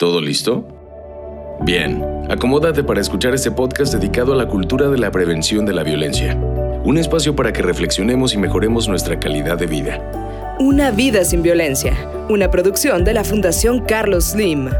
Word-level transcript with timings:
¿Todo 0.00 0.22
listo? 0.22 0.66
Bien, 1.60 2.02
acomódate 2.30 2.82
para 2.82 3.02
escuchar 3.02 3.34
este 3.34 3.50
podcast 3.50 3.92
dedicado 3.92 4.32
a 4.32 4.36
la 4.36 4.48
cultura 4.48 4.88
de 4.88 4.96
la 4.96 5.10
prevención 5.10 5.66
de 5.66 5.74
la 5.74 5.82
violencia. 5.82 6.34
Un 6.84 6.96
espacio 6.96 7.36
para 7.36 7.52
que 7.52 7.60
reflexionemos 7.60 8.32
y 8.32 8.38
mejoremos 8.38 8.88
nuestra 8.88 9.20
calidad 9.20 9.58
de 9.58 9.66
vida. 9.66 10.56
Una 10.58 10.90
vida 10.90 11.22
sin 11.26 11.42
violencia. 11.42 11.92
Una 12.30 12.50
producción 12.50 13.04
de 13.04 13.12
la 13.12 13.24
Fundación 13.24 13.80
Carlos 13.80 14.30
Slim. 14.30 14.70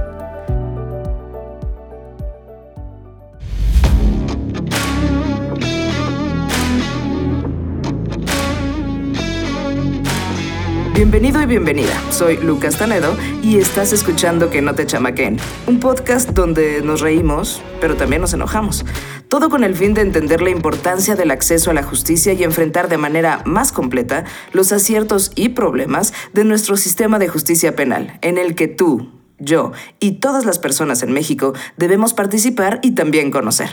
Bienvenido 11.00 11.40
y 11.40 11.46
bienvenida. 11.46 11.98
Soy 12.12 12.36
Lucas 12.36 12.76
Tanedo 12.76 13.16
y 13.42 13.56
estás 13.56 13.94
escuchando 13.94 14.50
Que 14.50 14.60
no 14.60 14.74
te 14.74 14.84
chamaquen, 14.84 15.38
un 15.66 15.80
podcast 15.80 16.28
donde 16.28 16.82
nos 16.82 17.00
reímos, 17.00 17.62
pero 17.80 17.96
también 17.96 18.20
nos 18.20 18.34
enojamos. 18.34 18.84
Todo 19.26 19.48
con 19.48 19.64
el 19.64 19.74
fin 19.74 19.94
de 19.94 20.02
entender 20.02 20.42
la 20.42 20.50
importancia 20.50 21.16
del 21.16 21.30
acceso 21.30 21.70
a 21.70 21.72
la 21.72 21.82
justicia 21.82 22.34
y 22.34 22.44
enfrentar 22.44 22.90
de 22.90 22.98
manera 22.98 23.40
más 23.46 23.72
completa 23.72 24.26
los 24.52 24.72
aciertos 24.72 25.32
y 25.36 25.48
problemas 25.48 26.12
de 26.34 26.44
nuestro 26.44 26.76
sistema 26.76 27.18
de 27.18 27.28
justicia 27.28 27.74
penal, 27.74 28.18
en 28.20 28.36
el 28.36 28.54
que 28.54 28.68
tú, 28.68 29.10
yo 29.38 29.72
y 30.00 30.20
todas 30.20 30.44
las 30.44 30.58
personas 30.58 31.02
en 31.02 31.12
México 31.12 31.54
debemos 31.78 32.12
participar 32.12 32.78
y 32.82 32.90
también 32.90 33.30
conocer. 33.30 33.70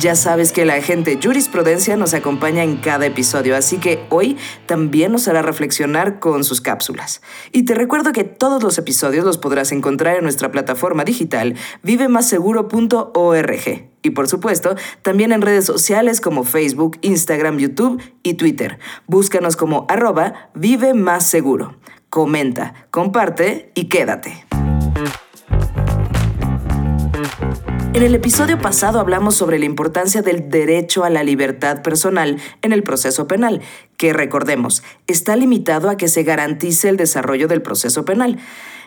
Ya 0.00 0.14
sabes 0.14 0.52
que 0.52 0.64
la 0.64 0.76
agente 0.76 1.18
Jurisprudencia 1.22 1.94
nos 1.94 2.14
acompaña 2.14 2.64
en 2.64 2.78
cada 2.78 3.04
episodio, 3.04 3.54
así 3.54 3.76
que 3.76 4.06
hoy 4.08 4.38
también 4.64 5.12
nos 5.12 5.28
hará 5.28 5.42
reflexionar 5.42 6.20
con 6.20 6.42
sus 6.42 6.62
cápsulas. 6.62 7.20
Y 7.52 7.66
te 7.66 7.74
recuerdo 7.74 8.12
que 8.12 8.24
todos 8.24 8.62
los 8.62 8.78
episodios 8.78 9.26
los 9.26 9.36
podrás 9.36 9.72
encontrar 9.72 10.16
en 10.16 10.22
nuestra 10.22 10.50
plataforma 10.50 11.04
digital 11.04 11.54
vivemasseguro.org. 11.82 13.90
Y 14.02 14.10
por 14.10 14.26
supuesto, 14.26 14.74
también 15.02 15.32
en 15.32 15.42
redes 15.42 15.66
sociales 15.66 16.22
como 16.22 16.44
Facebook, 16.44 16.96
Instagram, 17.02 17.58
YouTube 17.58 18.02
y 18.22 18.34
Twitter. 18.34 18.78
Búscanos 19.06 19.54
como 19.54 19.84
arroba 19.90 20.48
Vive 20.54 20.94
Más 20.94 21.26
Seguro. 21.26 21.76
Comenta, 22.08 22.86
comparte 22.90 23.70
y 23.74 23.90
quédate. 23.90 24.46
En 27.92 28.04
el 28.04 28.14
episodio 28.14 28.56
pasado 28.60 29.00
hablamos 29.00 29.34
sobre 29.34 29.58
la 29.58 29.64
importancia 29.64 30.22
del 30.22 30.48
derecho 30.48 31.02
a 31.02 31.10
la 31.10 31.24
libertad 31.24 31.82
personal 31.82 32.38
en 32.62 32.72
el 32.72 32.84
proceso 32.84 33.26
penal, 33.26 33.62
que 33.96 34.12
recordemos, 34.12 34.84
está 35.08 35.34
limitado 35.34 35.90
a 35.90 35.96
que 35.96 36.06
se 36.06 36.22
garantice 36.22 36.88
el 36.88 36.96
desarrollo 36.96 37.48
del 37.48 37.62
proceso 37.62 38.04
penal. 38.04 38.38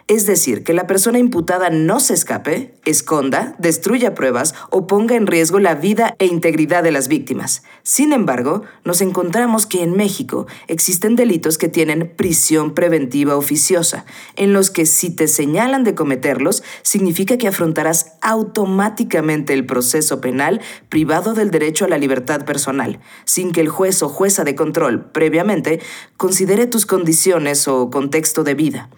Es 0.09 0.25
decir, 0.25 0.65
que 0.65 0.73
la 0.73 0.85
persona 0.85 1.17
imputada 1.17 1.69
no 1.69 2.01
se 2.01 2.13
escape, 2.13 2.75
esconda, 2.83 3.55
destruya 3.57 4.13
pruebas 4.13 4.53
o 4.69 4.85
ponga 4.85 5.15
en 5.15 5.27
riesgo 5.27 5.59
la 5.59 5.75
vida 5.75 6.17
e 6.19 6.25
integridad 6.25 6.83
de 6.83 6.91
las 6.91 7.07
víctimas. 7.07 7.63
Sin 7.83 8.11
embargo, 8.11 8.63
nos 8.83 8.99
encontramos 8.99 9.65
que 9.65 9.81
en 9.81 9.95
México 9.95 10.45
existen 10.67 11.15
delitos 11.15 11.57
que 11.57 11.69
tienen 11.69 12.11
prisión 12.17 12.73
preventiva 12.73 13.37
oficiosa, 13.37 14.03
en 14.35 14.51
los 14.51 14.71
que 14.71 14.85
si 14.85 15.09
te 15.09 15.29
señalan 15.29 15.85
de 15.85 15.95
cometerlos, 15.95 16.63
significa 16.81 17.37
que 17.37 17.47
afrontarás 17.47 18.13
automáticamente 18.19 19.53
el 19.53 19.65
proceso 19.65 20.19
penal 20.19 20.59
privado 20.89 21.33
del 21.33 21.49
derecho 21.49 21.85
a 21.85 21.89
la 21.89 21.97
libertad 21.97 22.43
personal, 22.43 22.99
sin 23.23 23.53
que 23.53 23.61
el 23.61 23.69
juez 23.69 24.03
o 24.03 24.09
jueza 24.09 24.43
de 24.43 24.55
control 24.55 25.05
previamente 25.11 25.79
considere 26.17 26.67
tus 26.67 26.85
condiciones 26.85 27.69
o 27.69 27.89
contexto 27.89 28.43
de 28.43 28.53
vida. 28.53 28.89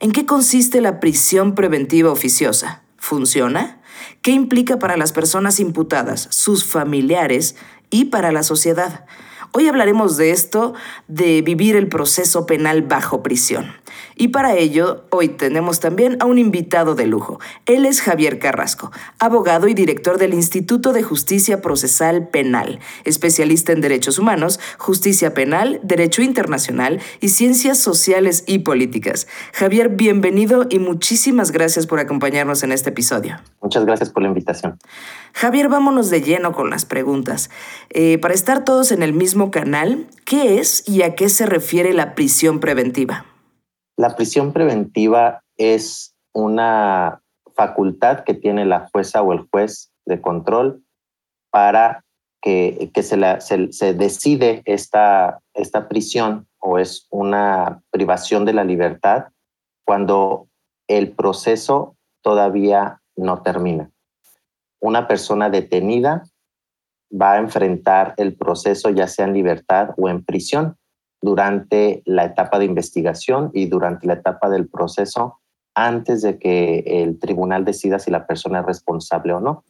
¿En 0.00 0.12
qué 0.12 0.26
consiste 0.26 0.80
la 0.80 1.00
prisión 1.00 1.56
preventiva 1.56 2.12
oficiosa? 2.12 2.82
¿Funciona? 2.98 3.80
¿Qué 4.22 4.30
implica 4.30 4.78
para 4.78 4.96
las 4.96 5.10
personas 5.10 5.58
imputadas, 5.58 6.28
sus 6.30 6.64
familiares 6.64 7.56
y 7.90 8.04
para 8.04 8.30
la 8.30 8.44
sociedad? 8.44 9.06
Hoy 9.50 9.66
hablaremos 9.66 10.16
de 10.16 10.30
esto, 10.30 10.74
de 11.08 11.42
vivir 11.42 11.74
el 11.74 11.88
proceso 11.88 12.46
penal 12.46 12.82
bajo 12.82 13.24
prisión. 13.24 13.72
Y 14.20 14.28
para 14.28 14.56
ello, 14.56 15.04
hoy 15.10 15.28
tenemos 15.28 15.78
también 15.78 16.16
a 16.18 16.24
un 16.24 16.38
invitado 16.38 16.96
de 16.96 17.06
lujo. 17.06 17.38
Él 17.66 17.86
es 17.86 18.00
Javier 18.00 18.40
Carrasco, 18.40 18.90
abogado 19.20 19.68
y 19.68 19.74
director 19.74 20.18
del 20.18 20.34
Instituto 20.34 20.92
de 20.92 21.04
Justicia 21.04 21.62
Procesal 21.62 22.26
Penal, 22.26 22.80
especialista 23.04 23.70
en 23.70 23.80
derechos 23.80 24.18
humanos, 24.18 24.58
justicia 24.76 25.34
penal, 25.34 25.78
derecho 25.84 26.22
internacional 26.22 27.00
y 27.20 27.28
ciencias 27.28 27.78
sociales 27.78 28.42
y 28.48 28.58
políticas. 28.58 29.28
Javier, 29.52 29.90
bienvenido 29.90 30.66
y 30.68 30.80
muchísimas 30.80 31.52
gracias 31.52 31.86
por 31.86 32.00
acompañarnos 32.00 32.64
en 32.64 32.72
este 32.72 32.90
episodio. 32.90 33.38
Muchas 33.62 33.84
gracias 33.84 34.10
por 34.10 34.24
la 34.24 34.30
invitación. 34.30 34.78
Javier, 35.32 35.68
vámonos 35.68 36.10
de 36.10 36.22
lleno 36.22 36.52
con 36.52 36.70
las 36.70 36.84
preguntas. 36.84 37.50
Eh, 37.90 38.18
para 38.18 38.34
estar 38.34 38.64
todos 38.64 38.90
en 38.90 39.04
el 39.04 39.12
mismo 39.12 39.52
canal, 39.52 40.08
¿qué 40.24 40.58
es 40.58 40.82
y 40.88 41.02
a 41.02 41.14
qué 41.14 41.28
se 41.28 41.46
refiere 41.46 41.92
la 41.92 42.16
prisión 42.16 42.58
preventiva? 42.58 43.24
La 43.98 44.14
prisión 44.14 44.52
preventiva 44.52 45.42
es 45.56 46.14
una 46.32 47.20
facultad 47.56 48.22
que 48.22 48.32
tiene 48.32 48.64
la 48.64 48.88
jueza 48.92 49.22
o 49.22 49.32
el 49.32 49.48
juez 49.50 49.90
de 50.06 50.20
control 50.20 50.84
para 51.50 52.04
que, 52.40 52.92
se, 53.02 53.94
decide 53.94 54.62
esta, 54.66 55.40
esta 55.52 55.88
prisión 55.88 56.46
o 56.60 56.78
es 56.78 57.08
una 57.10 57.82
privación 57.90 58.44
de 58.44 58.52
la 58.52 58.62
libertad 58.62 59.32
cuando 59.84 60.46
el 60.86 61.10
proceso 61.10 61.96
todavía 62.22 63.02
no 63.16 63.42
termina. 63.42 63.90
Una 64.80 65.08
persona 65.08 65.50
detenida 65.50 66.22
va 67.10 67.32
a 67.32 67.38
enfrentar 67.38 68.14
el 68.16 68.36
proceso 68.36 68.90
ya 68.90 69.08
sea 69.08 69.26
en 69.26 69.34
libertad 69.34 69.90
o 69.96 70.08
en 70.08 70.24
prisión 70.24 70.76
durante 71.20 72.02
la 72.04 72.24
etapa 72.24 72.58
de 72.58 72.64
investigación 72.64 73.50
y 73.52 73.66
durante 73.66 74.06
la 74.06 74.14
etapa 74.14 74.48
del 74.48 74.68
proceso 74.68 75.40
antes 75.74 76.22
de 76.22 76.38
que 76.38 76.82
el 76.86 77.20
tribunal 77.20 77.64
decida 77.64 78.00
si 78.00 78.10
la 78.10 78.26
persona 78.26 78.60
es 78.60 78.66
responsable 78.66 79.32
o 79.32 79.40
no. 79.40 79.64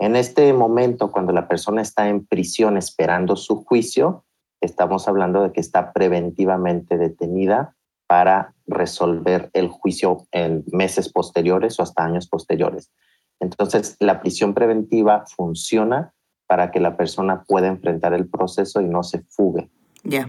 En 0.00 0.16
este 0.16 0.52
momento, 0.52 1.12
cuando 1.12 1.32
la 1.32 1.46
persona 1.46 1.80
está 1.80 2.08
en 2.08 2.26
prisión 2.26 2.76
esperando 2.76 3.36
su 3.36 3.64
juicio, 3.64 4.24
estamos 4.60 5.06
hablando 5.06 5.42
de 5.42 5.52
que 5.52 5.60
está 5.60 5.92
preventivamente 5.92 6.98
detenida 6.98 7.76
para 8.08 8.54
resolver 8.66 9.50
el 9.52 9.68
juicio 9.68 10.26
en 10.32 10.64
meses 10.72 11.08
posteriores 11.12 11.78
o 11.78 11.84
hasta 11.84 12.04
años 12.04 12.28
posteriores. 12.28 12.90
Entonces, 13.38 13.96
la 14.00 14.20
prisión 14.20 14.54
preventiva 14.54 15.24
funciona 15.36 16.12
para 16.46 16.70
que 16.70 16.80
la 16.80 16.96
persona 16.96 17.44
pueda 17.44 17.68
enfrentar 17.68 18.12
el 18.12 18.28
proceso 18.28 18.80
y 18.80 18.86
no 18.86 19.02
se 19.02 19.20
fugue. 19.28 19.70
Ya. 20.04 20.28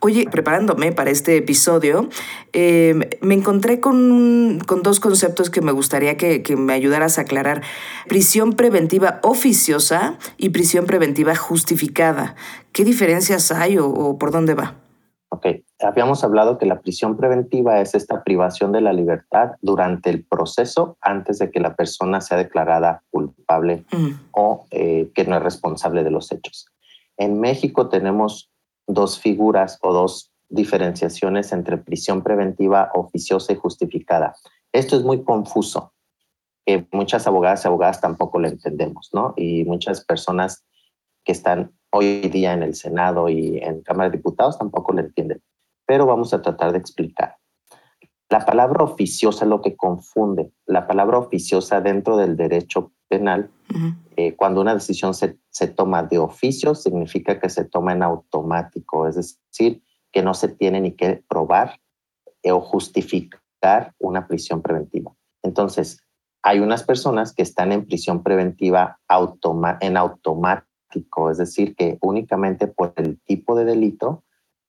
Oye, 0.00 0.26
preparándome 0.30 0.92
para 0.92 1.10
este 1.10 1.38
episodio, 1.38 2.10
em, 2.52 3.00
me 3.22 3.34
encontré 3.34 3.80
con, 3.80 4.60
con, 4.66 4.82
dos 4.82 5.00
conceptos 5.00 5.48
que 5.48 5.62
me 5.62 5.72
gustaría 5.72 6.18
que, 6.18 6.42
que, 6.42 6.54
me 6.54 6.74
ayudaras 6.74 7.18
a 7.18 7.22
aclarar. 7.22 7.62
Prisión 8.06 8.52
preventiva 8.52 9.20
oficiosa 9.22 10.18
y 10.36 10.50
prisión 10.50 10.84
preventiva 10.84 11.34
justificada. 11.34 12.36
¿Qué 12.72 12.84
diferencias 12.84 13.50
hay 13.52 13.78
o, 13.78 13.88
o 13.88 14.18
por 14.18 14.32
dónde 14.32 14.54
va? 14.54 14.74
Ok, 15.30 15.46
habíamos 15.80 16.22
hablado 16.22 16.56
que 16.56 16.66
la 16.66 16.80
prisión 16.80 17.16
preventiva 17.16 17.80
es 17.80 17.94
esta 17.94 18.22
privación 18.22 18.72
de 18.72 18.80
la 18.80 18.92
libertad 18.92 19.52
durante 19.60 20.08
el 20.08 20.24
proceso 20.24 20.96
antes 21.00 21.38
de 21.38 21.50
que 21.50 21.58
la 21.58 21.74
persona 21.74 22.20
sea 22.20 22.38
declarada 22.38 23.02
culpable 23.10 23.84
o 24.30 24.66
eh, 24.70 25.10
que 25.14 25.24
no 25.24 25.36
es 25.36 25.42
responsable 25.42 26.04
de 26.04 26.10
los 26.10 26.30
hechos. 26.30 26.68
En 27.16 27.40
México 27.40 27.88
tenemos 27.88 28.50
dos 28.86 29.20
figuras 29.20 29.78
o 29.82 29.92
dos 29.92 30.32
diferenciaciones 30.48 31.52
entre 31.52 31.78
prisión 31.78 32.22
preventiva 32.22 32.90
oficiosa 32.94 33.52
y 33.52 33.56
justificada. 33.56 34.34
Esto 34.72 34.96
es 34.96 35.02
muy 35.02 35.22
confuso. 35.22 35.92
que 36.64 36.84
muchas 36.90 37.26
abogadas 37.28 37.64
y 37.64 37.68
abogadas 37.68 38.00
tampoco 38.00 38.40
lo 38.40 38.48
entendemos, 38.48 39.10
¿no? 39.12 39.34
Y 39.36 39.64
muchas 39.64 40.04
personas 40.04 40.64
que 41.24 41.30
están 41.30 41.72
hoy 41.92 42.22
día 42.22 42.52
en 42.52 42.64
el 42.64 42.74
Senado 42.74 43.28
y 43.28 43.58
en 43.58 43.82
Cámara 43.82 44.10
de 44.10 44.16
Diputados 44.16 44.58
tampoco 44.58 44.92
lo 44.92 45.00
entienden. 45.00 45.40
Pero 45.86 46.06
vamos 46.06 46.34
a 46.34 46.42
tratar 46.42 46.72
de 46.72 46.78
explicar. 46.78 47.36
La 48.28 48.44
palabra 48.44 48.82
oficiosa 48.82 49.44
lo 49.44 49.62
que 49.62 49.76
confunde. 49.76 50.50
La 50.66 50.88
palabra 50.88 51.18
oficiosa 51.18 51.80
dentro 51.80 52.16
del 52.16 52.36
derecho 52.36 52.92
penal, 53.08 53.50
eh, 54.16 54.34
cuando 54.36 54.60
una 54.60 54.74
decisión 54.74 55.14
se, 55.14 55.38
se, 55.50 55.68
toma 55.68 56.02
de 56.02 56.18
oficio, 56.18 56.74
significa 56.74 57.38
que 57.38 57.48
se 57.48 57.64
toma 57.64 57.92
en 57.92 58.02
automático, 58.02 59.06
es 59.06 59.16
decir, 59.16 59.82
que 60.12 60.22
no 60.22 60.34
se 60.34 60.48
tiene 60.48 60.80
ni 60.80 60.92
que 60.92 61.22
probar 61.28 61.80
eh, 62.42 62.52
o 62.52 62.60
justificar 62.60 63.94
una 63.98 64.26
prisión 64.26 64.62
preventiva. 64.62 65.12
Entonces, 65.42 66.00
hay 66.42 66.60
unas 66.60 66.84
personas 66.84 67.34
que 67.34 67.42
están 67.42 67.72
en 67.72 67.86
prisión 67.86 68.22
preventiva 68.22 69.00
en 69.80 69.96
automático, 69.96 71.30
es 71.30 71.38
decir, 71.38 71.74
que 71.74 71.98
únicamente 72.00 72.68
por 72.68 72.92
el 72.96 73.20
tipo 73.22 73.56
de 73.56 73.64
delito, 73.64 74.22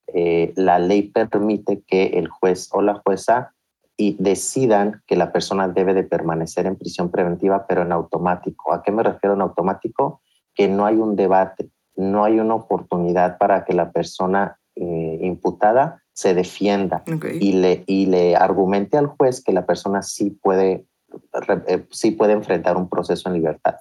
eh, 0.08 0.54
la 0.56 0.80
ley 0.80 1.04
permite 1.04 1.84
que 1.86 2.08
el 2.18 2.30
juez 2.30 2.70
o 2.72 2.82
la 2.82 2.96
jueza 2.96 3.54
y 3.98 4.16
decidan 4.20 5.02
que 5.08 5.16
la 5.16 5.32
persona 5.32 5.68
debe 5.68 5.96
de 5.96 6.04
permanecer 6.04 6.68
en 6.68 6.76
prisión 6.76 7.10
preventiva, 7.10 7.66
pero 7.68 7.82
en 7.82 7.92
automático. 7.92 8.72
¿A 8.72 8.84
qué 8.84 8.92
me 8.92 9.02
refiero 9.02 9.34
en 9.34 9.42
automático? 9.42 10.22
Que 10.54 10.68
no 10.68 10.86
hay 10.86 10.96
un 10.96 11.16
debate, 11.16 11.72
no 11.96 12.24
hay 12.24 12.40
una 12.40 12.54
oportunidad 12.54 13.40
para 13.40 13.66
que 13.66 13.74
la 13.74 13.92
persona 13.92 14.60
eh, 14.76 15.20
imputada 15.24 16.04
se 16.14 16.36
defienda 16.36 17.04
y, 17.40 17.54
le, 17.54 17.84
y 17.88 18.06
le 18.06 18.36
argumente 18.36 18.98
al 18.98 19.08
juez 19.08 19.44
que 19.44 19.52
la 19.52 19.66
persona 19.66 20.04
sí 20.04 20.32
puede, 20.32 20.86
eh, 21.68 21.86
sí 21.90 22.12
puede 22.12 22.34
enfrentar 22.34 22.78
un 22.78 22.90
proceso 22.90 23.30
en 23.30 23.36
libertad. 23.36 23.76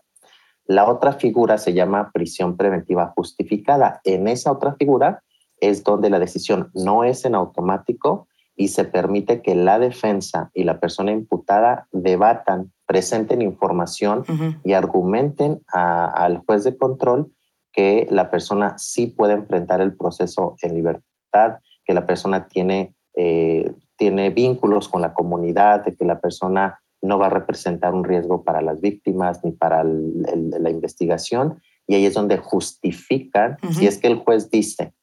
La 0.66 0.88
otra 0.88 1.12
figura 1.12 1.58
se 1.58 1.74
llama 1.74 2.10
prisión 2.12 2.56
preventiva 2.56 3.12
justificada. 3.14 4.00
En 4.04 4.26
esa 4.28 4.50
otra 4.50 4.74
figura 4.74 5.22
es 5.60 5.84
donde 5.84 6.10
la 6.10 6.18
decisión 6.18 6.70
no 6.74 7.04
es 7.04 7.24
en 7.24 7.34
automático 7.34 8.28
y 8.56 8.68
se 8.68 8.84
permite 8.84 9.42
que 9.42 9.54
la 9.54 9.78
defensa 9.78 10.50
y 10.54 10.64
la 10.64 10.80
persona 10.80 11.12
imputada 11.12 11.86
debatan, 11.92 12.72
presenten 12.86 13.42
información 13.42 14.24
y 14.64 14.72
argumenten 14.72 15.60
al 15.72 16.38
juez 16.38 16.64
de 16.64 16.76
control 16.76 17.30
que 17.72 18.06
la 18.10 18.30
persona 18.30 18.78
sí 18.78 19.08
puede 19.08 19.34
enfrentar 19.34 19.82
el 19.82 19.94
proceso 19.94 20.56
en 20.62 20.74
libertad, 20.74 21.58
que 21.84 21.92
la 21.92 22.06
persona 22.06 22.48
tiene, 22.48 22.94
eh, 23.14 23.70
tiene 23.96 24.30
vínculos 24.30 24.88
con 24.88 25.02
la 25.02 25.12
comunidad, 25.12 25.84
de 25.84 25.94
que 25.94 26.06
la 26.06 26.18
persona 26.18 26.80
no 27.02 27.18
va 27.18 27.26
a 27.26 27.30
representar 27.30 27.92
un 27.92 28.04
riesgo 28.04 28.42
para 28.42 28.62
las 28.62 28.80
víctimas 28.80 29.44
ni 29.44 29.52
para 29.52 29.84
la 29.84 30.70
investigación. 30.70 31.60
Y 31.86 31.96
ahí 31.96 32.06
es 32.06 32.14
donde 32.14 32.38
justifican, 32.38 33.58
si 33.70 33.86
es 33.86 33.98
que 33.98 34.08
el 34.08 34.16
juez 34.16 34.50
dice, 34.50 34.94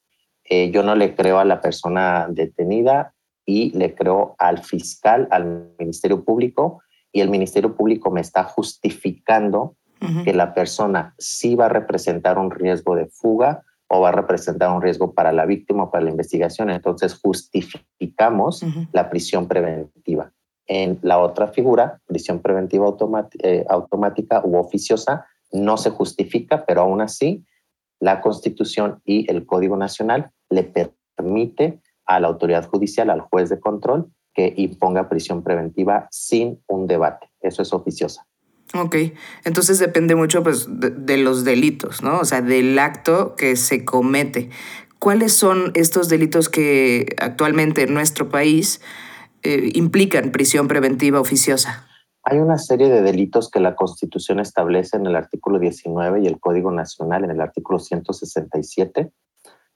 eh, 0.43 0.71
yo 0.71 0.81
no 0.81 0.95
le 0.95 1.15
creo 1.15 1.37
a 1.37 1.45
la 1.45 1.61
persona 1.61 2.27
detenida 2.29 3.12
y 3.45 3.71
le 3.77 3.95
creo 3.95 4.35
al 4.37 4.59
fiscal, 4.59 5.27
al 5.31 5.71
Ministerio 5.79 6.23
Público, 6.23 6.81
y 7.11 7.21
el 7.21 7.29
Ministerio 7.29 7.75
Público 7.75 8.09
me 8.11 8.21
está 8.21 8.43
justificando 8.43 9.75
que 10.25 10.33
la 10.33 10.53
persona 10.53 11.15
sí 11.17 11.55
va 11.55 11.67
a 11.67 11.69
representar 11.69 12.37
un 12.37 12.51
riesgo 12.51 12.93
de 12.93 13.05
fuga 13.05 13.63
o 13.87 14.01
va 14.01 14.09
a 14.09 14.11
representar 14.11 14.69
un 14.69 14.81
riesgo 14.81 15.13
para 15.13 15.31
la 15.31 15.45
víctima 15.45 15.83
o 15.83 15.91
para 15.91 16.03
la 16.03 16.09
investigación. 16.09 16.69
Entonces 16.69 17.17
justificamos 17.17 18.65
la 18.91 19.09
prisión 19.09 19.47
preventiva. 19.47 20.33
En 20.65 20.99
la 21.03 21.19
otra 21.19 21.47
figura, 21.47 22.01
prisión 22.05 22.39
preventiva 22.39 22.85
eh, 23.39 23.65
automática 23.69 24.41
u 24.43 24.57
oficiosa, 24.57 25.25
no 25.53 25.77
se 25.77 25.91
justifica, 25.91 26.65
pero 26.65 26.81
aún 26.81 26.99
así 26.99 27.45
la 27.99 28.19
Constitución 28.19 29.01
y 29.05 29.29
el 29.31 29.45
Código 29.45 29.77
Nacional 29.77 30.31
le 30.49 30.63
permite 31.15 31.79
a 32.05 32.19
la 32.19 32.27
autoridad 32.27 32.67
judicial, 32.67 33.09
al 33.09 33.21
juez 33.21 33.49
de 33.49 33.59
control, 33.59 34.11
que 34.33 34.53
imponga 34.57 35.09
prisión 35.09 35.43
preventiva 35.43 36.07
sin 36.11 36.61
un 36.67 36.87
debate. 36.87 37.29
Eso 37.41 37.61
es 37.61 37.73
oficiosa. 37.73 38.25
Ok, 38.75 38.95
entonces 39.45 39.77
depende 39.77 40.15
mucho 40.15 40.41
pues, 40.41 40.67
de, 40.67 41.17
los 41.17 41.43
delitos, 41.43 42.01
¿no? 42.01 42.19
O 42.19 42.25
sea, 42.25 42.41
del 42.41 42.77
acto 42.79 43.35
que 43.35 43.55
se 43.55 43.85
comete. 43.85 44.49
¿Cuáles 44.97 45.33
son 45.33 45.71
estos 45.75 46.09
delitos 46.09 46.49
que 46.49 47.15
actualmente 47.19 47.83
en 47.83 47.93
nuestro 47.93 48.29
país 48.29 48.81
eh, 49.43 49.69
implican 49.75 50.31
prisión 50.31 50.67
preventiva 50.67 51.19
oficiosa? 51.19 51.87
Hay 52.23 52.39
una 52.39 52.57
serie 52.57 52.87
de 52.87 53.01
delitos 53.01 53.51
que 53.51 53.59
la 53.59 53.75
Constitución 53.75 54.39
establece 54.39 54.95
en 54.97 55.05
el 55.05 55.15
artículo 55.17 55.59
19 55.59 56.21
y 56.21 56.27
el 56.27 56.39
Código 56.39 56.71
Nacional 56.71 57.25
en 57.25 57.31
el 57.31 57.41
artículo 57.41 57.79
167 57.79 59.11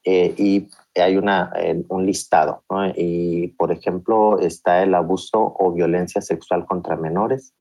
eh, 0.09 0.33
y 0.37 0.69
hay 0.95 1.17
una, 1.17 1.51
un 1.89 2.05
listado. 2.05 2.63
Y, 2.95 3.49
por 3.49 3.73
ejemplo, 3.73 4.39
está 4.39 4.81
el 4.81 4.95
abuso 4.95 5.53
o 5.59 5.73
violencia 5.73 6.21
sexual 6.21 6.65
contra 6.65 6.95
menores, 6.95 7.53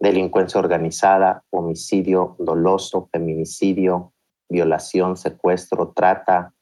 delincuencia 0.00 0.58
organizada, 0.58 1.44
homicidio 1.50 2.34
doloso, 2.40 3.08
feminicidio, 3.12 4.12
violación, 4.48 5.16
secuestro, 5.16 5.92
trata, 5.94 6.52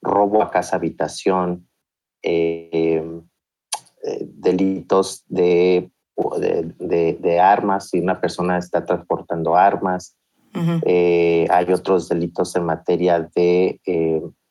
robo 0.00 0.42
a 0.42 0.50
casa 0.50 0.76
habitación, 0.76 1.68
eh, 2.22 3.04
eh, 4.04 4.26
delitos 4.26 5.22
de, 5.28 5.90
de, 6.78 7.40
armas, 7.40 7.90
si 7.90 8.00
una 8.00 8.18
persona 8.18 8.56
está 8.56 8.86
transportando 8.86 9.54
armas. 9.54 10.16
hay 10.54 11.72
otros 11.74 12.08
delitos 12.08 12.56
en 12.56 12.64
materia 12.64 13.28
de 13.34 13.78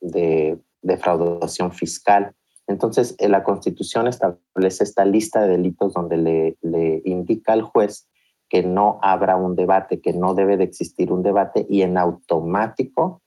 de 0.07 0.59
defraudación 0.81 1.71
fiscal. 1.71 2.33
Entonces, 2.67 3.15
eh, 3.19 3.29
la 3.29 3.43
Constitución 3.43 4.07
establece 4.07 4.83
esta 4.83 5.05
lista 5.05 5.41
de 5.41 5.49
delitos 5.49 5.93
donde 5.93 6.17
le, 6.61 7.01
indica 7.05 7.53
al 7.53 7.61
juez 7.61 8.09
que 8.49 8.63
no 8.63 8.99
habrá 9.01 9.35
un 9.35 9.55
debate, 9.55 10.01
que 10.01 10.13
no 10.13 10.33
debe 10.33 10.57
de 10.57 10.63
existir 10.63 11.11
un 11.11 11.23
debate 11.23 11.65
y 11.69 11.81
en 11.81 11.97
automático 11.97 13.21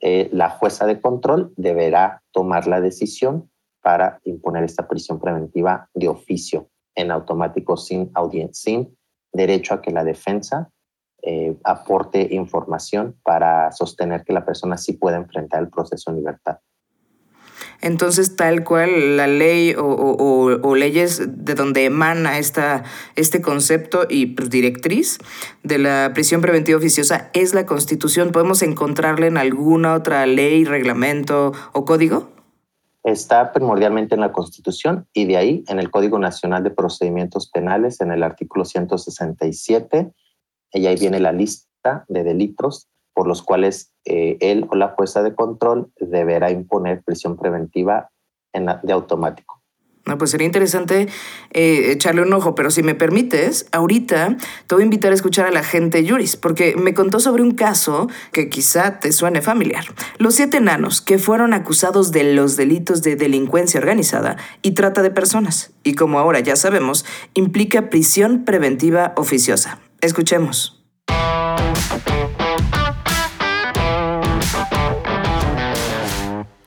eh, 0.00 0.30
la 0.32 0.50
jueza 0.50 0.86
de 0.86 1.00
control 1.00 1.52
deberá 1.56 2.22
tomar 2.32 2.66
la 2.66 2.80
decisión 2.80 3.50
para 3.82 4.20
imponer 4.24 4.64
esta 4.64 4.88
prisión 4.88 5.20
preventiva 5.20 5.90
de 5.94 6.08
oficio 6.08 6.70
en 6.94 7.10
automático 7.10 7.76
sin 7.76 8.10
audiencia, 8.14 8.54
sin 8.54 8.96
derecho 9.32 9.74
a 9.74 9.82
que 9.82 9.90
la 9.90 10.02
defensa 10.02 10.70
eh, 11.28 11.56
aporte 11.64 12.28
información 12.30 13.16
para 13.24 13.72
sostener 13.72 14.22
que 14.22 14.32
la 14.32 14.44
persona 14.44 14.78
sí 14.78 14.92
pueda 14.92 15.16
enfrentar 15.16 15.60
el 15.60 15.68
proceso 15.68 16.12
en 16.12 16.18
libertad. 16.18 16.58
Entonces, 17.80 18.36
tal 18.36 18.62
cual 18.62 19.16
la 19.16 19.26
ley 19.26 19.74
o, 19.76 20.74
leyes 20.76 21.44
de 21.44 21.54
donde 21.54 21.84
emana 21.84 22.38
esta, 22.38 22.84
este 23.16 23.42
concepto 23.42 24.06
y 24.08 24.26
pues, 24.26 24.50
directriz 24.50 25.18
de 25.64 25.78
la 25.78 26.12
prisión 26.14 26.42
preventiva 26.42 26.78
oficiosa 26.78 27.28
es 27.32 27.54
la 27.54 27.66
Constitución. 27.66 28.30
¿Podemos 28.30 28.62
encontrarla 28.62 29.26
en 29.26 29.36
alguna 29.36 29.94
otra 29.94 30.26
ley, 30.26 30.64
reglamento 30.64 31.52
o 31.72 31.84
código? 31.84 32.30
Está 33.02 33.52
primordialmente 33.52 34.14
en 34.14 34.20
la 34.20 34.30
Constitución 34.30 35.08
y 35.12 35.26
de 35.26 35.38
ahí 35.38 35.64
en 35.66 35.80
el 35.80 35.90
Código 35.90 36.20
Nacional 36.20 36.62
de 36.62 36.70
Procedimientos 36.70 37.50
Penales, 37.50 38.00
en 38.00 38.12
el 38.12 38.22
artículo 38.22 38.64
167 38.64 40.12
y 40.72 40.86
ahí 40.86 40.96
viene 40.96 41.20
la 41.20 41.32
lista 41.32 42.04
de 42.08 42.24
delitos 42.24 42.88
por 43.14 43.26
los 43.26 43.42
cuales 43.42 43.92
eh, 44.04 44.36
él 44.40 44.66
o 44.70 44.76
la 44.76 44.88
jueza 44.88 45.22
de 45.22 45.34
control 45.34 45.90
deberá 45.98 46.50
imponer 46.50 47.02
prisión 47.02 47.36
preventiva 47.36 48.10
en, 48.52 48.66
de 48.82 48.92
automático. 48.92 49.62
No, 50.06 50.18
pues 50.18 50.30
sería 50.30 50.46
interesante 50.46 51.08
eh, 51.50 51.90
echarle 51.90 52.22
un 52.22 52.32
ojo, 52.32 52.54
pero 52.54 52.70
si 52.70 52.84
me 52.84 52.94
permites, 52.94 53.66
ahorita 53.72 54.36
te 54.66 54.74
voy 54.74 54.82
a 54.82 54.84
invitar 54.84 55.10
a 55.10 55.14
escuchar 55.16 55.46
a 55.46 55.50
la 55.50 55.64
gente 55.64 56.04
Yuris, 56.04 56.36
porque 56.36 56.76
me 56.76 56.94
contó 56.94 57.18
sobre 57.18 57.42
un 57.42 57.52
caso 57.52 58.08
que 58.30 58.48
quizá 58.48 59.00
te 59.00 59.10
suene 59.10 59.42
familiar. 59.42 59.84
Los 60.18 60.36
siete 60.36 60.58
enanos 60.58 61.00
que 61.00 61.18
fueron 61.18 61.54
acusados 61.54 62.12
de 62.12 62.34
los 62.34 62.56
delitos 62.56 63.02
de 63.02 63.16
delincuencia 63.16 63.80
organizada 63.80 64.36
y 64.62 64.72
trata 64.72 65.02
de 65.02 65.10
personas, 65.10 65.72
y 65.82 65.94
como 65.94 66.20
ahora 66.20 66.38
ya 66.38 66.54
sabemos, 66.54 67.04
implica 67.34 67.90
prisión 67.90 68.44
preventiva 68.44 69.12
oficiosa. 69.16 69.80
Escuchemos. 70.06 70.72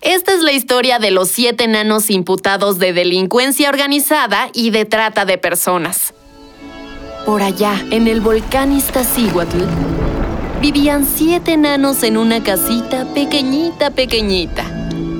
Esta 0.01 0.33
es 0.33 0.41
la 0.41 0.51
historia 0.51 0.99
de 0.99 1.11
los 1.11 1.29
siete 1.29 1.63
enanos 1.63 2.09
imputados 2.09 2.79
de 2.79 2.91
delincuencia 2.91 3.69
organizada 3.69 4.49
y 4.53 4.71
de 4.71 4.83
trata 4.83 5.23
de 5.23 5.37
personas. 5.37 6.13
Por 7.25 7.41
allá, 7.41 7.81
en 7.91 8.09
el 8.09 8.19
volcán 8.19 8.73
Iztaccíhuatl, 8.73 9.59
vivían 10.61 11.05
siete 11.05 11.53
enanos 11.53 12.03
en 12.03 12.17
una 12.17 12.43
casita 12.43 13.05
pequeñita, 13.13 13.91
pequeñita 13.91 14.78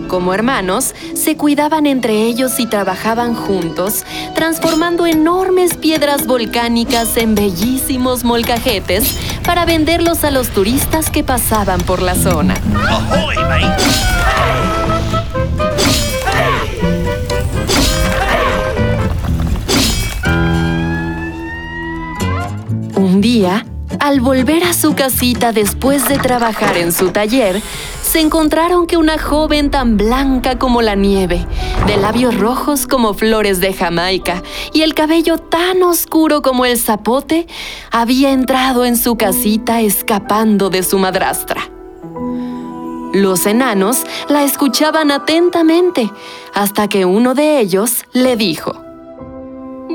como 0.09 0.33
hermanos, 0.33 0.93
se 1.13 1.37
cuidaban 1.37 1.85
entre 1.85 2.23
ellos 2.23 2.59
y 2.59 2.65
trabajaban 2.65 3.33
juntos, 3.33 4.03
transformando 4.35 5.05
enormes 5.05 5.77
piedras 5.77 6.27
volcánicas 6.27 7.15
en 7.15 7.35
bellísimos 7.35 8.25
molcajetes 8.25 9.15
para 9.45 9.63
venderlos 9.63 10.25
a 10.25 10.31
los 10.31 10.49
turistas 10.49 11.09
que 11.09 11.23
pasaban 11.23 11.79
por 11.81 12.01
la 12.01 12.15
zona. 12.15 12.55
Un 22.95 23.21
día, 23.21 23.65
al 23.99 24.21
volver 24.21 24.63
a 24.63 24.73
su 24.73 24.95
casita 24.95 25.51
después 25.51 26.07
de 26.07 26.17
trabajar 26.17 26.77
en 26.77 26.91
su 26.91 27.11
taller, 27.11 27.61
se 28.09 28.21
encontraron 28.21 28.87
que 28.87 28.97
una 28.97 29.19
joven 29.19 29.69
tan 29.69 29.95
blanca 29.95 30.57
como 30.57 30.81
la 30.81 30.95
nieve, 30.95 31.45
de 31.85 31.95
labios 31.95 32.35
rojos 32.35 32.87
como 32.87 33.13
flores 33.13 33.59
de 33.59 33.71
Jamaica 33.71 34.41
y 34.73 34.81
el 34.81 34.95
cabello 34.95 35.37
tan 35.37 35.83
oscuro 35.83 36.41
como 36.41 36.65
el 36.65 36.79
zapote, 36.79 37.45
había 37.91 38.31
entrado 38.31 38.83
en 38.83 38.97
su 38.97 39.15
casita 39.15 39.81
escapando 39.81 40.71
de 40.71 40.81
su 40.81 40.97
madrastra. 40.97 41.69
Los 43.13 43.45
enanos 43.45 44.01
la 44.27 44.43
escuchaban 44.43 45.11
atentamente 45.11 46.09
hasta 46.55 46.87
que 46.87 47.05
uno 47.05 47.35
de 47.35 47.59
ellos 47.59 48.05
le 48.11 48.35
dijo, 48.35 48.73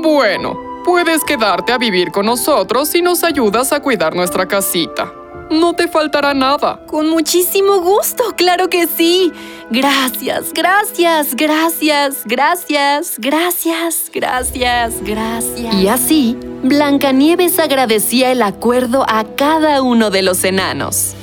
Bueno, 0.01 0.57
puedes 0.85 1.21
quedarte 1.25 1.73
a 1.73 1.77
vivir 1.77 2.13
con 2.13 2.27
nosotros 2.27 2.87
si 2.87 3.01
nos 3.01 3.25
ayudas 3.25 3.73
a 3.73 3.81
cuidar 3.81 4.15
nuestra 4.15 4.47
casita. 4.47 5.24
No 5.51 5.73
te 5.73 5.87
faltará 5.87 6.33
nada. 6.33 6.79
Con 6.87 7.09
muchísimo 7.09 7.79
gusto, 7.79 8.23
claro 8.35 8.69
que 8.69 8.87
sí. 8.87 9.31
Gracias, 9.69 10.51
gracias, 10.53 11.35
gracias, 11.35 12.23
gracias, 12.25 13.15
gracias, 13.19 14.11
gracias, 14.13 15.01
gracias. 15.03 15.75
Y 15.75 15.87
así, 15.87 16.37
Blancanieves 16.63 17.59
agradecía 17.59 18.31
el 18.31 18.41
acuerdo 18.41 19.05
a 19.07 19.23
cada 19.35 19.81
uno 19.81 20.09
de 20.09 20.23
los 20.23 20.43
enanos. 20.43 21.15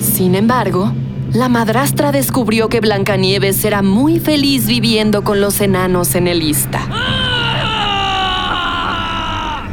Sin 0.00 0.34
embargo, 0.34 0.92
la 1.32 1.48
madrastra 1.48 2.12
descubrió 2.12 2.68
que 2.68 2.80
Blancanieves 2.80 3.64
era 3.64 3.82
muy 3.82 4.18
feliz 4.18 4.66
viviendo 4.66 5.22
con 5.22 5.40
los 5.40 5.60
enanos 5.60 6.14
en 6.14 6.26
el 6.28 6.42
Ista. 6.42 6.80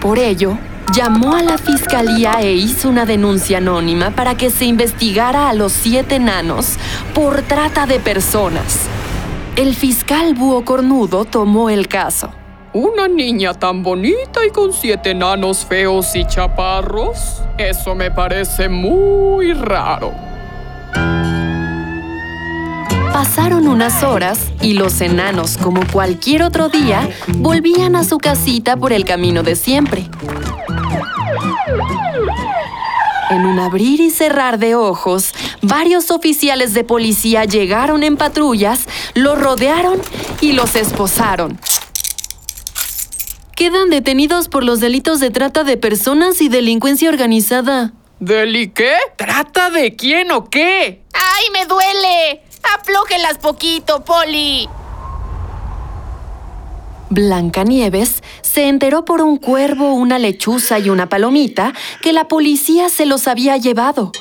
Por 0.01 0.19
ello, 0.19 0.57
llamó 0.93 1.35
a 1.35 1.41
la 1.41 1.57
fiscalía 1.57 2.35
e 2.41 2.53
hizo 2.53 2.89
una 2.89 3.05
denuncia 3.05 3.57
anónima 3.57 4.11
para 4.11 4.35
que 4.35 4.49
se 4.49 4.65
investigara 4.65 5.49
a 5.49 5.53
los 5.53 5.71
siete 5.71 6.15
enanos 6.15 6.77
por 7.13 7.41
trata 7.41 7.85
de 7.85 7.99
personas. 7.99 8.87
El 9.55 9.75
fiscal 9.75 10.33
Búho 10.33 10.65
Cornudo 10.65 11.25
tomó 11.25 11.69
el 11.69 11.87
caso. 11.87 12.31
¿Una 12.73 13.07
niña 13.07 13.53
tan 13.53 13.83
bonita 13.83 14.45
y 14.45 14.51
con 14.51 14.73
siete 14.73 15.11
enanos 15.11 15.65
feos 15.65 16.13
y 16.15 16.25
chaparros? 16.25 17.41
Eso 17.57 17.95
me 17.95 18.11
parece 18.11 18.67
muy 18.67 19.53
raro. 19.53 20.13
Pasaron 23.13 23.69
unas 23.69 24.03
horas 24.03 24.51
y 24.61 24.73
los 24.73 24.99
enanos, 24.99 25.55
como 25.55 25.87
cualquier 25.89 26.43
otro 26.43 26.67
día, 26.67 27.09
volvían 27.37 27.95
a 27.95 28.03
su 28.03 28.17
casita 28.17 28.75
por 28.75 28.91
el 28.91 29.05
camino 29.05 29.41
de 29.41 29.55
siempre. 29.55 30.09
En 33.31 33.45
un 33.45 33.59
abrir 33.59 33.99
y 33.99 34.11
cerrar 34.11 34.59
de 34.59 34.75
ojos, 34.75 35.33
varios 35.61 36.11
oficiales 36.11 36.73
de 36.73 36.83
policía 36.83 37.45
llegaron 37.45 38.03
en 38.03 38.17
patrullas, 38.17 38.85
los 39.15 39.39
rodearon 39.39 39.99
y 40.41 40.53
los 40.53 40.75
esposaron. 40.75 41.59
Quedan 43.55 43.89
detenidos 43.89 44.47
por 44.47 44.63
los 44.63 44.79
delitos 44.79 45.19
de 45.19 45.31
trata 45.31 45.63
de 45.63 45.77
personas 45.77 46.41
y 46.41 46.49
delincuencia 46.49 47.09
organizada. 47.09 47.93
¿Deli 48.19 48.69
qué? 48.69 48.95
¿Trata 49.17 49.69
de 49.69 49.95
quién 49.95 50.31
o 50.31 50.49
qué? 50.49 51.03
¡Ay, 51.13 51.45
me 51.51 51.65
duele! 51.65 52.43
¡Aflójelas 52.77 53.37
poquito, 53.39 54.03
Poli! 54.03 54.69
Blancanieves 57.09 58.23
se 58.41 58.67
enteró 58.67 59.05
por 59.05 59.21
un 59.21 59.37
cuervo, 59.37 59.93
una 59.93 60.19
lechuza 60.19 60.79
y 60.79 60.89
una 60.89 61.07
palomita 61.07 61.73
que 62.01 62.13
la 62.13 62.27
policía 62.27 62.89
se 62.89 63.05
los 63.05 63.27
había 63.27 63.57
llevado. 63.57 64.11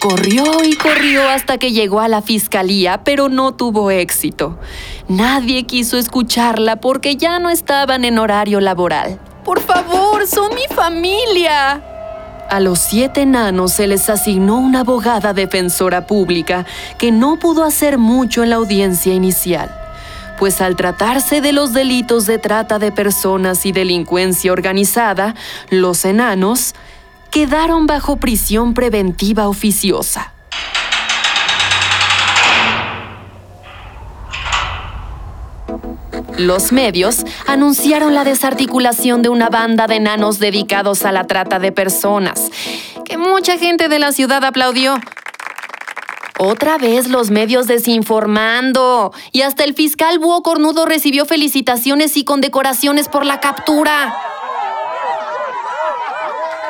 Corrió 0.00 0.44
y 0.62 0.74
corrió 0.76 1.28
hasta 1.28 1.58
que 1.58 1.72
llegó 1.72 2.00
a 2.00 2.08
la 2.08 2.22
fiscalía, 2.22 3.02
pero 3.02 3.28
no 3.28 3.54
tuvo 3.54 3.90
éxito. 3.90 4.58
Nadie 5.08 5.64
quiso 5.64 5.96
escucharla 5.96 6.76
porque 6.76 7.16
ya 7.16 7.38
no 7.38 7.50
estaban 7.50 8.04
en 8.04 8.18
horario 8.18 8.60
laboral. 8.60 9.18
Por 9.44 9.60
favor, 9.60 10.26
son 10.26 10.54
mi 10.54 10.74
familia. 10.74 11.82
A 12.50 12.60
los 12.60 12.78
siete 12.78 13.22
enanos 13.22 13.72
se 13.72 13.86
les 13.88 14.08
asignó 14.08 14.58
una 14.58 14.80
abogada 14.80 15.32
defensora 15.32 16.06
pública 16.06 16.66
que 16.98 17.10
no 17.10 17.38
pudo 17.38 17.64
hacer 17.64 17.98
mucho 17.98 18.44
en 18.44 18.50
la 18.50 18.56
audiencia 18.56 19.12
inicial, 19.14 19.74
pues 20.38 20.60
al 20.60 20.76
tratarse 20.76 21.40
de 21.40 21.52
los 21.52 21.72
delitos 21.72 22.26
de 22.26 22.38
trata 22.38 22.78
de 22.78 22.92
personas 22.92 23.66
y 23.66 23.72
delincuencia 23.72 24.52
organizada, 24.52 25.34
los 25.70 26.04
enanos 26.04 26.74
quedaron 27.30 27.86
bajo 27.86 28.16
prisión 28.16 28.74
preventiva 28.74 29.48
oficiosa. 29.48 30.32
Los 36.38 36.70
medios 36.70 37.24
anunciaron 37.46 38.14
la 38.14 38.24
desarticulación 38.24 39.22
de 39.22 39.30
una 39.30 39.48
banda 39.48 39.86
de 39.86 39.96
enanos 39.96 40.38
dedicados 40.38 41.06
a 41.06 41.12
la 41.12 41.24
trata 41.24 41.58
de 41.58 41.72
personas, 41.72 42.50
que 43.06 43.16
mucha 43.16 43.56
gente 43.56 43.88
de 43.88 43.98
la 43.98 44.12
ciudad 44.12 44.44
aplaudió. 44.44 44.98
Otra 46.38 46.76
vez 46.76 47.08
los 47.08 47.30
medios 47.30 47.66
desinformando. 47.66 49.12
Y 49.32 49.40
hasta 49.40 49.64
el 49.64 49.74
fiscal 49.74 50.18
Búho 50.18 50.42
Cornudo 50.42 50.84
recibió 50.84 51.24
felicitaciones 51.24 52.16
y 52.18 52.24
condecoraciones 52.24 53.08
por 53.08 53.24
la 53.24 53.40
captura. 53.40 54.14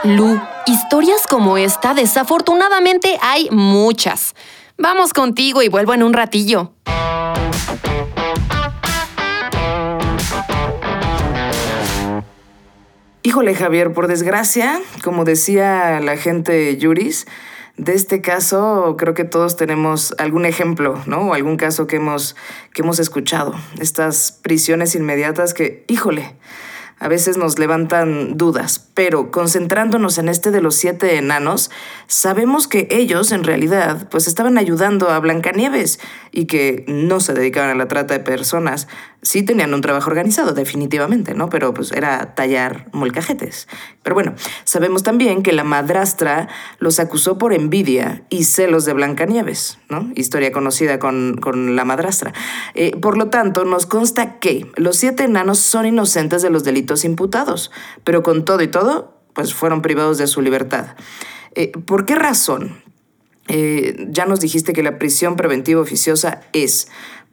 Lu, 0.05 0.41
historias 0.67 1.27
como 1.27 1.59
esta 1.59 1.95
desafortunadamente 1.95 3.19
hay 3.21 3.49
muchas. 3.51 4.35
Vamos 4.79 5.13
contigo 5.13 5.63
y 5.63 5.69
vuelvo 5.69 5.95
en 5.95 6.05
un 6.05 6.13
ratillo. 6.13 6.73
Híjole, 13.25 13.57
Javier, 13.57 13.93
por 13.93 14.07
desgracia, 14.07 14.81
como 15.03 15.25
decía 15.25 15.99
la 16.01 16.17
gente 16.17 16.77
Yuris, 16.77 17.27
de 17.77 17.95
este 17.95 18.21
caso 18.21 18.97
creo 18.99 19.15
que 19.15 19.25
todos 19.25 19.57
tenemos 19.57 20.15
algún 20.19 20.47
ejemplo, 20.47 21.03
¿no? 21.07 21.29
O 21.29 21.35
algún 21.35 21.57
caso 21.57 21.87
que 21.87 21.97
hemos, 21.97 22.37
que 22.73 22.83
hemos 22.83 22.99
escuchado. 22.99 23.55
Estas 23.79 24.33
prisiones 24.33 24.95
inmediatas 24.95 25.53
que, 25.53 25.85
híjole, 25.89 26.35
a 26.99 27.09
veces 27.09 27.37
nos 27.37 27.59
levantan 27.59 28.39
dudas, 28.39 28.79
pero 28.95 29.31
concentrándonos 29.31 30.17
en 30.17 30.31
este 30.31 30.51
de 30.51 30.63
los 30.63 30.77
siete 30.77 31.19
enanos, 31.19 31.71
sabemos 32.07 32.69
que 32.69 32.89
ellos 32.91 33.33
en 33.33 33.45
realidad 33.45 34.09
pues 34.11 34.27
estaban 34.27 34.57
ayudando 34.57 35.11
a 35.11 35.19
Blancanieves 35.19 36.01
y 36.33 36.47
que 36.47 36.85
no 36.89 37.21
se 37.21 37.35
dedicaban 37.35 37.71
a 37.71 37.75
la 37.75 37.89
trata 37.89 38.15
de 38.15 38.21
personas. 38.21 38.89
Sí 39.21 39.43
tenían 39.43 39.75
un 39.75 39.81
trabajo 39.83 40.09
organizado, 40.09 40.53
definitivamente, 40.53 41.35
¿no? 41.35 41.51
Pero 41.51 41.75
pues 41.75 41.93
era 41.93 42.35
tallar 42.35 42.87
molcajetes. 42.93 43.69
Pero 44.03 44.15
bueno, 44.15 44.35
sabemos 44.65 45.03
también 45.03 45.43
que 45.43 45.53
la 45.53 45.65
madrastra 45.65 46.49
los 46.79 47.01
acusó 47.01 47.37
por 47.37 47.53
envidia 47.53 48.25
y 48.31 48.45
celos 48.45 48.85
de 48.85 48.93
Blancanieves, 48.95 49.79
¿no? 49.91 50.11
Historia 50.15 50.53
conocida 50.53 50.99
con, 50.99 51.37
la 51.77 51.85
madrastra. 51.85 52.33
Eh, 52.75 52.97
por 52.97 53.19
lo 53.19 53.29
tanto, 53.29 53.65
nos 53.65 53.85
consta 53.87 54.39
que 54.39 54.71
los 54.77 54.97
siete 54.97 55.25
enanos 55.25 55.59
son 55.59 55.87
inocentes 55.87 56.41
de 56.43 56.51
los 56.51 56.65
delitos 56.65 56.86
imputados, 57.05 57.71
pero 58.05 58.23
con 58.23 58.45
todo 58.45 58.63
y 58.63 58.69
todo, 58.69 59.17
pues 59.37 59.55
fueron 59.55 59.83
privados 59.83 60.19
de 60.19 60.27
su 60.27 60.41
libertad. 60.41 60.97
Eh, 61.55 61.73
¿Por 61.73 62.07
qué 62.07 62.15
razón? 62.15 62.83
Eh, 63.49 64.07
ya 64.09 64.27
nos 64.27 64.41
dijiste 64.41 64.73
que 64.73 64.83
la 64.83 64.99
prisión 64.99 65.37
preventiva 65.37 65.81
oficiosa 65.81 66.41
es 66.53 66.89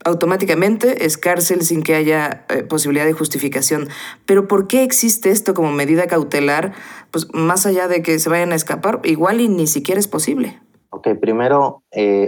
automáticamente 0.05 1.05
es 1.05 1.17
cárcel 1.17 1.61
sin 1.61 1.81
que 1.81 1.95
haya 1.95 2.45
eh, 2.49 2.63
posibilidad 2.63 3.05
de 3.05 3.13
justificación. 3.13 3.87
Pero 4.25 4.47
¿por 4.49 4.67
qué 4.67 4.83
existe 4.83 5.29
esto 5.31 5.53
como 5.53 5.71
medida 5.71 6.07
cautelar? 6.07 6.73
Pues 7.09 7.33
más 7.33 7.65
allá 7.65 7.87
de 7.87 8.01
que 8.01 8.19
se 8.19 8.29
vayan 8.29 8.51
a 8.51 8.55
escapar, 8.55 8.99
igual 9.05 9.39
y 9.39 9.47
ni 9.47 9.65
siquiera 9.65 9.99
es 9.99 10.09
posible. 10.09 10.59
Ok, 10.89 11.07
primero, 11.19 11.83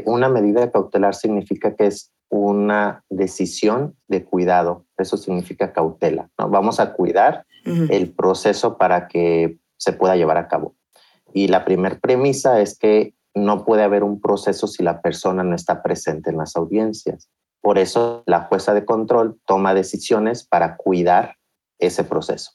una 0.05 0.27
medida 0.29 0.72
cautelar 0.72 1.13
significa 1.13 1.75
que 1.75 1.88
es 1.88 2.15
una 2.39 3.04
decisión 3.10 3.96
de 4.08 4.24
cuidado. 4.24 4.86
Eso 4.98 5.18
significa 5.18 5.74
cautela. 5.74 6.30
¿no? 6.38 6.50
Vamos 6.50 6.80
a 6.80 6.94
cuidar 6.94 7.46
el 7.65 8.13
proceso 8.13 8.77
para 8.77 9.08
que 9.08 9.58
se 9.77 9.94
pueda 9.94 10.15
llevar 10.15 10.38
a 10.38 10.48
cabo. 10.48 10.75
Y 11.34 11.48
la 11.48 11.65
primera 11.65 11.98
premisa 12.00 12.62
es 12.62 12.77
que 12.77 13.15
no 13.34 13.65
puede 13.65 13.84
haber 13.84 14.04
un 14.04 14.22
proceso 14.22 14.68
si 14.68 14.84
la 14.84 15.01
persona 15.01 15.44
no 15.44 15.56
está 15.56 15.82
presente 15.82 16.30
en 16.30 16.38
las 16.38 16.56
audiencias. 16.56 17.30
Por 17.62 17.80
eso 17.80 18.24
la 18.27 18.42
jueza 18.42 18.74
de 18.74 18.86
control 18.86 19.39
toma 19.46 19.74
decisiones 19.74 20.46
para 20.48 20.77
cuidar 20.77 21.36
ese 21.80 22.04
proceso. 22.04 22.51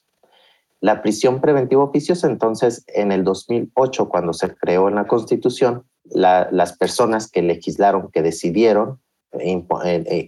La 0.81 1.03
prisión 1.03 1.41
preventiva 1.41 1.85
oficiosa, 1.85 2.27
entonces, 2.27 2.85
en 2.87 3.13
el 3.13 3.23
2008, 3.23 4.09
cuando 4.09 4.33
se 4.33 4.55
creó 4.55 4.89
en 4.89 4.95
la 4.95 5.07
Constitución, 5.07 5.85
las 6.05 6.77
personas 6.79 7.31
que 7.31 7.43
legislaron, 7.43 8.11
que 8.11 8.23
decidieron 8.23 9.01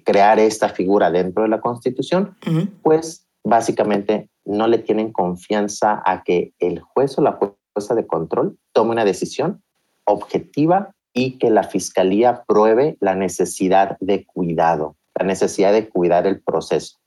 crear 0.04 0.38
esta 0.38 0.68
figura 0.68 1.10
dentro 1.10 1.42
de 1.42 1.48
la 1.48 1.60
Constitución, 1.60 2.36
pues 2.82 3.26
básicamente 3.44 4.30
no 4.44 4.66
le 4.66 4.78
tienen 4.78 5.12
confianza 5.12 6.02
a 6.04 6.22
que 6.22 6.52
el 6.58 6.80
juez 6.80 7.18
o 7.18 7.22
la 7.22 7.38
jueza 7.74 7.94
de 7.94 8.06
control 8.06 8.58
tome 8.72 8.92
una 8.92 9.04
decisión 9.04 9.62
objetiva 10.04 10.94
y 11.12 11.38
que 11.38 11.50
la 11.50 11.64
fiscalía 11.64 12.44
pruebe 12.46 12.96
la 13.00 13.14
necesidad 13.14 13.96
de 14.00 14.24
cuidado, 14.24 14.96
la 15.18 15.26
necesidad 15.26 15.72
de 15.72 15.88
cuidar 15.88 16.26
el 16.26 16.40
proceso. 16.40 16.98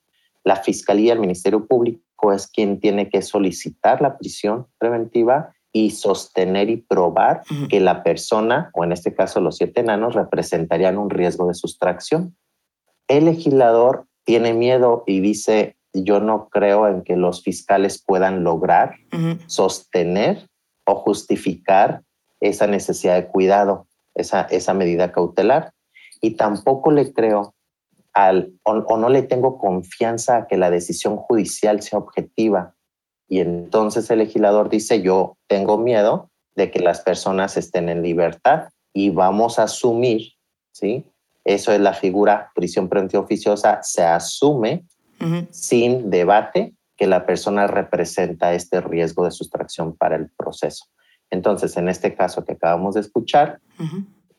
La 0.43 0.57
fiscalía, 0.57 1.13
el 1.13 1.19
Ministerio 1.19 1.65
Público 1.65 2.31
es 2.31 2.47
quien 2.47 2.79
tiene 2.79 3.09
que 3.09 3.21
solicitar 3.23 4.01
la 4.01 4.17
prisión 4.17 4.67
preventiva 4.77 5.54
y 5.75 5.89
sostener 5.89 6.69
y 6.69 6.77
probar 6.77 7.41
que 7.69 7.81
la 7.81 8.01
persona, 8.01 8.71
o 8.73 8.85
en 8.85 8.93
este 8.93 9.13
caso 9.13 9.41
los 9.41 9.57
siete 9.57 9.81
enanos, 9.81 10.15
representarían 10.15 10.97
un 10.97 11.09
riesgo 11.09 11.49
de 11.49 11.53
sustracción. 11.53 12.37
El 13.09 13.25
legislador 13.25 14.05
tiene 14.23 14.53
miedo 14.53 15.03
y 15.05 15.19
dice, 15.19 15.75
yo 15.91 16.21
no 16.21 16.47
creo 16.47 16.87
en 16.87 17.01
que 17.01 17.17
los 17.17 17.43
fiscales 17.43 18.01
puedan 18.01 18.45
lograr 18.45 18.95
sostener 19.47 20.47
o 20.85 20.95
justificar 20.95 22.03
esa 22.39 22.67
necesidad 22.67 23.15
de 23.15 23.27
cuidado, 23.27 23.85
esa, 24.13 24.43
esa 24.43 24.73
medida 24.73 25.11
cautelar. 25.11 25.73
Y 26.21 26.37
tampoco 26.37 26.89
le 26.91 27.11
creo 27.11 27.53
al, 28.13 28.53
o, 28.63 28.95
no 28.95 29.09
le 29.09 29.23
tengo 29.23 29.57
confianza 29.57 30.37
a 30.37 30.47
que 30.47 30.55
la 30.55 30.69
decisión 30.69 31.17
judicial 31.17 31.81
sea 31.81 31.99
objetiva. 31.99 32.74
Y 33.27 33.39
entonces 33.39 34.09
el 34.09 34.19
legislador 34.19 34.69
dice, 34.69 35.01
yo 35.01 35.37
tengo 35.47 35.77
miedo 35.77 36.29
de 36.55 36.71
que 36.71 36.79
las 36.79 37.01
personas 37.01 37.57
estén 37.57 37.89
en 37.89 38.01
libertad 38.01 38.69
y 38.93 39.09
vamos 39.09 39.59
a 39.59 39.63
asumir, 39.63 40.33
¿sí? 40.71 41.05
Eso 41.43 41.71
es 41.71 41.79
la 41.79 41.93
figura 41.93 42.51
prisión 42.55 42.89
preventiva 42.89 43.23
oficiosa, 43.23 43.79
se 43.83 44.03
asume 44.03 44.85
sin 45.49 46.09
debate 46.09 46.73
que 46.97 47.07
la 47.07 47.25
persona 47.25 47.67
representa 47.67 48.53
este 48.53 48.81
riesgo 48.81 49.25
de 49.25 49.31
sustracción 49.31 49.95
para 49.95 50.15
el 50.15 50.29
proceso. 50.29 50.85
Entonces, 51.29 51.77
en 51.77 51.89
este 51.89 52.15
caso 52.15 52.45
que 52.45 52.53
acabamos 52.53 52.95
de 52.95 53.01
escuchar, 53.01 53.59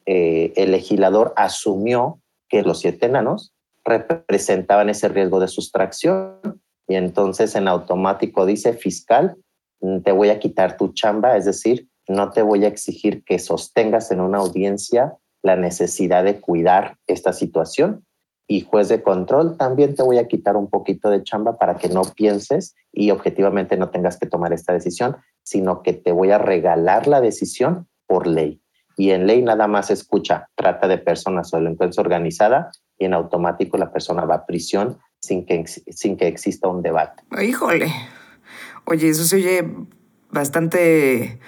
eh, 0.04 0.52
el 0.56 0.72
legislador 0.72 1.32
asumió 1.36 2.20
que 2.48 2.62
los 2.62 2.80
siete 2.80 3.06
enanos 3.06 3.52
representaban 3.84 4.88
ese 4.88 5.08
riesgo 5.08 5.40
de 5.40 5.48
sustracción 5.48 6.60
y 6.86 6.94
entonces 6.94 7.54
en 7.56 7.68
automático 7.68 8.46
dice 8.46 8.72
fiscal, 8.72 9.36
mm, 9.80 10.00
te 10.00 10.12
voy 10.12 10.30
a 10.30 10.38
quitar 10.38 10.76
tu 10.76 10.92
chamba, 10.92 11.36
es 11.36 11.44
decir, 11.44 11.88
no 12.08 12.30
te 12.30 12.42
voy 12.42 12.64
a 12.64 12.68
exigir 12.68 13.24
que 13.24 13.38
sostengas 13.38 14.10
en 14.10 14.20
una 14.20 14.38
audiencia 14.38 15.16
la 15.42 15.56
necesidad 15.56 16.24
de 16.24 16.40
cuidar 16.40 16.96
esta 17.06 17.32
situación. 17.32 18.04
Y 18.48 18.60
juez 18.60 18.88
de 18.88 19.02
control, 19.02 19.56
también 19.56 19.96
te 19.96 20.04
voy 20.04 20.18
a 20.18 20.28
quitar 20.28 20.56
un 20.56 20.68
poquito 20.68 21.10
de 21.10 21.24
chamba 21.24 21.58
para 21.58 21.78
que 21.78 21.88
no 21.88 22.02
pienses 22.02 22.76
y 22.92 23.10
objetivamente 23.10 23.76
no 23.76 23.90
tengas 23.90 24.18
que 24.18 24.26
tomar 24.26 24.52
esta 24.52 24.72
decisión, 24.72 25.16
sino 25.42 25.82
que 25.82 25.92
te 25.92 26.12
voy 26.12 26.30
a 26.30 26.38
regalar 26.38 27.08
la 27.08 27.20
decisión 27.20 27.88
por 28.06 28.28
ley. 28.28 28.60
Y 28.96 29.10
en 29.10 29.26
ley 29.26 29.42
nada 29.42 29.66
más 29.66 29.90
escucha 29.90 30.48
trata 30.54 30.86
de 30.86 30.98
personas 30.98 31.52
o 31.52 31.56
delincuencia 31.56 32.00
organizada 32.00 32.70
y 32.98 33.04
en 33.04 33.14
automático 33.14 33.76
la 33.76 33.92
persona 33.92 34.24
va 34.24 34.36
a 34.36 34.46
prisión 34.46 34.98
sin 35.26 35.44
que, 35.44 35.64
sin 35.66 36.16
que 36.16 36.28
exista 36.28 36.68
un 36.68 36.82
debate. 36.82 37.22
Híjole. 37.42 37.92
Oye, 38.84 39.08
eso 39.08 39.24
se 39.24 39.36
oye 39.36 39.64
bastante 40.30 41.40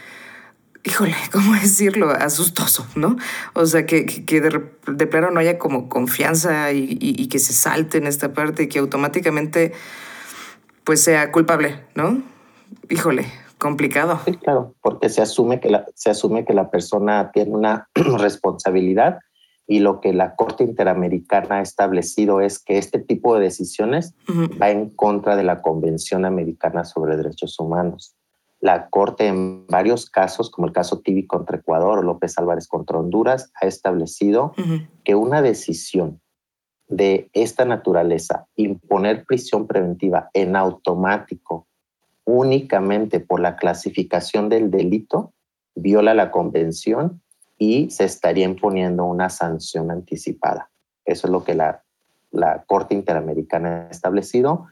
híjole, 0.88 1.14
¿cómo 1.32 1.54
decirlo? 1.54 2.10
Asustoso, 2.10 2.86
¿no? 2.94 3.16
O 3.54 3.66
sea, 3.66 3.86
que, 3.86 4.06
que 4.06 4.40
de, 4.40 5.06
plano 5.06 5.30
no 5.30 5.40
haya 5.40 5.58
como 5.58 5.88
confianza 5.88 6.72
y, 6.72 7.28
que 7.28 7.38
se 7.38 7.52
salte 7.52 7.98
en 7.98 8.06
esta 8.06 8.32
parte 8.32 8.64
y 8.64 8.68
que 8.68 8.78
automáticamente 8.78 9.72
pues 10.84 11.02
sea 11.02 11.30
culpable, 11.30 11.84
¿no? 11.94 12.22
Híjole, 12.88 13.26
complicado. 13.58 14.20
Sí, 14.24 14.32
claro, 14.36 14.74
porque 14.80 15.10
se 15.10 15.20
asume 15.20 15.60
que 15.60 15.68
la, 15.68 15.86
se 15.94 16.10
asume 16.10 16.46
que 16.46 16.54
la 16.54 16.70
persona 16.70 17.30
tiene 17.32 17.50
una 17.50 17.88
responsabilidad 17.94 19.18
y 19.70 19.80
lo 19.80 20.00
que 20.00 20.14
la 20.14 20.34
Corte 20.34 20.64
Interamericana 20.64 21.58
ha 21.58 21.60
establecido 21.60 22.40
es 22.40 22.58
que 22.58 22.78
este 22.78 22.98
tipo 22.98 23.34
de 23.34 23.42
decisiones 23.42 24.14
va 24.60 24.70
en 24.70 24.88
contra 24.88 25.36
de 25.36 25.44
la 25.44 25.60
Convención 25.60 26.24
Americana 26.24 26.84
sobre 26.84 27.18
Derechos 27.18 27.60
Humanos. 27.60 28.16
La 28.60 28.88
Corte 28.88 29.26
en 29.26 29.66
varios 29.66 30.08
casos, 30.08 30.50
como 30.50 30.66
el 30.66 30.72
caso 30.72 31.00
Tibi 31.00 31.26
contra 31.26 31.58
Ecuador 31.58 31.98
o 31.98 32.02
López 32.02 32.38
Álvarez 32.38 32.66
contra 32.66 32.98
Honduras, 32.98 33.52
ha 33.60 33.66
establecido 33.66 34.54
que 35.04 35.14
una 35.14 35.42
decisión 35.42 36.20
de 36.88 37.28
esta 37.34 37.66
naturaleza, 37.66 38.46
imponer 38.56 39.26
prisión 39.26 39.66
preventiva 39.66 40.30
en 40.32 40.56
automático 40.56 41.66
únicamente 42.24 43.20
por 43.20 43.40
la 43.40 43.56
clasificación 43.56 44.48
del 44.48 44.70
delito, 44.70 45.34
viola 45.74 46.14
la 46.14 46.30
convención 46.30 47.20
y 47.58 47.90
se 47.90 48.04
estaría 48.04 48.44
imponiendo 48.44 49.04
una 49.04 49.28
sanción 49.28 49.90
anticipada. 49.90 50.70
Eso 51.04 51.26
es 51.26 51.32
lo 51.32 51.44
que 51.44 51.54
la 51.54 51.82
la 52.30 52.64
Corte 52.66 52.94
Interamericana 52.94 53.86
ha 53.88 53.90
establecido. 53.90 54.66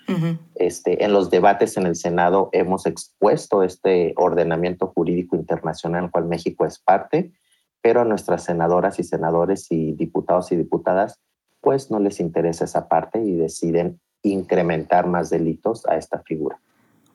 este, 0.55 1.05
en 1.05 1.13
los 1.13 1.31
debates 1.31 1.77
en 1.77 1.87
el 1.87 1.97
Senado 1.97 2.51
hemos 2.53 2.87
expuesto 2.87 3.63
este 3.63 4.15
ordenamiento 4.17 4.89
jurídico 4.89 5.37
internacional 5.37 6.05
al 6.05 6.11
cual 6.11 6.27
México 6.27 6.67
es 6.67 6.79
parte, 6.79 7.33
pero 7.81 8.01
a 8.01 8.05
nuestras 8.05 8.45
senadoras 8.45 8.99
y 8.99 9.05
senadores 9.05 9.67
y 9.71 9.93
diputados 9.93 10.53
y 10.53 10.57
diputadas 10.57 11.21
pues 11.61 11.91
no 11.91 11.99
les 11.99 12.21
interesa 12.21 12.65
esa 12.65 12.89
parte 12.89 13.21
y 13.21 13.33
deciden 13.33 14.01
incrementar 14.23 15.07
más 15.09 15.31
delitos 15.31 15.85
a 15.87 15.97
esta 15.97 16.21
figura. 16.21 16.61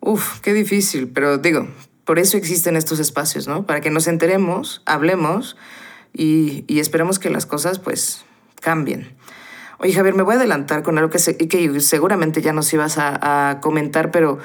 Uf, 0.02 0.42
qué 0.42 0.52
difícil, 0.54 1.12
pero 1.14 1.38
digo, 1.38 1.68
por 2.12 2.20
eso 2.20 2.36
existen 2.36 2.76
estos 2.76 3.00
espacios, 3.00 3.48
¿no? 3.48 3.66
Para 3.66 3.80
que 3.80 3.90
nos 3.90 4.06
enteremos, 4.10 4.82
hablemos 4.86 5.56
y, 6.12 6.66
esperemos 6.68 7.20
que 7.20 7.30
las 7.30 7.46
cosas 7.46 7.80
pues 7.80 8.26
cambien. 8.60 9.16
Oye, 9.80 9.94
Javier, 9.94 10.14
me 10.14 10.22
voy 10.22 10.34
a 10.34 10.38
adelantar 10.38 10.84
con 10.84 10.98
algo 10.98 11.10
que, 11.10 11.48
que 11.48 11.80
seguramente 11.80 12.42
ya 12.42 12.52
nos 12.52 12.74
ibas 12.74 12.98
a, 12.98 13.60
comentar, 13.62 14.12
pero, 14.12 14.40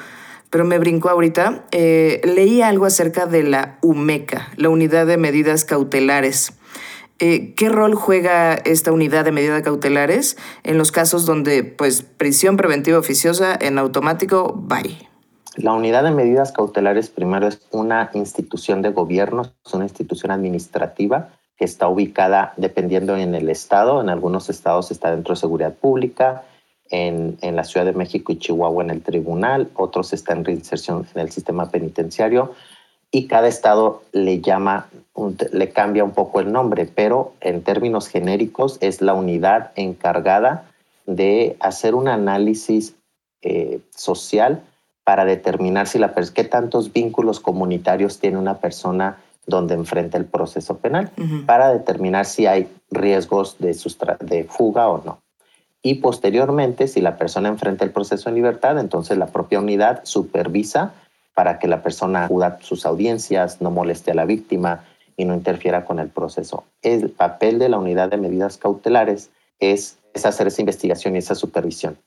pero 0.49 0.63
me 0.63 0.79
brincó 0.79 1.09
ahorita. 1.09 1.65
Eh, 1.71 2.21
leí 2.23 2.61
algo 2.61 2.85
acerca 2.85 3.25
de 3.25 3.43
la 3.43 3.79
UMECA, 3.81 4.47
la 4.55 4.69
Unidad 4.69 5.05
de 5.05 5.17
Medidas 5.17 5.65
Cautelares. 5.65 6.53
Eh, 7.19 7.53
¿Qué 7.57 7.67
rol 7.67 7.95
juega 7.95 8.53
esta 8.53 8.93
unidad 8.93 9.25
de 9.25 9.33
medidas 9.33 9.61
cautelares 9.61 10.37
en 10.63 10.77
los 10.77 10.93
casos 10.93 11.25
donde, 11.25 11.65
pues, 11.65 12.01
prisión 12.01 12.55
preventiva 12.55 12.97
oficiosa 12.97 13.57
en 13.59 13.77
automático, 13.77 14.53
bye? 14.53 15.06
La 15.57 15.73
unidad 15.73 16.03
de 16.03 16.11
medidas 16.11 16.51
cautelares 16.51 17.09
primero 17.09 17.47
es 17.47 17.61
una 17.71 18.11
institución 18.13 18.83
de 18.83 18.89
gobierno, 18.89 19.41
es 19.65 19.73
una 19.73 19.85
institución 19.85 20.31
administrativa 20.31 21.29
que 21.57 21.65
está 21.65 21.87
ubicada 21.87 22.53
dependiendo 22.57 23.17
en 23.17 23.33
el 23.33 23.49
estado. 23.49 23.99
En 23.99 24.09
algunos 24.09 24.51
estados 24.51 24.91
está 24.91 25.09
dentro 25.09 25.33
de 25.33 25.39
seguridad 25.39 25.73
pública, 25.73 26.43
en, 26.91 27.39
en, 27.41 27.55
la 27.55 27.63
Ciudad 27.63 27.87
de 27.87 27.93
México 27.93 28.31
y 28.31 28.37
Chihuahua 28.37 28.83
en 28.83 28.91
el 28.91 29.01
tribunal, 29.01 29.69
otros 29.75 30.13
están 30.13 30.37
en 30.37 30.45
reinserción 30.45 31.05
en 31.15 31.21
el 31.21 31.31
sistema 31.31 31.69
penitenciario 31.69 32.53
y 33.11 33.27
cada 33.27 33.47
estado 33.47 34.03
le 34.11 34.41
llama, 34.41 34.89
le 35.51 35.69
cambia 35.69 36.03
un 36.03 36.11
poco 36.11 36.39
el 36.39 36.51
nombre, 36.51 36.85
pero 36.85 37.33
en 37.41 37.63
términos 37.63 38.07
genéricos 38.07 38.77
es 38.79 39.01
la 39.01 39.15
unidad 39.15 39.71
encargada 39.75 40.65
de 41.05 41.57
hacer 41.59 41.95
un 41.95 42.07
análisis 42.07 42.95
eh, 43.41 43.79
social 43.95 44.61
para 45.07 45.23
determinar 45.23 45.87
si 45.87 45.99
la 45.99 46.13
qué 46.35 46.43
tantos 46.43 46.91
vínculos 46.91 47.39
comunitarios 47.39 48.19
tiene 48.19 48.37
una 48.37 48.57
persona 48.57 49.15
donde 49.45 49.73
enfrenta 49.73 50.17
el 50.17 50.25
proceso 50.25 50.79
penal 50.79 51.11
para 51.45 51.71
determinar 51.71 52.25
si 52.25 52.45
hay 52.45 52.67
riesgos 52.91 53.55
de, 53.57 53.73
de 54.19 54.43
fuga 54.43 54.89
o 54.89 55.01
no. 55.05 55.21
Y 55.81 55.95
posteriormente, 55.95 56.89
si 56.89 56.99
la 56.99 57.15
persona 57.15 57.47
enfrenta 57.47 57.85
el 57.85 57.91
proceso 57.91 58.27
en 58.27 58.35
libertad, 58.35 58.77
entonces 58.79 59.17
la 59.17 59.27
propia 59.27 59.61
unidad 59.61 60.01
supervisa 60.03 60.91
para 61.33 61.57
que 61.57 61.69
la 61.69 61.81
persona 61.81 62.25
acuda 62.25 62.57
sus 62.59 62.85
audiencias, 62.85 63.61
no 63.61 63.71
moleste 63.71 64.11
a 64.11 64.15
la 64.15 64.25
víctima 64.25 64.83
y 65.15 65.23
no 65.23 65.35
interfiera 65.35 65.85
con 65.85 65.99
el 65.99 66.09
proceso. 66.09 66.65
El 66.81 67.11
papel 67.11 67.59
de 67.59 67.69
la 67.69 67.77
unidad 67.77 68.09
de 68.09 68.17
medidas 68.17 68.57
cautelares 68.57 69.29
es, 69.59 69.99
es 70.13 70.25
hacer 70.25 70.47
esa 70.47 70.61
investigación 70.61 71.15
y 71.15 71.19
esa 71.19 71.35
supervisión. 71.35 71.97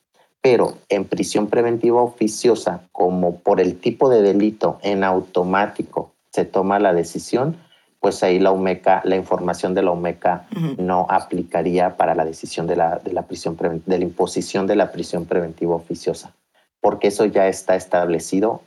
Pero 0.43 0.79
en 0.89 1.05
prisión 1.05 1.49
preventiva 1.49 2.03
oficiosa, 2.03 2.89
como 2.93 3.41
por 3.41 3.61
el 3.61 3.79
tipo 3.79 4.09
de 4.09 4.23
delito 4.23 4.79
en 4.83 5.05
automático 5.05 6.13
se 6.31 6.45
toma 6.45 6.79
la 6.79 6.95
decisión, 6.95 7.57
pues 8.01 8.23
ahí 8.23 8.39
la 8.39 8.51
UMECA, 8.51 9.03
la 9.05 9.17
información 9.17 9.75
de 9.75 9.83
la 9.83 9.91
UMECA 9.91 10.47
no 10.79 11.07
aplicaría 11.11 11.97
para 11.99 12.15
la 12.15 12.25
decisión 12.25 12.67
de 12.67 12.77
la, 12.77 12.99
de 12.99 13.13
la 13.13 13.23
prisión 13.27 13.57
de 13.85 13.99
la 13.99 14.05
imposición 14.05 14.67
de 14.67 14.77
la 14.77 14.91
prisión 14.91 15.27
preventiva 15.27 15.75
oficiosa, 15.75 16.35
porque 16.81 17.09
eso 17.09 17.27
ya 17.27 17.47
está 17.47 17.77
establecido 17.77 18.63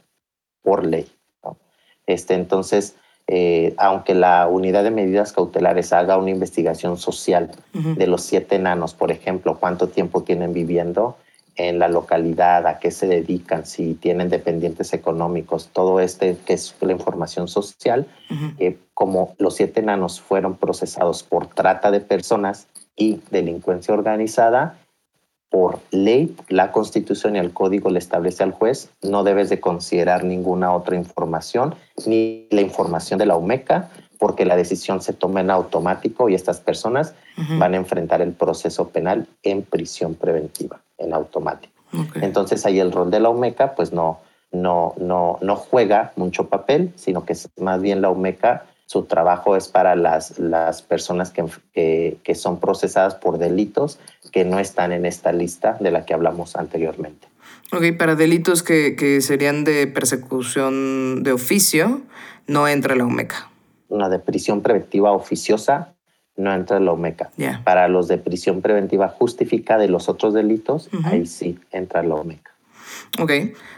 por 0.61 0.85
ley. 0.85 1.11
Este, 2.05 2.35
entonces, 2.35 2.95
eh, 3.27 3.73
aunque 3.77 4.13
la 4.13 4.47
unidad 4.47 4.83
de 4.83 4.91
medidas 4.91 5.31
cautelares 5.31 5.93
haga 5.93 6.17
una 6.17 6.29
investigación 6.29 6.97
social 6.97 7.51
de 7.73 8.07
los 8.07 8.21
siete 8.23 8.57
enanos, 8.57 8.93
por 8.93 9.11
ejemplo, 9.11 9.57
cuánto 9.59 9.87
tiempo 9.87 10.21
tienen 10.23 10.53
viviendo, 10.53 11.17
en 11.55 11.79
la 11.79 11.87
localidad, 11.87 12.65
a 12.67 12.79
qué 12.79 12.91
se 12.91 13.07
dedican, 13.07 13.65
si 13.65 13.93
tienen 13.93 14.29
dependientes 14.29 14.93
económicos, 14.93 15.69
todo 15.71 15.99
este 15.99 16.37
que 16.45 16.53
es 16.53 16.75
la 16.81 16.91
información 16.91 17.47
social, 17.47 18.07
como 18.93 19.35
los 19.37 19.55
siete 19.55 19.81
enanos 19.81 20.19
fueron 20.19 20.55
procesados 20.55 21.23
por 21.23 21.47
trata 21.47 21.91
de 21.91 21.99
personas 21.99 22.67
y 22.95 23.21
delincuencia 23.31 23.93
organizada, 23.93 24.79
por 25.53 25.81
ley, 25.91 26.35
la 26.49 26.71
constitución 26.71 27.35
y 27.35 27.39
el 27.39 27.53
código 27.53 27.91
le 27.91 27.99
establece 27.99 28.41
al 28.41 28.53
juez, 28.53 28.89
no 29.03 29.23
debes 29.23 29.51
de 29.51 29.59
considerar 29.59 30.23
ninguna 30.23 30.73
otra 30.73 30.95
información, 30.95 31.75
ni 32.07 32.47
la 32.49 32.61
información 32.61 33.19
de 33.19 33.27
la 33.27 33.37
UMECA, 33.37 33.91
porque 34.17 34.45
la 34.45 34.55
decisión 34.55 35.01
se 35.03 35.13
toma 35.13 35.41
en 35.41 35.51
automático 35.51 36.27
y 36.27 36.33
estas 36.33 36.59
personas 36.59 37.13
van 37.59 37.75
a 37.75 37.77
enfrentar 37.77 38.21
el 38.21 38.31
proceso 38.31 38.89
penal 38.89 39.27
en 39.43 39.61
prisión 39.61 40.15
preventiva, 40.15 40.81
en 41.03 41.13
automático. 41.13 41.73
Entonces 42.15 42.65
ahí 42.65 42.79
el 42.79 42.91
rol 42.91 43.11
de 43.11 43.19
la 43.19 43.29
UMECA 43.29 43.75
pues 43.75 43.93
no, 43.93 44.19
no, 44.51 44.93
no, 44.97 45.37
no 45.41 45.55
juega 45.55 46.11
mucho 46.15 46.47
papel, 46.47 46.91
sino 46.95 47.25
que 47.25 47.35
más 47.57 47.81
bien 47.81 48.01
la 48.01 48.09
UMECA 48.09 48.65
su 48.85 49.03
trabajo 49.03 49.55
es 49.55 49.67
para 49.67 49.95
las, 49.95 50.37
las 50.39 50.81
personas 50.81 51.31
que, 51.31 52.17
que, 52.23 52.35
son 52.35 52.59
procesadas 52.59 53.15
por 53.15 53.37
delitos 53.37 53.99
que 54.31 54.45
no 54.45 54.59
están 54.59 54.91
en 54.91 55.05
esta 55.05 55.31
lista 55.31 55.77
de 55.79 55.89
la 55.89 56.05
que 56.05 56.13
hablamos 56.13 56.55
anteriormente. 56.55 57.27
Ok, 57.71 57.97
para 57.97 58.15
delitos 58.15 58.61
que, 58.61 58.95
que 58.95 59.21
serían 59.21 59.63
de 59.63 59.87
persecución 59.87 61.23
de 61.23 61.31
oficio, 61.31 62.01
no 62.45 62.67
entra 62.67 62.95
la 62.95 63.05
UMECA. 63.05 63.49
Una 63.89 64.09
de 64.09 64.19
prisión 64.19 64.61
preventiva 64.61 65.11
oficiosa 65.11 65.92
no 66.35 66.53
entra 66.53 66.79
la 66.79 66.91
OMECA. 66.91 67.31
Para 67.63 67.87
los 67.87 68.07
de 68.07 68.17
prisión 68.17 68.61
preventiva 68.61 69.07
justificada 69.07 69.85
y 69.85 69.87
los 69.87 70.09
otros 70.09 70.33
delitos, 70.33 70.89
ahí 71.03 71.25
sí 71.25 71.59
entra 71.71 72.03
la 72.03 72.15
OMECA. 72.15 72.53
Ok. 73.19 73.31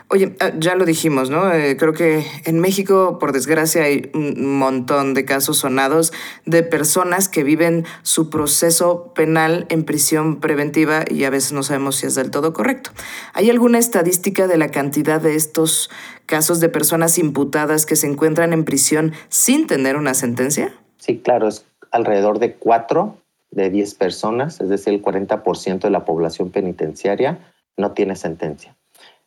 Oye, 0.08 0.36
ah, 0.40 0.52
ya 0.58 0.76
lo 0.76 0.86
dijimos, 0.86 1.30
¿no? 1.30 1.52
Eh, 1.52 1.78
creo 1.78 1.94
que 1.94 2.26
en 2.46 2.60
México, 2.60 3.18
por 3.20 3.32
desgracia, 3.32 3.84
hay 3.84 4.12
un 4.14 4.58
montón 4.58 5.14
de 5.14 5.26
casos 5.26 5.58
sonados 5.58 6.14
de 6.46 6.64
personas 6.64 7.28
que 7.28 7.44
viven 7.44 7.86
su 8.04 8.30
proceso 8.30 9.14
penal 9.14 9.66
en 9.70 9.84
prisión 9.84 10.40
preventiva 10.40 11.06
y 11.10 11.24
a 11.24 11.30
veces 11.32 11.54
no 11.54 11.64
sabemos 11.64 11.98
si 11.98 12.06
es 12.06 12.16
del 12.16 12.30
todo 12.30 12.54
correcto. 12.54 12.92
¿Hay 13.34 13.50
alguna 13.50 13.80
estadística 13.80 14.48
de 14.48 14.58
la 14.58 14.70
cantidad 14.70 15.20
de 15.20 15.36
estos 15.36 15.90
casos 16.28 16.60
de 16.60 16.70
personas 16.70 17.18
imputadas 17.18 17.86
que 17.86 17.96
se 17.96 18.08
encuentran 18.08 18.54
en 18.54 18.64
prisión 18.64 19.14
sin 19.30 19.66
tener 19.66 19.98
una 19.98 20.14
sentencia? 20.14 20.74
Sí, 20.98 21.20
claro, 21.20 21.48
es 21.48 21.66
alrededor 21.92 22.40
de 22.40 22.54
4 22.56 23.18
de 23.52 23.70
10 23.70 23.96
personas, 23.96 24.60
es 24.60 24.70
decir, 24.70 24.94
el 24.94 25.02
40% 25.02 25.80
de 25.80 25.90
la 25.90 26.06
población 26.06 26.50
penitenciaria 26.50 27.40
no 27.78 27.92
tiene 27.92 28.16
sentencia. 28.16 28.76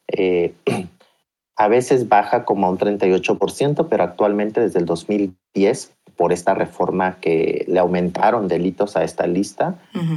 Eh, 0.08 0.54
a 1.56 1.68
veces 1.68 2.08
baja 2.08 2.44
como 2.44 2.66
a 2.66 2.70
un 2.70 2.78
38%, 2.78 3.86
pero 3.88 4.04
actualmente 4.04 4.60
desde 4.60 4.78
el 4.78 4.86
2010, 4.86 5.94
por 6.16 6.32
esta 6.32 6.54
reforma 6.54 7.16
que 7.20 7.64
le 7.68 7.78
aumentaron 7.78 8.48
delitos 8.48 8.96
a 8.96 9.04
esta 9.04 9.26
lista, 9.26 9.76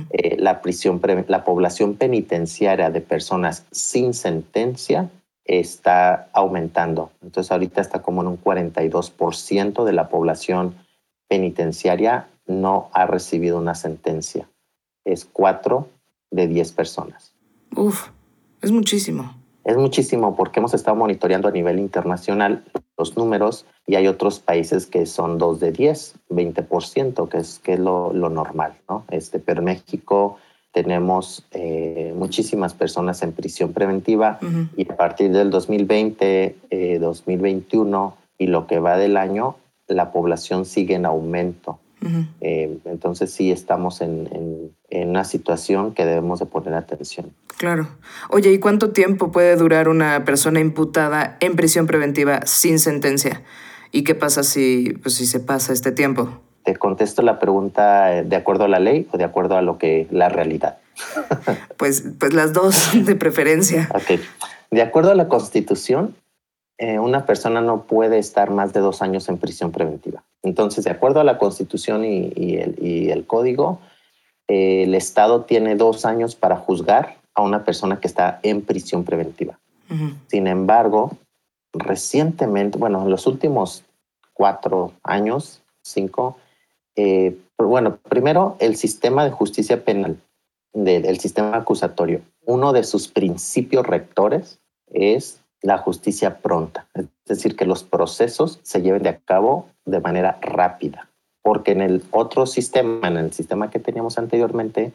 eh, 0.10 0.36
la, 0.40 0.62
prisión, 0.62 1.00
la 1.28 1.44
población 1.44 1.96
penitenciaria 1.96 2.90
de 2.90 3.02
personas 3.02 3.66
sin 3.72 4.14
sentencia 4.14 5.10
está 5.46 6.30
aumentando. 6.34 7.12
Entonces 7.22 7.52
ahorita 7.52 7.82
está 7.82 8.02
como 8.02 8.22
en 8.22 8.28
un 8.28 8.42
42% 8.42 9.84
de 9.84 9.94
la 9.94 10.10
población 10.10 10.76
penitenciaria 11.32 12.28
no 12.46 12.90
ha 12.92 13.06
recibido 13.06 13.58
una 13.58 13.74
sentencia. 13.74 14.50
Es 15.06 15.24
cuatro 15.24 15.88
de 16.30 16.50
diez 16.50 16.74
personas. 16.74 17.34
Uf, 17.74 18.10
es 18.62 18.70
muchísimo. 18.74 19.34
Es 19.64 19.78
muchísimo 19.78 20.36
porque 20.36 20.60
hemos 20.60 20.74
estado 20.74 20.98
monitoreando 20.98 21.48
a 21.48 21.52
nivel 21.52 21.80
internacional 21.80 22.66
los 22.98 23.16
números 23.16 23.66
y 23.88 23.96
hay 23.96 24.08
otros 24.08 24.40
países 24.40 24.88
que 24.88 25.06
son 25.06 25.38
dos 25.38 25.62
de 25.62 25.72
10, 25.72 26.16
20%, 26.30 27.30
que 27.30 27.38
es, 27.38 27.60
que 27.60 27.74
es 27.74 27.80
lo, 27.80 28.12
normal, 28.12 28.74
¿no? 28.90 29.06
Este, 29.10 29.40
pero 29.40 29.60
en 29.60 29.66
México 29.66 30.38
tenemos 30.74 31.46
eh, 31.52 32.14
muchísimas 32.14 32.74
personas 32.74 33.24
en 33.24 33.32
prisión 33.32 33.72
preventiva 33.72 34.38
y 34.76 34.92
a 34.92 34.98
partir 34.98 35.32
del 35.32 35.50
2020, 35.50 37.00
2021 37.00 38.18
eh, 38.18 38.44
y 38.44 38.48
lo 38.48 38.68
que 38.68 38.80
va 38.80 38.98
del 38.98 39.16
año, 39.16 39.56
la 39.96 40.12
población 40.12 40.66
sigue 40.66 40.96
en 40.96 41.06
aumento. 41.06 41.80
Eh, 42.40 42.80
entonces 42.86 43.32
sí 43.32 43.52
estamos 43.52 44.02
en, 44.02 44.74
una 44.90 45.24
situación 45.24 45.94
que 45.94 46.06
debemos 46.06 46.40
de 46.40 46.46
poner 46.48 46.74
atención. 46.74 47.32
Claro. 47.58 47.88
Oye, 48.30 48.52
¿y 48.52 48.60
cuánto 48.60 48.92
tiempo 48.92 49.32
puede 49.32 49.56
durar 49.56 49.88
una 49.88 50.26
persona 50.26 50.60
imputada 50.60 51.38
en 51.40 51.56
prisión 51.56 51.86
preventiva 51.86 52.42
sin 52.46 52.80
sentencia? 52.80 53.44
¿Y 53.92 54.04
qué 54.04 54.16
pasa 54.16 54.44
si, 54.44 54.98
pues, 55.02 55.16
si 55.16 55.26
se 55.26 55.40
pasa 55.40 55.74
este 55.74 55.92
tiempo? 55.92 56.42
Te 56.64 56.76
contesto 56.76 57.22
la 57.22 57.40
pregunta 57.40 58.18
eh, 58.18 58.24
de 58.24 58.36
acuerdo 58.36 58.64
a 58.66 58.68
la 58.68 58.80
ley 58.80 59.08
o 59.12 59.18
de 59.18 59.24
acuerdo 59.24 59.58
a 59.58 59.62
lo 59.62 59.78
que 59.78 60.08
la 60.12 60.30
realidad. 60.30 60.80
pues, 61.78 62.04
pues 62.20 62.34
las 62.34 62.54
dos 62.54 62.92
de 63.06 63.16
preferencia. 63.16 63.90
Ok. 63.94 64.20
De 64.72 64.82
acuerdo 64.82 65.12
a 65.12 65.16
la 65.16 65.28
Constitución, 65.28 66.16
eh, 66.82 66.98
una 66.98 67.28
persona 67.28 67.62
no 67.62 67.84
puede 67.84 68.18
estar 68.18 68.50
más 68.50 68.74
de 68.74 68.80
dos 68.80 69.04
años 69.04 69.30
en 69.30 69.38
prisión 69.38 69.72
preventiva. 69.72 70.24
Entonces, 70.42 70.84
de 70.84 70.90
acuerdo 70.90 71.20
a 71.20 71.24
la 71.24 71.38
Constitución 71.38 72.04
y, 72.04 72.56
el, 72.56 73.24
Código, 73.28 73.80
eh, 74.48 74.82
el 74.82 74.96
Estado 74.96 75.42
tiene 75.42 75.76
dos 75.76 76.06
años 76.06 76.34
para 76.34 76.58
juzgar 76.58 77.18
a 77.36 77.44
una 77.44 77.64
persona 77.66 78.00
que 78.00 78.08
está 78.08 78.40
en 78.42 78.64
prisión 78.64 79.04
preventiva. 79.04 79.60
Sin 80.26 80.48
embargo, 80.48 81.12
recientemente, 81.72 82.80
bueno, 82.80 83.04
en 83.04 83.12
los 83.12 83.28
últimos 83.28 83.84
cuatro 84.34 84.94
años, 85.04 85.62
cinco, 85.84 86.38
eh, 86.96 87.38
bueno, 87.60 87.98
primero 88.10 88.56
el 88.58 88.76
sistema 88.76 89.24
de 89.24 89.30
justicia 89.30 89.86
penal, 89.86 90.18
del 90.74 91.20
sistema 91.20 91.58
acusatorio, 91.58 92.22
uno 92.44 92.74
de 92.74 92.84
sus 92.86 93.08
principios 93.08 93.86
rectores 93.86 94.60
es 94.88 95.41
la 95.62 95.78
justicia 95.78 96.40
pronta, 96.40 96.88
es 96.94 97.08
decir, 97.26 97.56
que 97.56 97.66
los 97.66 97.84
procesos 97.84 98.60
se 98.64 98.82
lleven 98.82 99.04
de 99.04 99.10
a 99.10 99.20
cabo 99.20 99.68
de 99.86 100.00
manera 100.00 100.38
rápida, 100.42 101.10
porque 101.44 101.72
en 101.72 101.82
el 101.82 102.04
otro 102.12 102.46
sistema, 102.46 103.08
en 103.08 103.18
el 103.18 103.34
sistema 103.34 103.70
que 103.70 103.80
teníamos 103.80 104.18
anteriormente, 104.18 104.92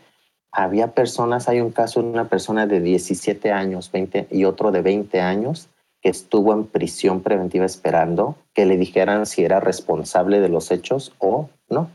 había 0.52 0.88
personas, 0.88 1.48
hay 1.48 1.60
un 1.60 1.70
caso 1.70 2.02
de 2.02 2.08
una 2.08 2.28
persona 2.28 2.66
de 2.66 2.80
17 2.80 3.52
años 3.52 3.90
20, 3.92 4.28
y 4.30 4.44
otro 4.44 4.72
de 4.72 4.82
20 4.82 5.20
años 5.20 5.68
que 6.00 6.08
estuvo 6.08 6.52
en 6.52 6.66
prisión 6.66 7.20
preventiva 7.20 7.66
esperando 7.66 8.36
que 8.54 8.66
le 8.66 8.76
dijeran 8.76 9.26
si 9.26 9.44
era 9.44 9.60
responsable 9.60 10.40
de 10.40 10.48
los 10.48 10.70
hechos 10.70 11.12
o 11.18 11.48
no. 11.68 11.90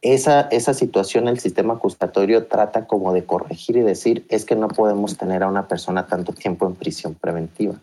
Esa, 0.00 0.42
esa 0.52 0.74
situación 0.74 1.26
el 1.26 1.40
sistema 1.40 1.74
acusatorio 1.74 2.46
trata 2.46 2.86
como 2.86 3.12
de 3.12 3.24
corregir 3.24 3.76
y 3.76 3.80
decir 3.80 4.24
es 4.28 4.44
que 4.44 4.54
no 4.54 4.68
podemos 4.68 5.16
tener 5.16 5.42
a 5.42 5.48
una 5.48 5.66
persona 5.66 6.06
tanto 6.06 6.32
tiempo 6.32 6.66
en 6.66 6.76
prisión 6.76 7.14
preventiva. 7.14 7.74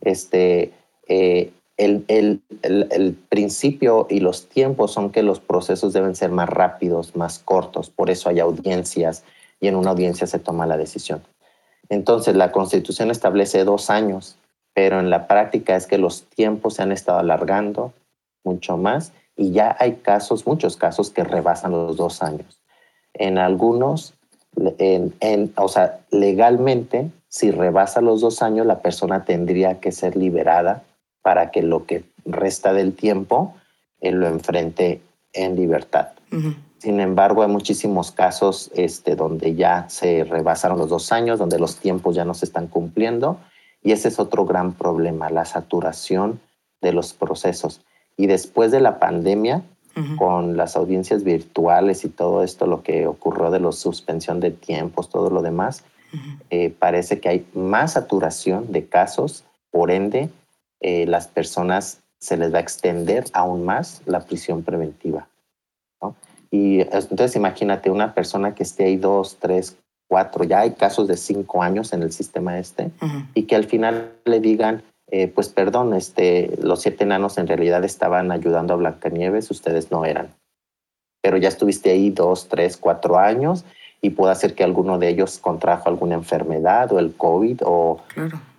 este, 0.00 0.72
eh, 1.08 1.50
el, 1.76 2.04
el, 2.08 2.42
el, 2.62 3.14
principio 3.28 4.06
y 4.10 4.20
los 4.20 4.48
tiempos 4.48 4.92
son 4.92 5.10
que 5.10 5.22
los 5.22 5.40
procesos 5.40 5.92
deben 5.92 6.14
ser 6.14 6.30
más 6.30 6.48
rápidos, 6.48 7.16
más 7.16 7.38
cortos, 7.38 7.88
por 7.88 8.10
eso 8.10 8.28
hay 8.28 8.40
audiencias 8.40 9.24
y 9.60 9.68
en 9.68 9.76
una 9.76 9.90
audiencia 9.90 10.26
se 10.26 10.38
toma 10.38 10.66
la 10.66 10.76
decisión. 10.76 11.22
Entonces 11.88 12.36
la 12.36 12.52
constitución 12.52 13.10
establece 13.10 13.64
dos 13.64 13.90
años, 13.90 14.36
pero 14.74 15.00
en 15.00 15.10
la 15.10 15.26
práctica 15.26 15.76
es 15.76 15.86
que 15.86 15.98
los 15.98 16.24
tiempos 16.24 16.74
se 16.74 16.82
han 16.82 16.92
estado 16.92 17.18
alargando 17.18 17.92
mucho 18.44 18.76
más 18.76 19.12
y 19.38 19.52
ya 19.52 19.74
hay 19.78 19.94
casos, 19.94 20.46
muchos 20.46 20.76
casos 20.76 21.10
que 21.10 21.24
rebasan 21.24 21.70
los 21.70 21.96
dos 21.96 22.22
años. 22.22 22.60
En 23.14 23.38
algunos, 23.38 24.12
en, 24.78 25.14
en, 25.20 25.52
o 25.56 25.68
sea, 25.68 26.00
legalmente, 26.10 27.10
si 27.28 27.50
rebasa 27.50 28.00
los 28.00 28.20
dos 28.20 28.42
años, 28.42 28.66
la 28.66 28.80
persona 28.80 29.24
tendría 29.24 29.80
que 29.80 29.92
ser 29.92 30.16
liberada 30.16 30.82
para 31.22 31.50
que 31.50 31.62
lo 31.62 31.86
que 31.86 32.04
resta 32.26 32.72
del 32.72 32.94
tiempo 32.94 33.54
él 34.00 34.16
lo 34.16 34.26
enfrente 34.26 35.00
en 35.32 35.56
libertad. 35.56 36.08
Sin 36.78 37.00
embargo, 37.00 37.42
hay 37.42 37.48
muchísimos 37.48 38.12
casos 38.12 38.70
este, 38.74 39.16
donde 39.16 39.54
ya 39.54 39.88
se 39.88 40.24
rebasaron 40.24 40.78
los 40.78 40.88
dos 40.88 41.10
años, 41.12 41.38
donde 41.38 41.58
los 41.58 41.76
tiempos 41.76 42.14
ya 42.14 42.24
no 42.24 42.34
se 42.34 42.44
están 42.44 42.66
cumpliendo, 42.66 43.38
y 43.82 43.92
ese 43.92 44.08
es 44.08 44.18
otro 44.18 44.44
gran 44.44 44.74
problema, 44.74 45.30
la 45.30 45.44
saturación 45.44 46.40
de 46.80 46.92
los 46.92 47.12
procesos. 47.12 47.80
Y 48.18 48.26
después 48.26 48.70
de 48.70 48.80
la 48.80 48.98
pandemia, 48.98 49.62
con 50.16 50.56
las 50.56 50.76
audiencias 50.76 51.24
virtuales 51.24 52.04
y 52.04 52.08
todo 52.08 52.44
esto, 52.44 52.66
lo 52.66 52.84
que 52.84 53.08
ocurrió 53.08 53.50
de 53.50 53.58
la 53.58 53.72
suspensión 53.72 54.38
de 54.38 54.52
tiempos, 54.52 55.08
todo 55.08 55.28
lo 55.30 55.42
demás, 55.42 55.82
eh, 56.50 56.70
parece 56.70 57.18
que 57.20 57.28
hay 57.28 57.46
más 57.54 57.94
saturación 57.94 58.70
de 58.70 58.86
casos, 58.86 59.44
por 59.70 59.90
ende, 59.90 60.30
eh, 60.80 61.06
las 61.06 61.26
personas 61.26 62.00
se 62.18 62.36
les 62.36 62.52
va 62.52 62.58
a 62.58 62.60
extender 62.60 63.24
aún 63.32 63.64
más 63.64 64.02
la 64.06 64.20
prisión 64.20 64.62
preventiva. 64.62 65.28
Y 66.50 66.80
entonces 66.80 67.36
imagínate 67.36 67.90
una 67.90 68.14
persona 68.14 68.54
que 68.54 68.62
esté 68.62 68.84
ahí 68.84 68.96
dos, 68.96 69.36
tres, 69.38 69.76
cuatro, 70.08 70.44
ya 70.44 70.60
hay 70.60 70.72
casos 70.72 71.06
de 71.06 71.16
cinco 71.16 71.62
años 71.62 71.92
en 71.92 72.02
el 72.02 72.12
sistema 72.12 72.58
este, 72.58 72.90
y 73.34 73.42
que 73.42 73.54
al 73.54 73.64
final 73.64 74.12
le 74.24 74.40
digan, 74.40 74.82
eh, 75.10 75.28
pues 75.28 75.48
perdón, 75.48 75.94
este, 75.94 76.50
los 76.62 76.82
siete 76.82 77.04
enanos 77.04 77.38
en 77.38 77.46
realidad 77.46 77.84
estaban 77.84 78.30
ayudando 78.30 78.74
a 78.74 78.76
Blancanieves, 78.76 79.50
ustedes 79.50 79.90
no 79.90 80.04
eran. 80.04 80.34
Pero 81.22 81.36
ya 81.36 81.48
estuviste 81.48 81.90
ahí 81.90 82.10
dos, 82.10 82.48
tres, 82.48 82.76
cuatro 82.76 83.18
años 83.18 83.64
y 84.00 84.10
puede 84.10 84.34
ser 84.34 84.54
que 84.54 84.64
alguno 84.64 84.98
de 84.98 85.08
ellos 85.08 85.38
contrajo 85.38 85.88
alguna 85.88 86.14
enfermedad 86.14 86.92
o 86.92 86.98
el 86.98 87.14
COVID 87.14 87.62
o, 87.64 88.00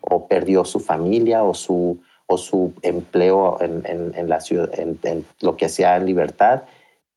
o 0.01 0.27
perdió 0.27 0.65
su 0.65 0.79
familia 0.79 1.43
o 1.43 1.53
su, 1.53 2.01
o 2.27 2.37
su 2.37 2.73
empleo 2.81 3.57
en, 3.61 3.83
en, 3.85 4.29
la 4.29 4.41
ciudad, 4.41 4.69
en, 4.77 4.99
en, 5.03 5.25
lo 5.39 5.55
que 5.55 5.65
hacía 5.65 5.95
en 5.95 6.05
libertad. 6.05 6.63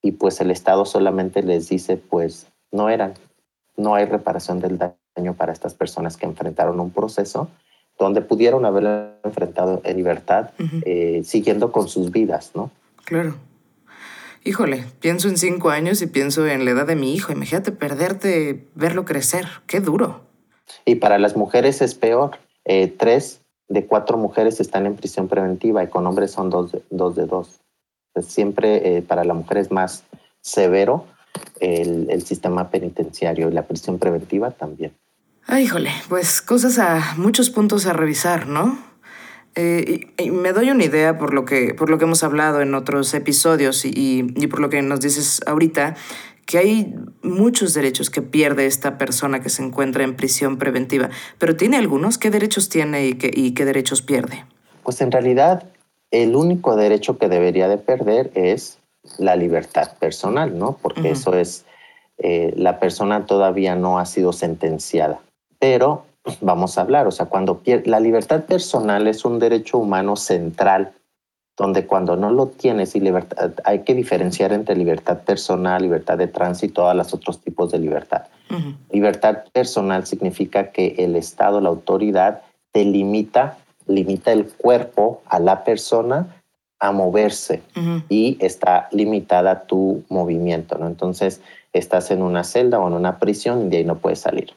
Y 0.02 0.12
pues 0.12 0.40
el 0.40 0.50
Estado 0.50 0.84
solamente 0.84 1.42
les 1.42 1.68
dice 1.68 1.96
pues 1.96 2.46
no 2.70 2.88
eran, 2.88 3.14
no 3.76 3.94
hay 3.94 4.04
reparación 4.04 4.60
del 4.60 4.78
daño 4.78 4.96
año 5.16 5.34
para 5.34 5.52
estas 5.52 5.74
personas 5.74 6.16
que 6.16 6.26
enfrentaron 6.26 6.80
un 6.80 6.90
proceso 6.90 7.48
donde 8.02 8.20
pudieron 8.20 8.64
haber 8.64 9.14
enfrentado 9.24 9.80
en 9.84 9.96
libertad, 9.96 10.50
eh, 10.84 11.22
siguiendo 11.24 11.72
con 11.72 11.88
sus 11.88 12.10
vidas, 12.10 12.52
¿no? 12.54 12.70
Claro. 13.04 13.34
Híjole, 14.44 14.84
pienso 15.00 15.28
en 15.28 15.38
cinco 15.38 15.70
años 15.70 16.02
y 16.02 16.06
pienso 16.06 16.46
en 16.46 16.64
la 16.64 16.72
edad 16.72 16.86
de 16.86 16.96
mi 16.96 17.14
hijo. 17.14 17.32
Imagínate 17.32 17.70
perderte, 17.70 18.66
verlo 18.74 19.04
crecer. 19.04 19.46
Qué 19.66 19.80
duro. 19.80 20.22
Y 20.84 20.96
para 20.96 21.18
las 21.18 21.36
mujeres 21.36 21.80
es 21.80 21.94
peor. 21.94 22.32
Eh, 22.64 22.88
tres 22.88 23.40
de 23.68 23.86
cuatro 23.86 24.18
mujeres 24.18 24.58
están 24.58 24.86
en 24.86 24.96
prisión 24.96 25.28
preventiva 25.28 25.84
y 25.84 25.88
con 25.88 26.06
hombres 26.06 26.32
son 26.32 26.50
dos 26.50 26.72
de 26.72 26.82
dos. 26.90 27.14
De 27.14 27.26
dos. 27.26 27.60
Pues 28.12 28.26
siempre 28.26 28.96
eh, 28.96 29.02
para 29.02 29.24
la 29.24 29.34
mujer 29.34 29.58
es 29.58 29.70
más 29.70 30.04
severo 30.40 31.06
el, 31.60 32.10
el 32.10 32.22
sistema 32.22 32.68
penitenciario 32.68 33.48
y 33.48 33.52
la 33.52 33.62
prisión 33.62 33.98
preventiva 33.98 34.50
también. 34.50 34.92
Ay, 35.46 35.64
híjole, 35.64 35.90
pues 36.08 36.40
cosas 36.40 36.78
a 36.78 37.14
muchos 37.16 37.50
puntos 37.50 37.86
a 37.86 37.92
revisar, 37.92 38.46
¿no? 38.46 38.78
Eh, 39.54 40.06
y, 40.18 40.30
me 40.30 40.52
doy 40.52 40.70
una 40.70 40.84
idea 40.84 41.18
por 41.18 41.34
lo 41.34 41.44
que, 41.44 41.74
por 41.74 41.90
lo 41.90 41.98
que 41.98 42.04
hemos 42.04 42.22
hablado 42.22 42.62
en 42.62 42.74
otros 42.74 43.12
episodios 43.12 43.84
y, 43.84 43.90
y, 44.34 44.46
por 44.46 44.60
lo 44.60 44.70
que 44.70 44.80
nos 44.82 45.00
dices 45.00 45.42
ahorita, 45.46 45.94
que 46.46 46.58
hay 46.58 46.94
muchos 47.22 47.74
derechos 47.74 48.08
que 48.08 48.22
pierde 48.22 48.66
esta 48.66 48.98
persona 48.98 49.40
que 49.40 49.50
se 49.50 49.62
encuentra 49.62 50.04
en 50.04 50.16
prisión 50.16 50.58
preventiva, 50.58 51.10
pero 51.38 51.56
¿tiene 51.56 51.76
algunos? 51.76 52.18
¿Qué 52.18 52.30
derechos 52.30 52.68
tiene 52.68 53.06
y 53.08 53.14
qué, 53.14 53.30
y 53.34 53.52
qué 53.52 53.64
derechos 53.64 54.00
pierde? 54.00 54.44
Pues 54.84 55.00
en 55.00 55.12
realidad 55.12 55.64
el 56.10 56.34
único 56.34 56.76
derecho 56.76 57.18
que 57.18 57.28
debería 57.28 57.68
de 57.68 57.78
perder 57.78 58.30
es 58.34 58.78
la 59.18 59.36
libertad 59.36 59.98
personal, 59.98 60.56
¿no? 60.58 60.78
Porque 60.80 61.10
eso 61.10 61.34
es, 61.34 61.64
eh, 62.18 62.54
la 62.56 62.78
persona 62.78 63.26
todavía 63.26 63.74
no 63.74 63.98
ha 63.98 64.06
sido 64.06 64.32
sentenciada 64.32 65.20
pero 65.62 66.06
vamos 66.40 66.76
a 66.76 66.80
hablar, 66.80 67.06
o 67.06 67.12
sea, 67.12 67.26
cuando 67.26 67.62
la 67.84 68.00
libertad 68.00 68.46
personal 68.46 69.06
es 69.06 69.24
un 69.24 69.38
derecho 69.38 69.78
humano 69.78 70.16
central, 70.16 70.90
donde 71.56 71.86
cuando 71.86 72.16
no 72.16 72.32
lo 72.32 72.48
tienes 72.48 72.96
y 72.96 73.00
libertad, 73.00 73.52
hay 73.62 73.84
que 73.84 73.94
diferenciar 73.94 74.52
entre 74.52 74.74
libertad 74.74 75.20
personal, 75.20 75.80
libertad 75.80 76.18
de 76.18 76.26
tránsito 76.26 76.66
y 76.66 76.74
todos 76.74 76.96
los 76.96 77.14
otros 77.14 77.40
tipos 77.40 77.70
de 77.70 77.78
libertad. 77.78 78.22
Libertad 78.90 79.44
personal 79.52 80.04
significa 80.04 80.72
que 80.72 80.96
el 80.98 81.14
Estado, 81.14 81.60
la 81.60 81.68
autoridad, 81.68 82.42
te 82.72 82.84
limita, 82.84 83.56
limita 83.86 84.32
el 84.32 84.46
cuerpo 84.46 85.22
a 85.26 85.38
la 85.38 85.62
persona 85.62 86.26
a 86.80 86.90
moverse 86.90 87.62
y 88.08 88.36
está 88.40 88.88
limitada 88.90 89.62
tu 89.62 90.02
movimiento, 90.08 90.76
¿no? 90.76 90.88
Entonces, 90.88 91.40
estás 91.72 92.10
en 92.10 92.20
una 92.20 92.42
celda 92.42 92.80
o 92.80 92.88
en 92.88 92.94
una 92.94 93.20
prisión 93.20 93.66
y 93.66 93.68
de 93.68 93.76
ahí 93.76 93.84
no 93.84 93.98
puedes 93.98 94.18
salir. 94.18 94.54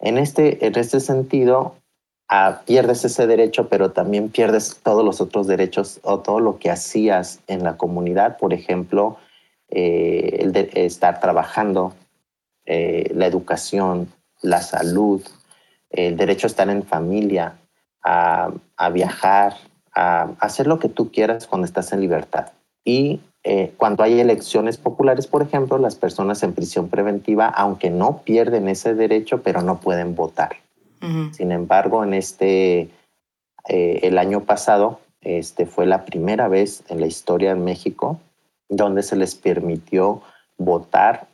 En 0.00 0.18
este, 0.18 0.64
en 0.66 0.76
este 0.78 1.00
sentido, 1.00 1.74
ah, 2.28 2.62
pierdes 2.66 3.04
ese 3.04 3.26
derecho, 3.26 3.68
pero 3.68 3.90
también 3.90 4.28
pierdes 4.28 4.78
todos 4.82 5.04
los 5.04 5.20
otros 5.20 5.46
derechos 5.46 6.00
o 6.02 6.20
todo 6.20 6.40
lo 6.40 6.58
que 6.58 6.70
hacías 6.70 7.40
en 7.46 7.64
la 7.64 7.76
comunidad, 7.76 8.38
por 8.38 8.52
ejemplo, 8.52 9.18
eh, 9.70 10.38
el 10.40 10.52
de 10.52 10.70
estar 10.74 11.20
trabajando, 11.20 11.94
eh, 12.64 13.10
la 13.14 13.26
educación, 13.26 14.12
la 14.40 14.62
salud, 14.62 15.22
el 15.90 16.16
derecho 16.16 16.46
a 16.46 16.50
estar 16.50 16.70
en 16.70 16.82
familia, 16.84 17.58
a, 18.04 18.52
a 18.76 18.90
viajar, 18.90 19.56
a 19.94 20.30
hacer 20.38 20.66
lo 20.66 20.78
que 20.78 20.88
tú 20.88 21.10
quieras 21.10 21.46
cuando 21.46 21.66
estás 21.66 21.92
en 21.92 22.00
libertad. 22.00 22.52
Y 22.84 23.20
eh, 23.44 23.72
cuando 23.76 24.02
hay 24.02 24.20
elecciones 24.20 24.76
populares, 24.76 25.26
por 25.26 25.42
ejemplo, 25.42 25.78
las 25.78 25.96
personas 25.96 26.42
en 26.42 26.52
prisión 26.52 26.88
preventiva, 26.88 27.46
aunque 27.46 27.90
no 27.90 28.22
pierden 28.22 28.68
ese 28.68 28.94
derecho, 28.94 29.42
pero 29.42 29.62
no 29.62 29.80
pueden 29.80 30.14
votar. 30.14 30.56
Sin 31.30 31.52
embargo, 31.52 32.02
en 32.02 32.12
este, 32.12 32.90
eh, 33.68 34.00
el 34.02 34.18
año 34.18 34.44
pasado, 34.44 34.98
este 35.20 35.64
fue 35.64 35.86
la 35.86 36.04
primera 36.04 36.48
vez 36.48 36.82
en 36.88 37.00
la 37.00 37.06
historia 37.06 37.54
de 37.54 37.60
México 37.60 38.18
donde 38.68 39.02
se 39.02 39.16
les 39.16 39.34
permitió 39.34 40.22
votar 40.56 41.28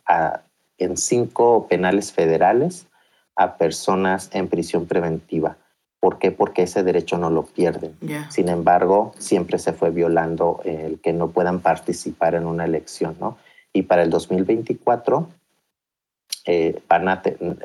en 0.77 0.97
cinco 0.97 1.67
penales 1.67 2.11
federales 2.11 2.87
a 3.35 3.57
personas 3.57 4.29
en 4.33 4.47
prisión 4.47 4.85
preventiva. 4.85 5.57
¿Por 6.05 6.19
qué? 6.19 6.29
Porque 6.29 6.61
ese 6.61 6.83
derecho 6.83 7.17
no 7.17 7.31
lo 7.31 7.47
pierden. 7.47 7.97
Sin 8.29 8.47
embargo, 8.47 9.11
siempre 9.17 9.57
se 9.57 9.73
fue 9.73 9.89
violando 9.89 10.61
el 10.63 10.99
que 10.99 11.13
no 11.13 11.31
puedan 11.31 11.61
participar 11.61 12.35
en 12.35 12.45
una 12.45 12.65
elección, 12.65 13.17
¿no? 13.19 13.39
Y 13.73 13.81
para 13.81 14.03
el 14.03 14.11
2024, 14.11 15.27
eh, 16.45 16.79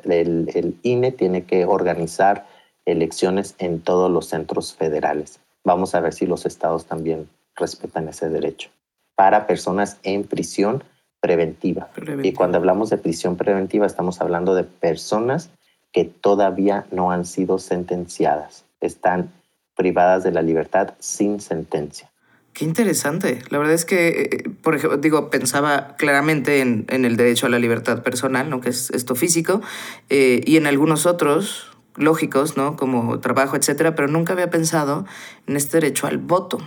el, 0.05 0.51
el 0.55 0.75
INE 0.83 1.13
tiene 1.13 1.45
que 1.45 1.67
organizar 1.67 2.47
elecciones 2.87 3.57
en 3.59 3.83
todos 3.83 4.11
los 4.11 4.29
centros 4.29 4.73
federales. 4.73 5.41
Vamos 5.63 5.95
a 5.95 6.01
ver 6.01 6.15
si 6.15 6.25
los 6.25 6.47
estados 6.47 6.87
también 6.87 7.29
respetan 7.57 8.09
ese 8.09 8.31
derecho 8.31 8.71
para 9.17 9.47
personas 9.47 9.99
en 10.03 10.25
prisión 10.25 10.83
preventiva. 11.21 11.89
preventiva. 11.89 12.27
Y 12.27 12.33
cuando 12.33 12.57
hablamos 12.57 12.89
de 12.89 12.97
prisión 12.97 13.37
preventiva, 13.37 13.85
estamos 13.85 14.23
hablando 14.23 14.55
de 14.55 14.65
personas 14.65 15.51
que 15.93 16.05
todavía 16.05 16.87
no 16.91 17.11
han 17.11 17.25
sido 17.25 17.59
sentenciadas. 17.59 18.65
Están 18.81 19.33
privadas 19.77 20.25
de 20.25 20.33
la 20.33 20.43
libertad 20.43 20.95
sin 20.99 21.41
sentencia. 21.41 22.11
Qué 22.53 22.65
interesante. 22.65 23.43
La 23.49 23.59
verdad 23.59 23.75
es 23.75 23.85
que, 23.85 24.09
eh, 24.09 24.51
por 24.63 24.75
ejemplo, 24.75 24.99
digo, 24.99 25.31
pensaba 25.31 25.95
claramente 25.97 26.61
en, 26.61 26.87
el 26.89 27.17
derecho 27.17 27.47
a 27.47 27.49
la 27.49 27.59
libertad 27.59 28.03
personal, 28.03 28.51
¿no? 28.51 28.61
que 28.61 28.71
es 28.71 28.91
esto 28.91 29.15
físico, 29.15 29.63
eh, 30.09 30.41
y 30.45 30.57
en 30.57 30.67
algunos 30.67 31.07
otros 31.07 31.71
lógicos, 31.97 32.57
¿no? 32.57 32.77
como 32.77 33.21
trabajo, 33.21 33.57
etcétera, 33.57 33.95
pero 33.95 34.09
nunca 34.09 34.33
había 34.33 34.51
pensado 34.51 35.07
en 35.47 35.57
este 35.57 35.79
derecho 35.79 36.07
al 36.07 36.19
voto. 36.19 36.59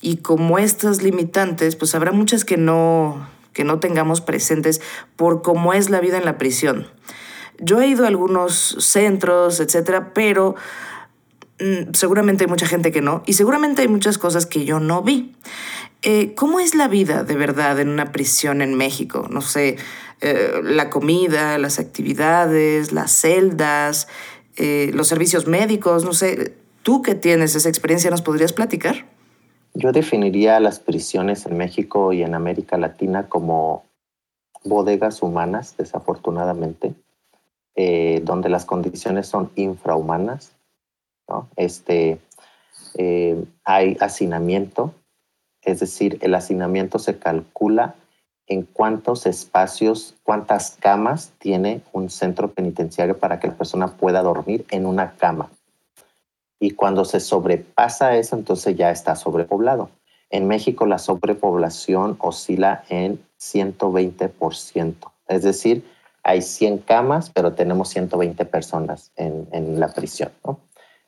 Y 0.00 0.18
como 0.18 0.58
estas 0.58 1.02
limitantes, 1.02 1.76
pues 1.76 1.94
habrá 1.94 2.12
muchas 2.12 2.44
que 2.44 2.56
no, 2.56 3.28
que 3.52 3.64
no 3.64 3.78
tengamos 3.78 4.20
presentes 4.20 4.80
por 5.16 5.42
cómo 5.42 5.72
es 5.74 5.90
la 5.90 6.00
vida 6.00 6.18
en 6.18 6.24
la 6.24 6.38
prisión. 6.38 6.86
Yo 7.58 7.80
he 7.80 7.86
ido 7.86 8.04
a 8.04 8.08
algunos 8.08 8.76
centros, 8.78 9.60
etcétera, 9.60 10.12
pero 10.12 10.54
mm, 11.58 11.92
seguramente 11.94 12.44
hay 12.44 12.50
mucha 12.50 12.66
gente 12.66 12.92
que 12.92 13.00
no, 13.00 13.22
y 13.26 13.34
seguramente 13.34 13.82
hay 13.82 13.88
muchas 13.88 14.18
cosas 14.18 14.46
que 14.46 14.64
yo 14.64 14.80
no 14.80 15.02
vi. 15.02 15.34
Eh, 16.02 16.34
¿Cómo 16.34 16.60
es 16.60 16.74
la 16.74 16.88
vida 16.88 17.24
de 17.24 17.34
verdad 17.34 17.80
en 17.80 17.88
una 17.88 18.12
prisión 18.12 18.62
en 18.62 18.74
México? 18.74 19.26
No 19.30 19.40
sé, 19.40 19.76
eh, 20.20 20.60
la 20.62 20.88
comida, 20.90 21.58
las 21.58 21.78
actividades, 21.78 22.92
las 22.92 23.12
celdas, 23.12 24.08
eh, 24.56 24.90
los 24.94 25.08
servicios 25.08 25.46
médicos, 25.46 26.04
no 26.04 26.12
sé. 26.12 26.54
Tú 26.82 27.02
que 27.02 27.14
tienes 27.14 27.54
esa 27.54 27.68
experiencia, 27.68 28.10
¿nos 28.10 28.22
podrías 28.22 28.52
platicar? 28.52 29.06
Yo 29.74 29.92
definiría 29.92 30.60
las 30.60 30.78
prisiones 30.78 31.44
en 31.46 31.56
México 31.56 32.12
y 32.12 32.22
en 32.22 32.34
América 32.34 32.78
Latina 32.78 33.28
como 33.28 33.84
bodegas 34.64 35.22
humanas, 35.22 35.76
desafortunadamente. 35.76 36.94
Eh, 37.78 38.22
donde 38.24 38.48
las 38.48 38.64
condiciones 38.64 39.26
son 39.26 39.50
infrahumanas. 39.54 40.52
¿no? 41.28 41.46
Este, 41.56 42.18
eh, 42.94 43.44
hay 43.64 43.98
hacinamiento, 44.00 44.94
es 45.60 45.80
decir, 45.80 46.18
el 46.22 46.34
hacinamiento 46.34 46.98
se 46.98 47.18
calcula 47.18 47.94
en 48.46 48.62
cuántos 48.62 49.26
espacios, 49.26 50.14
cuántas 50.22 50.78
camas 50.80 51.32
tiene 51.38 51.82
un 51.92 52.08
centro 52.08 52.52
penitenciario 52.52 53.18
para 53.18 53.40
que 53.40 53.48
la 53.48 53.56
persona 53.56 53.88
pueda 53.88 54.22
dormir 54.22 54.64
en 54.70 54.86
una 54.86 55.12
cama. 55.16 55.50
Y 56.58 56.70
cuando 56.70 57.04
se 57.04 57.20
sobrepasa 57.20 58.16
eso, 58.16 58.36
entonces 58.36 58.74
ya 58.74 58.90
está 58.90 59.16
sobrepoblado. 59.16 59.90
En 60.30 60.48
México 60.48 60.86
la 60.86 60.98
sobrepoblación 60.98 62.16
oscila 62.20 62.84
en 62.88 63.22
120%, 63.38 64.94
es 65.28 65.42
decir, 65.42 65.84
hay 66.26 66.42
100 66.42 66.78
camas, 66.78 67.30
pero 67.30 67.52
tenemos 67.52 67.88
120 67.90 68.44
personas 68.46 69.12
en, 69.14 69.78
la 69.78 69.92
prisión. 69.94 70.32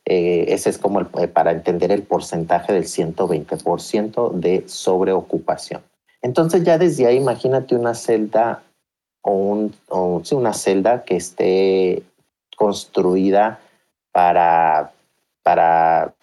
Eh, 0.04 0.44
ese 0.48 0.70
es 0.70 0.78
como 0.78 1.00
eh, 1.00 1.26
para 1.26 1.50
entender 1.50 1.90
el 1.90 2.04
porcentaje 2.04 2.72
del 2.72 2.84
120% 2.84 4.32
de 4.34 4.62
sobreocupación. 4.68 5.82
Entonces 6.22 6.62
ya 6.62 6.78
desde 6.78 7.06
ahí 7.06 7.16
imagínate 7.16 7.74
una 7.74 7.94
celda 7.94 8.62
o, 9.20 9.32
un, 9.32 9.74
una 10.30 10.52
celda 10.52 11.02
que 11.02 11.16
esté 11.16 12.04
construida 12.56 13.58
para, 14.12 14.92
para 15.42 16.14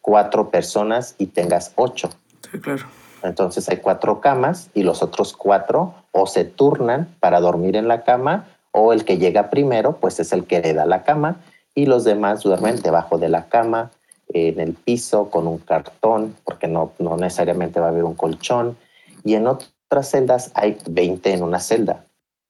cuatro 0.00 0.50
personas 0.50 1.14
y 1.16 1.26
tengas 1.26 1.72
ocho. 1.76 2.10
Sí, 2.50 2.58
claro. 2.58 2.86
Entonces 3.22 3.68
hay 3.68 3.78
cuatro 3.78 4.20
camas 4.20 4.70
y 4.74 4.82
los 4.82 5.02
otros 5.02 5.34
cuatro 5.34 5.94
o 6.12 6.26
se 6.26 6.44
turnan 6.44 7.08
para 7.20 7.40
dormir 7.40 7.76
en 7.76 7.88
la 7.88 8.02
cama 8.02 8.46
o 8.72 8.92
el 8.92 9.04
que 9.04 9.18
llega 9.18 9.50
primero 9.50 9.96
pues 9.96 10.18
es 10.20 10.32
el 10.32 10.46
que 10.46 10.60
le 10.60 10.74
da 10.74 10.86
la 10.86 11.02
cama 11.02 11.36
y 11.74 11.86
los 11.86 12.04
demás 12.04 12.42
duermen 12.42 12.80
debajo 12.82 13.18
de 13.18 13.28
la 13.28 13.46
cama, 13.46 13.90
en 14.34 14.60
el 14.60 14.74
piso 14.74 15.30
con 15.30 15.46
un 15.46 15.58
cartón 15.58 16.36
porque 16.44 16.68
no, 16.68 16.92
no 16.98 17.16
necesariamente 17.16 17.80
va 17.80 17.86
a 17.86 17.90
haber 17.90 18.04
un 18.04 18.14
colchón 18.14 18.76
y 19.24 19.34
en 19.34 19.46
otras 19.46 20.08
celdas 20.08 20.50
hay 20.54 20.78
20 20.88 21.34
en 21.34 21.42
una 21.42 21.60
celda. 21.60 22.04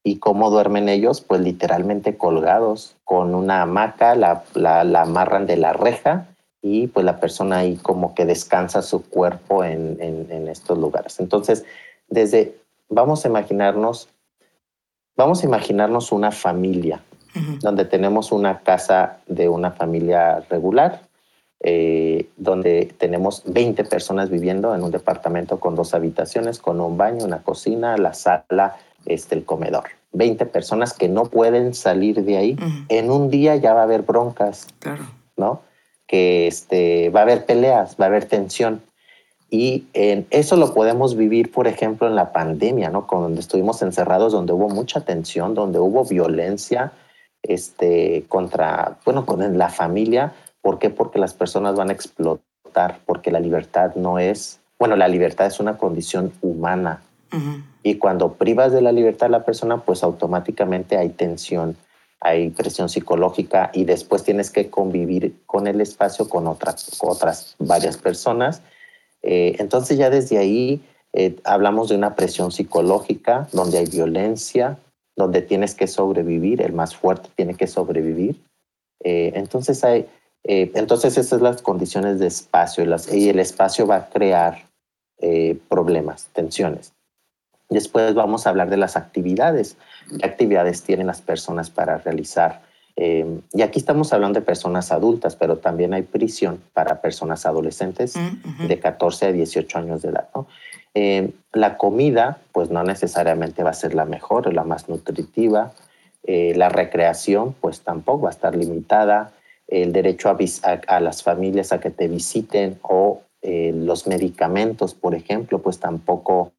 ¿Y 0.05 0.19
cómo 0.19 0.51
duermen 0.51 0.89
ellos? 0.89 1.21
Pues 1.21 1.41
literalmente 1.41 2.17
colgados, 2.17 2.97
con 3.05 3.35
una 3.35 3.63
hamaca, 3.63 4.17
la, 4.17 4.43
la, 4.55 5.03
amarran 5.03 5.47
de 5.47 5.57
la 5.57 5.73
reja 5.73 6.27
y 6.63 6.87
pues 6.87 7.05
la 7.05 7.19
persona 7.19 7.59
ahí 7.59 7.77
como 7.77 8.15
que 8.15 8.25
descansa 8.25 8.83
su 8.83 9.03
cuerpo 9.03 9.65
en, 9.65 9.99
en, 10.01 10.49
estos 10.49 10.79
lugares. 10.79 11.19
Entonces, 11.19 11.65
desde, 12.09 12.57
vamos 12.89 13.25
a 13.25 13.29
imaginarnos, 13.29 14.09
vamos 15.17 15.43
a 15.43 15.47
imaginarnos 15.47 16.13
una 16.13 16.31
familia, 16.31 17.03
donde 17.61 17.87
tenemos 17.87 18.31
una 18.31 18.61
casa 18.61 19.19
de 19.27 19.49
una 19.49 19.71
familia 19.71 20.41
regular, 20.51 21.01
eh, 21.61 22.29
donde 22.37 22.93
tenemos 22.99 23.43
20 23.47 23.85
personas 23.85 24.29
viviendo 24.29 24.75
en 24.75 24.83
un 24.83 24.91
departamento 24.91 25.59
con 25.59 25.75
dos 25.75 25.95
habitaciones, 25.95 26.59
con 26.59 26.81
un 26.81 26.99
baño, 26.99 27.25
una 27.25 27.43
cocina, 27.43 27.97
la 27.97 28.13
sala, 28.13 28.77
este, 29.07 29.35
el 29.35 29.45
comedor. 29.45 29.85
20 30.13 30.45
personas 30.47 30.93
que 30.93 31.09
no 31.09 31.25
pueden 31.25 31.73
salir 31.73 32.23
de 32.23 32.37
ahí. 32.37 32.57
En 32.89 33.11
un 33.11 33.31
día 33.31 33.57
ya 33.57 33.73
va 33.73 33.81
a 33.81 33.85
haber 33.85 34.03
broncas, 34.03 34.67
claro. 34.79 35.07
¿no? 35.39 35.63
Que 36.13 36.47
este, 36.47 37.09
va 37.09 37.21
a 37.21 37.23
haber 37.23 37.47
peleas, 37.47 37.97
va 37.99 38.05
a 38.05 38.09
haber 38.09 38.27
tensión. 38.27 38.83
Y 39.49 39.87
en 39.95 40.27
eso 40.29 40.57
lo 40.57 40.75
podemos 40.75 41.17
vivir, 41.17 41.51
por 41.51 41.67
ejemplo, 41.67 42.07
en 42.07 42.15
la 42.15 42.33
pandemia, 42.33 42.91
¿no? 42.91 43.07
Cuando 43.07 43.41
estuvimos 43.41 43.81
encerrados, 43.81 44.33
donde 44.33 44.53
hubo 44.53 44.69
mucha 44.69 45.01
tensión, 45.01 45.55
donde 45.55 45.79
hubo 45.79 46.05
violencia 46.05 46.93
este, 47.43 48.25
contra, 48.29 48.99
bueno, 49.07 49.25
con 49.25 49.57
la 49.57 49.71
familia. 49.71 50.35
¿Por 50.61 50.79
qué? 50.79 50.91
Porque 50.91 51.19
las 51.19 51.33
personas 51.33 51.77
van 51.77 51.89
a 51.89 51.95
explotar, 51.95 53.01
porque 53.07 53.31
la 53.31 53.41
libertad 53.41 53.95
no 53.95 54.19
es, 54.19 54.61
bueno, 54.79 54.97
la 54.97 55.09
libertad 55.09 55.47
es 55.47 55.61
una 55.61 55.79
condición 55.79 56.33
humana. 56.43 57.03
Y 57.83 57.97
cuando 57.97 58.35
privas 58.35 58.73
de 58.73 58.83
la 58.83 58.93
libertad 58.93 59.29
a 59.29 59.39
la 59.39 59.45
persona, 59.45 59.79
pues 59.79 60.03
automáticamente 60.03 60.99
hay 60.99 61.09
tensión, 61.09 61.77
hay 62.25 62.51
presión 62.51 62.89
psicológica 62.89 63.71
y 63.75 63.85
después 63.85 64.23
tienes 64.23 64.51
que 64.51 64.71
convivir 64.71 65.35
con 65.45 65.67
el 65.67 65.81
espacio 65.81 66.29
con 66.29 66.47
otras, 66.47 66.99
otras 67.03 67.57
varias 67.59 67.97
personas. 67.97 68.63
Eh, 69.23 69.57
entonces 69.59 69.99
ya 69.99 70.09
desde 70.09 70.39
ahí 70.39 70.81
eh, 71.15 71.35
hablamos 71.43 71.89
de 71.89 71.97
una 71.97 72.15
presión 72.15 72.53
psicológica 72.53 73.49
donde 73.53 73.79
hay 73.79 73.87
violencia, 73.87 74.79
donde 75.17 75.43
tienes 75.43 75.75
que 75.75 75.89
sobrevivir, 75.89 76.63
el 76.63 76.73
más 76.73 76.95
fuerte 76.95 77.29
tiene 77.35 77.55
que 77.55 77.67
sobrevivir. 77.67 78.41
Eh, 79.03 79.33
entonces 79.35 79.83
hay, 79.83 80.07
entonces 80.45 81.13
esas 81.13 81.27
son 81.27 81.43
las 81.43 81.61
condiciones 81.61 82.21
de 82.21 82.29
espacio 82.29 82.85
y 83.13 83.29
el 83.29 83.39
espacio 83.41 83.87
va 83.87 83.97
a 83.97 84.09
crear 84.09 84.65
problemas, 85.69 86.27
tensiones. 86.33 86.93
Después 87.69 88.15
vamos 88.15 88.47
a 88.47 88.51
hablar 88.51 88.69
de 88.71 88.77
las 88.77 88.97
actividades. 88.97 89.77
¿Qué 90.19 90.27
actividades 90.27 90.83
tienen 90.83 91.07
las 91.07 91.21
personas 91.21 91.71
para 91.71 91.99
realizar? 91.99 92.63
Eh, 92.97 93.41
y 93.53 93.63
aquí 93.63 93.79
estamos 93.79 94.13
hablando 94.13 94.41
de 94.41 94.47
personas 94.47 94.93
adultas, 94.93 95.37
pero 95.37 95.59
también 95.59 95.95
hay 95.95 96.03
prisión 96.03 96.63
para 96.75 97.01
personas 97.01 97.47
adolescentes 97.47 98.17
mm, 98.17 98.67
de 98.67 98.79
14 98.79 99.27
a 99.27 99.33
18 99.33 99.79
años 99.79 100.03
de 100.03 100.11
edad. 100.11 100.29
Eh, 100.95 101.31
la 101.53 101.79
comida, 101.79 102.39
pues 102.53 102.71
no 102.71 102.83
necesariamente 102.83 103.63
va 103.63 103.71
a 103.71 103.75
ser 103.75 103.95
la 103.95 104.05
mejor 104.05 104.49
o 104.49 104.53
la 104.53 104.65
más 104.65 104.89
nutritiva. 104.89 105.73
Eh, 106.25 106.53
la 106.55 106.69
recreación, 106.69 107.55
pues 107.61 107.81
tampoco 107.81 108.23
va 108.23 108.29
a 108.29 108.33
estar 108.33 108.55
limitada. 108.55 109.33
El 109.69 109.93
derecho 109.93 110.29
a, 110.29 110.37
a 110.87 111.01
las 111.01 111.23
familias 111.23 111.73
a 111.73 111.81
que 111.81 111.91
te 111.91 112.09
visiten 112.09 112.79
o 112.83 113.23
los 113.45 114.07
medicamentos, 114.07 114.95
por 114.95 115.17
ejemplo, 115.17 115.59
pues 115.59 115.81
tampoco 115.81 116.53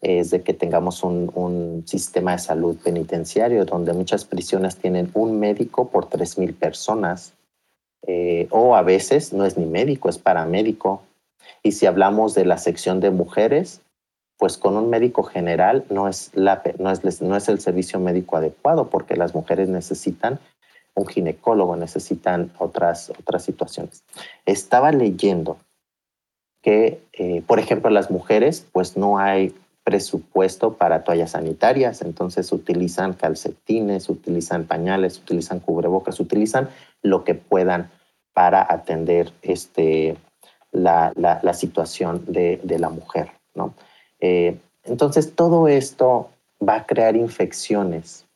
es 0.00 0.30
de 0.30 0.42
que 0.42 0.54
tengamos 0.54 1.02
un, 1.02 1.84
sistema 1.86 2.32
de 2.32 2.38
salud 2.38 2.76
penitenciario 2.82 3.64
donde 3.64 3.92
muchas 3.92 4.24
prisiones 4.24 4.76
tienen 4.76 5.10
un 5.14 5.38
médico 5.38 5.88
por 5.88 6.08
3.000 6.08 6.54
personas 6.54 7.34
eh, 8.06 8.46
o 8.50 8.76
a 8.76 8.82
veces 8.82 9.32
no 9.32 9.44
es 9.44 9.58
ni 9.58 9.66
médico, 9.66 10.08
es 10.08 10.18
paramédico. 10.18 11.02
Y 11.62 11.72
si 11.72 11.86
hablamos 11.86 12.34
de 12.34 12.44
la 12.44 12.58
sección 12.58 13.00
de 13.00 13.10
mujeres, 13.10 13.82
pues 14.38 14.56
con 14.56 14.76
un 14.76 14.88
médico 14.88 15.22
general 15.22 15.84
no 15.90 16.08
es, 16.08 16.30
la, 16.34 16.62
no 16.78 16.90
es, 16.90 17.20
no 17.20 17.36
es 17.36 17.48
el 17.48 17.60
servicio 17.60 18.00
médico 18.00 18.36
adecuado 18.36 18.88
porque 18.88 19.16
las 19.16 19.34
mujeres 19.34 19.68
necesitan 19.68 20.38
un 20.94 21.06
ginecólogo, 21.06 21.76
necesitan 21.76 22.52
otras, 22.58 23.10
otras 23.10 23.44
situaciones. 23.44 24.02
Estaba 24.46 24.92
leyendo 24.92 25.58
que, 26.62 27.02
eh, 27.12 27.42
por 27.46 27.58
ejemplo, 27.58 27.90
las 27.90 28.10
mujeres, 28.10 28.66
pues 28.72 28.96
no 28.96 29.18
hay 29.18 29.54
presupuesto 29.84 30.74
para 30.74 31.04
toallas 31.04 31.32
sanitarias, 31.32 32.02
entonces 32.02 32.52
utilizan 32.52 33.14
calcetines, 33.14 34.08
utilizan 34.08 34.64
pañales, 34.64 35.18
utilizan 35.18 35.60
cubrebocas, 35.60 36.20
utilizan 36.20 36.68
lo 37.02 37.24
que 37.24 37.34
puedan 37.34 37.90
para 38.32 38.66
atender 38.68 39.32
este, 39.42 40.16
la, 40.70 41.12
la, 41.14 41.54
situación 41.54 42.24
de, 42.26 42.60
de, 42.62 42.78
la 42.78 42.88
mujer. 42.88 43.32
¿no? 43.54 43.74
Eh, 44.20 44.58
entonces 44.84 45.34
todo 45.34 45.68
esto 45.68 46.30
va 46.66 46.76
a 46.76 46.86
crear 46.86 47.16
infecciones 47.16 48.26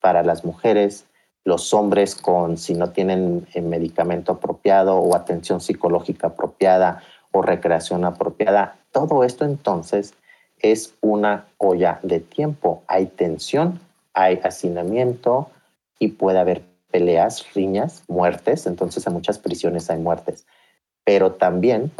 para 0.00 0.22
las 0.22 0.44
mujeres, 0.44 1.06
los 1.44 1.74
hombres 1.74 2.14
con 2.14 2.56
si 2.56 2.74
no 2.74 2.90
tienen 2.90 3.46
eh, 3.54 3.60
medicamento 3.60 4.32
apropiado 4.32 4.96
o 4.96 5.14
atención 5.14 5.60
psicológica 5.60 6.28
apropiada 6.28 7.02
o 7.32 7.42
recreación 7.42 8.04
apropiada. 8.04 8.76
Todo 8.92 9.24
esto 9.24 9.44
entonces 9.44 10.14
es 10.62 10.94
una 11.00 11.46
olla 11.58 12.00
de 12.02 12.20
tiempo. 12.20 12.82
Hay 12.86 13.06
tensión, 13.06 13.80
hay 14.14 14.40
hacinamiento 14.42 15.50
y 15.98 16.08
puede 16.08 16.38
haber 16.38 16.62
peleas, 16.90 17.54
riñas, 17.54 18.04
muertes. 18.08 18.66
Entonces 18.66 19.06
en 19.06 19.12
muchas 19.12 19.38
prisiones 19.38 19.90
hay 19.90 19.98
muertes. 19.98 20.46
Pero 21.04 21.32
también 21.32 21.90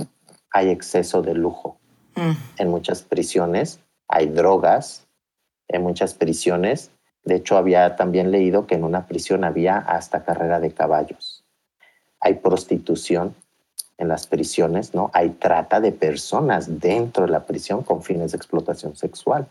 hay 0.51 0.71
exceso 0.71 1.23
de 1.23 1.35
lujo. 1.35 1.79
Mm. 2.17 2.33
En 2.59 2.69
muchas 2.69 3.03
prisiones 3.03 3.81
hay 4.09 4.27
drogas. 4.27 5.07
En 5.69 5.83
muchas 5.83 6.15
prisiones, 6.15 6.91
de 7.25 7.37
hecho 7.37 7.57
había 7.57 7.97
también 7.97 8.31
leído 8.31 8.67
que 8.67 8.75
en 8.75 8.85
una 8.85 9.07
prisión 9.07 9.45
había 9.45 9.79
hasta 9.79 10.25
carrera 10.25 10.59
de 10.59 10.73
caballos. 10.73 11.45
Hay 12.21 12.35
prostitución, 12.35 13.35
en 14.01 14.09
las 14.09 14.27
prisiones, 14.27 14.95
¿no? 14.95 15.11
Hay 15.13 15.31
trata 15.31 15.81
de 15.81 15.93
personas 15.93 16.81
dentro 16.81 17.27
de 17.27 17.33
la 17.33 17.45
prisión 17.45 17.83
con 17.83 18.03
fines 18.03 18.33
de 18.33 18.39
explotación 18.39 18.97
sexual. 18.97 19.47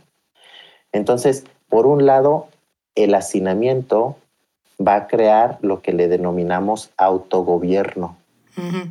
Entonces, 0.91 1.45
por 1.69 1.85
un 1.85 2.05
lado, 2.07 2.47
el 2.95 3.13
hacinamiento 3.13 4.17
va 4.85 4.95
a 4.95 5.07
crear 5.07 5.59
lo 5.61 5.81
que 5.81 5.93
le 5.93 6.07
denominamos 6.07 6.89
autogobierno. 6.97 8.17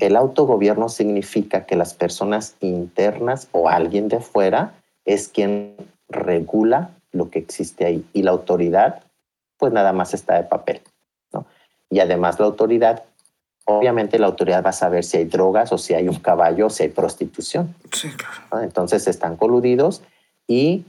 El 0.00 0.16
autogobierno 0.16 0.88
significa 0.88 1.66
que 1.66 1.76
las 1.76 1.92
personas 1.92 2.56
internas 2.60 3.48
o 3.52 3.68
alguien 3.68 4.08
de 4.08 4.20
fuera 4.20 4.72
es 5.04 5.28
quien 5.28 5.76
regula 6.08 6.92
lo 7.12 7.28
que 7.28 7.38
existe 7.38 7.84
ahí 7.84 8.02
y 8.14 8.22
la 8.22 8.30
autoridad 8.30 9.02
pues 9.58 9.70
nada 9.70 9.92
más 9.92 10.14
está 10.14 10.36
de 10.36 10.44
papel. 10.44 10.80
¿no? 11.34 11.44
Y 11.90 12.00
además 12.00 12.40
la 12.40 12.46
autoridad 12.46 13.04
obviamente 13.68 14.18
la 14.18 14.26
autoridad 14.26 14.64
va 14.64 14.70
a 14.70 14.72
saber 14.72 15.04
si 15.04 15.18
hay 15.18 15.24
drogas 15.24 15.72
o 15.72 15.78
si 15.78 15.94
hay 15.94 16.08
un 16.08 16.18
caballo 16.18 16.66
o 16.66 16.70
si 16.70 16.84
hay 16.84 16.88
prostitución. 16.88 17.74
Sí, 17.92 18.08
claro. 18.10 18.64
Entonces 18.64 19.06
están 19.06 19.36
coludidos 19.36 20.02
y 20.46 20.84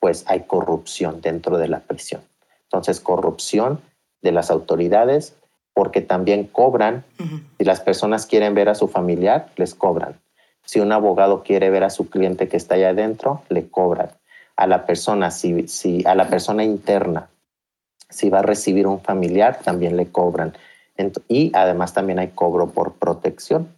pues 0.00 0.24
hay 0.26 0.44
corrupción 0.44 1.20
dentro 1.20 1.58
de 1.58 1.68
la 1.68 1.80
prisión. 1.80 2.22
Entonces 2.64 2.98
corrupción 2.98 3.80
de 4.22 4.32
las 4.32 4.50
autoridades 4.50 5.36
porque 5.74 6.00
también 6.00 6.44
cobran. 6.44 7.04
Si 7.58 7.64
las 7.64 7.80
personas 7.80 8.26
quieren 8.26 8.54
ver 8.54 8.68
a 8.68 8.74
su 8.74 8.88
familiar, 8.88 9.50
les 9.56 9.74
cobran. 9.74 10.18
Si 10.64 10.80
un 10.80 10.92
abogado 10.92 11.42
quiere 11.42 11.70
ver 11.70 11.84
a 11.84 11.90
su 11.90 12.08
cliente 12.08 12.48
que 12.48 12.56
está 12.56 12.76
allá 12.76 12.90
adentro, 12.90 13.42
le 13.48 13.68
cobran. 13.68 14.10
A 14.56 14.66
la 14.66 14.86
persona, 14.86 15.30
si, 15.30 15.68
si 15.68 16.04
a 16.06 16.14
la 16.14 16.28
persona 16.28 16.64
interna, 16.64 17.28
si 18.08 18.30
va 18.30 18.40
a 18.40 18.42
recibir 18.42 18.86
un 18.86 19.00
familiar, 19.00 19.58
también 19.62 19.96
le 19.96 20.06
cobran 20.06 20.54
y 21.28 21.50
además 21.54 21.94
también 21.94 22.18
hay 22.18 22.28
cobro 22.28 22.70
por 22.70 22.94
protección. 22.94 23.68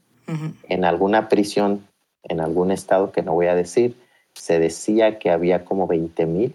En 0.69 0.85
alguna 0.85 1.29
prisión, 1.29 1.87
en 2.23 2.41
algún 2.41 2.71
estado 2.71 3.13
que 3.13 3.23
no 3.23 3.35
voy 3.35 3.47
a 3.47 3.55
decir, 3.55 3.97
se 4.35 4.59
decía 4.59 5.19
que 5.19 5.31
había 5.31 5.65
como 5.65 5.87
20 5.87 6.27
mil 6.27 6.55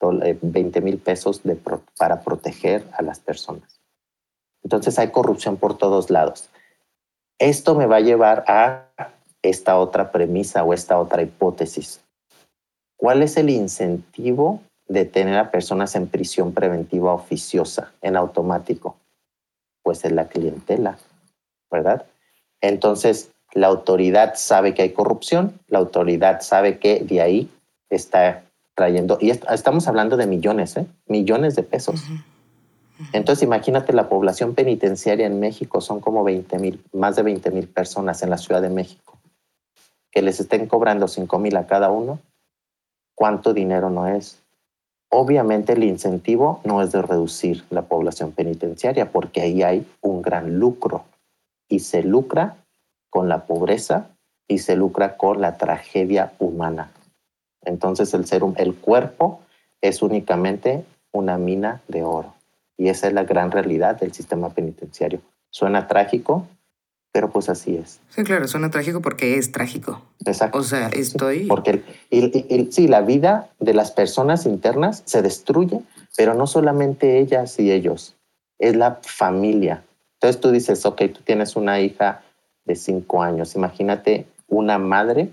20 0.00 0.80
mil 0.80 0.98
pesos 0.98 1.42
de 1.42 1.58
para 1.98 2.22
proteger 2.22 2.86
a 2.92 3.02
las 3.02 3.20
personas. 3.20 3.80
Entonces 4.62 4.98
hay 4.98 5.10
corrupción 5.10 5.56
por 5.56 5.76
todos 5.76 6.10
lados. 6.10 6.48
Esto 7.38 7.74
me 7.74 7.86
va 7.86 7.96
a 7.96 8.00
llevar 8.00 8.44
a 8.46 8.88
esta 9.42 9.78
otra 9.78 10.12
premisa 10.12 10.64
o 10.64 10.74
esta 10.74 10.98
otra 10.98 11.22
hipótesis. 11.22 12.00
¿Cuál 12.96 13.22
es 13.22 13.36
el 13.36 13.48
incentivo 13.48 14.60
de 14.88 15.06
tener 15.06 15.38
a 15.38 15.50
personas 15.50 15.94
en 15.94 16.06
prisión 16.06 16.52
preventiva 16.52 17.14
oficiosa 17.14 17.92
en 18.02 18.16
automático? 18.16 18.96
Pues 19.90 20.04
es 20.04 20.12
la 20.12 20.28
clientela, 20.28 20.98
¿verdad? 21.68 22.06
Entonces, 22.60 23.32
la 23.54 23.66
autoridad 23.66 24.34
sabe 24.36 24.72
que 24.72 24.82
hay 24.82 24.90
corrupción, 24.90 25.58
la 25.66 25.80
autoridad 25.80 26.42
sabe 26.42 26.78
que 26.78 27.00
de 27.00 27.20
ahí 27.20 27.50
está 27.88 28.44
trayendo, 28.76 29.18
y 29.20 29.30
estamos 29.30 29.88
hablando 29.88 30.16
de 30.16 30.28
millones, 30.28 30.76
¿eh? 30.76 30.86
millones 31.08 31.56
de 31.56 31.64
pesos. 31.64 32.04
Entonces 33.12 33.42
imagínate 33.42 33.92
la 33.92 34.08
población 34.08 34.54
penitenciaria 34.54 35.26
en 35.26 35.40
México, 35.40 35.80
son 35.80 35.98
como 35.98 36.22
20 36.22 36.60
mil, 36.60 36.84
más 36.92 37.16
de 37.16 37.24
20 37.24 37.50
mil 37.50 37.66
personas 37.66 38.22
en 38.22 38.30
la 38.30 38.38
Ciudad 38.38 38.62
de 38.62 38.70
México, 38.70 39.18
que 40.12 40.22
les 40.22 40.38
estén 40.38 40.68
cobrando 40.68 41.08
5 41.08 41.36
mil 41.40 41.56
a 41.56 41.66
cada 41.66 41.90
uno, 41.90 42.20
¿cuánto 43.16 43.52
dinero 43.52 43.90
no 43.90 44.06
es? 44.06 44.40
Obviamente 45.12 45.72
el 45.72 45.82
incentivo 45.82 46.60
no 46.64 46.82
es 46.82 46.92
de 46.92 47.02
reducir 47.02 47.64
la 47.70 47.82
población 47.82 48.30
penitenciaria, 48.30 49.10
porque 49.10 49.40
ahí 49.42 49.62
hay 49.62 49.86
un 50.00 50.22
gran 50.22 50.58
lucro 50.58 51.04
y 51.68 51.80
se 51.80 52.02
lucra 52.04 52.56
con 53.10 53.28
la 53.28 53.44
pobreza 53.46 54.10
y 54.46 54.58
se 54.58 54.76
lucra 54.76 55.16
con 55.16 55.40
la 55.40 55.56
tragedia 55.56 56.32
humana. 56.38 56.92
Entonces 57.62 58.14
el 58.14 58.24
ser, 58.26 58.42
el 58.56 58.74
cuerpo 58.74 59.40
es 59.80 60.00
únicamente 60.00 60.84
una 61.12 61.38
mina 61.38 61.82
de 61.88 62.04
oro. 62.04 62.34
Y 62.76 62.88
esa 62.88 63.08
es 63.08 63.12
la 63.12 63.24
gran 63.24 63.50
realidad 63.50 63.98
del 63.98 64.12
sistema 64.12 64.50
penitenciario. 64.50 65.20
Suena 65.50 65.88
trágico, 65.88 66.46
pero 67.12 67.30
pues 67.30 67.48
así 67.48 67.76
es. 67.76 68.00
Sí, 68.08 68.22
claro, 68.24 68.46
suena 68.46 68.70
trágico 68.70 69.00
porque 69.00 69.36
es 69.36 69.52
trágico. 69.52 70.02
Exacto. 70.24 70.58
O 70.58 70.62
sea, 70.62 70.88
estoy... 70.88 71.46
porque 71.46 71.82
sí, 72.70 72.88
la 72.88 73.00
vida 73.00 73.50
de 73.58 73.74
las 73.74 73.90
personas 73.90 74.46
internas 74.46 75.02
se 75.06 75.22
destruye, 75.22 75.80
pero 76.16 76.34
no 76.34 76.46
solamente 76.46 77.18
ellas 77.18 77.58
y 77.58 77.72
ellos, 77.72 78.16
es 78.58 78.76
la 78.76 79.00
familia. 79.02 79.82
Entonces 80.14 80.40
tú 80.40 80.50
dices, 80.50 80.84
ok, 80.86 81.02
tú 81.12 81.20
tienes 81.24 81.56
una 81.56 81.80
hija 81.80 82.22
de 82.64 82.76
cinco 82.76 83.22
años, 83.22 83.54
imagínate 83.56 84.26
una 84.46 84.78
madre 84.78 85.30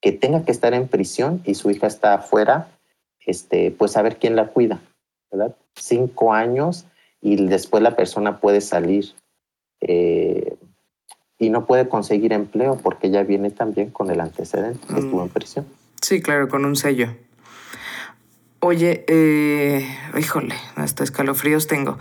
que 0.00 0.12
tenga 0.12 0.44
que 0.44 0.52
estar 0.52 0.74
en 0.74 0.88
prisión 0.88 1.40
y 1.44 1.54
su 1.54 1.70
hija 1.70 1.86
está 1.86 2.14
afuera, 2.14 2.68
este, 3.24 3.70
pues 3.70 3.96
a 3.96 4.02
ver 4.02 4.18
quién 4.18 4.36
la 4.36 4.48
cuida. 4.48 4.80
Cinco 5.76 6.32
años 6.32 6.84
y 7.20 7.36
después 7.46 7.82
la 7.82 7.96
persona 7.96 8.38
puede 8.38 8.60
salir 8.60 9.12
eh, 9.80 10.56
y 11.44 11.50
no 11.50 11.66
puede 11.66 11.88
conseguir 11.88 12.32
empleo 12.32 12.78
porque 12.82 13.10
ya 13.10 13.22
viene 13.22 13.50
también 13.50 13.90
con 13.90 14.10
el 14.10 14.20
antecedente 14.20 14.86
que 14.86 15.00
estuvo 15.00 15.20
en 15.20 15.28
mm. 15.28 15.30
prisión. 15.30 15.66
Sí, 16.00 16.20
claro, 16.20 16.48
con 16.48 16.64
un 16.64 16.76
sello. 16.76 17.08
Oye, 18.60 19.04
eh, 19.08 19.86
híjole, 20.18 20.54
hasta 20.74 21.04
escalofríos 21.04 21.66
tengo. 21.66 21.98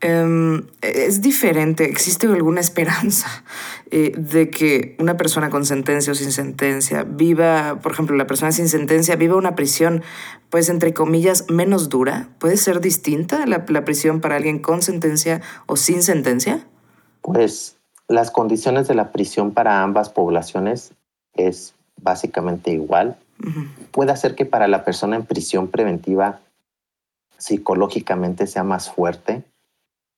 Em, 0.00 0.66
es 0.82 1.22
diferente, 1.22 1.84
existe 1.84 2.26
alguna 2.26 2.60
esperanza 2.60 3.42
eh, 3.90 4.12
de 4.14 4.50
que 4.50 4.96
una 4.98 5.16
persona 5.16 5.48
con 5.48 5.64
sentencia 5.64 6.12
o 6.12 6.14
sin 6.14 6.30
sentencia 6.30 7.04
viva, 7.04 7.80
por 7.80 7.92
ejemplo, 7.92 8.14
la 8.16 8.26
persona 8.26 8.52
sin 8.52 8.68
sentencia 8.68 9.16
viva 9.16 9.36
una 9.36 9.54
prisión, 9.54 10.02
pues 10.50 10.68
entre 10.68 10.92
comillas, 10.92 11.46
menos 11.48 11.88
dura. 11.88 12.28
¿Puede 12.38 12.58
ser 12.58 12.82
distinta 12.82 13.46
la, 13.46 13.64
la 13.66 13.84
prisión 13.84 14.20
para 14.20 14.36
alguien 14.36 14.58
con 14.58 14.82
sentencia 14.82 15.40
o 15.64 15.76
sin 15.76 16.02
sentencia? 16.02 16.66
Pues 17.22 17.78
las 18.08 18.30
condiciones 18.30 18.88
de 18.88 18.94
la 18.94 19.12
prisión 19.12 19.52
para 19.52 19.82
ambas 19.82 20.10
poblaciones 20.10 20.92
es 21.34 21.74
básicamente 21.96 22.70
igual. 22.70 23.16
Puede 23.90 24.12
hacer 24.12 24.34
que 24.34 24.46
para 24.46 24.68
la 24.68 24.84
persona 24.84 25.16
en 25.16 25.24
prisión 25.24 25.68
preventiva 25.68 26.40
psicológicamente 27.38 28.46
sea 28.46 28.64
más 28.64 28.90
fuerte 28.90 29.42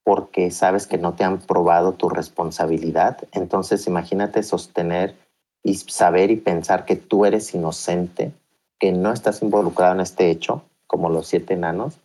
porque 0.04 0.52
sabes 0.52 0.86
que 0.86 0.98
no 0.98 1.14
te 1.14 1.24
han 1.24 1.38
probado 1.38 1.94
tu 1.94 2.08
responsabilidad. 2.08 3.18
Entonces 3.32 3.88
imagínate 3.88 4.44
sostener 4.44 5.16
y 5.64 5.74
saber 5.74 6.30
y 6.30 6.36
pensar 6.36 6.84
que 6.84 6.94
tú 6.94 7.24
eres 7.24 7.52
inocente, 7.54 8.30
que 8.78 8.92
no 8.92 9.12
estás 9.12 9.42
involucrado 9.42 9.94
en 9.94 10.00
este 10.00 10.30
hecho, 10.30 10.62
como 10.86 11.08
los 11.08 11.26
siete 11.26 11.54
enanos, 11.54 11.98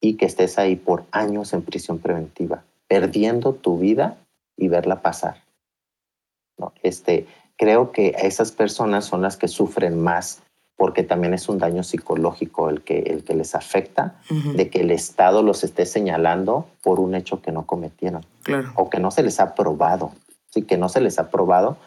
y 0.00 0.14
que 0.14 0.26
estés 0.26 0.58
ahí 0.58 0.76
por 0.76 1.06
años 1.10 1.52
en 1.54 1.62
prisión 1.62 1.98
preventiva, 1.98 2.62
perdiendo 2.86 3.52
tu 3.52 3.78
vida 3.78 4.16
y 4.58 4.68
verla 4.68 5.00
pasar. 5.00 5.42
¿No? 6.58 6.74
Este, 6.82 7.26
creo 7.56 7.92
que 7.92 8.14
esas 8.18 8.52
personas 8.52 9.06
son 9.06 9.22
las 9.22 9.38
que 9.38 9.48
sufren 9.48 9.98
más 9.98 10.42
porque 10.78 11.02
también 11.02 11.34
es 11.34 11.48
un 11.48 11.58
daño 11.58 11.82
psicológico 11.82 12.70
el 12.70 12.82
que, 12.82 13.00
el 13.00 13.24
que 13.24 13.34
les 13.34 13.56
afecta, 13.56 14.14
de 14.30 14.70
que 14.70 14.82
el 14.82 14.92
Estado 14.92 15.42
los 15.42 15.64
esté 15.64 15.84
señalando 15.84 16.68
por 16.84 17.00
un 17.00 17.16
hecho 17.16 17.42
que 17.42 17.50
no 17.50 17.66
cometieron 17.66 18.24
o 18.76 18.88
que 18.88 19.00
no 19.00 19.10
se 19.10 19.24
les 19.24 19.40
ha 19.40 19.56
probado, 19.56 20.12
sí, 20.50 20.62
que 20.62 20.78
no 20.78 20.88
se 20.88 21.00
les 21.00 21.18
ha 21.18 21.30
probado 21.30 21.78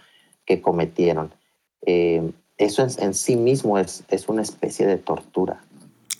que 0.45 0.61
cometieron. 0.61 1.32
Eh, 1.86 2.32
eso 2.57 2.84
en, 2.84 3.13
sí 3.13 3.38
mismo 3.38 3.78
es, 3.78 4.03
es 4.09 4.28
una 4.28 4.41
especie 4.41 4.86
de 4.86 4.97
tortura. 4.97 5.61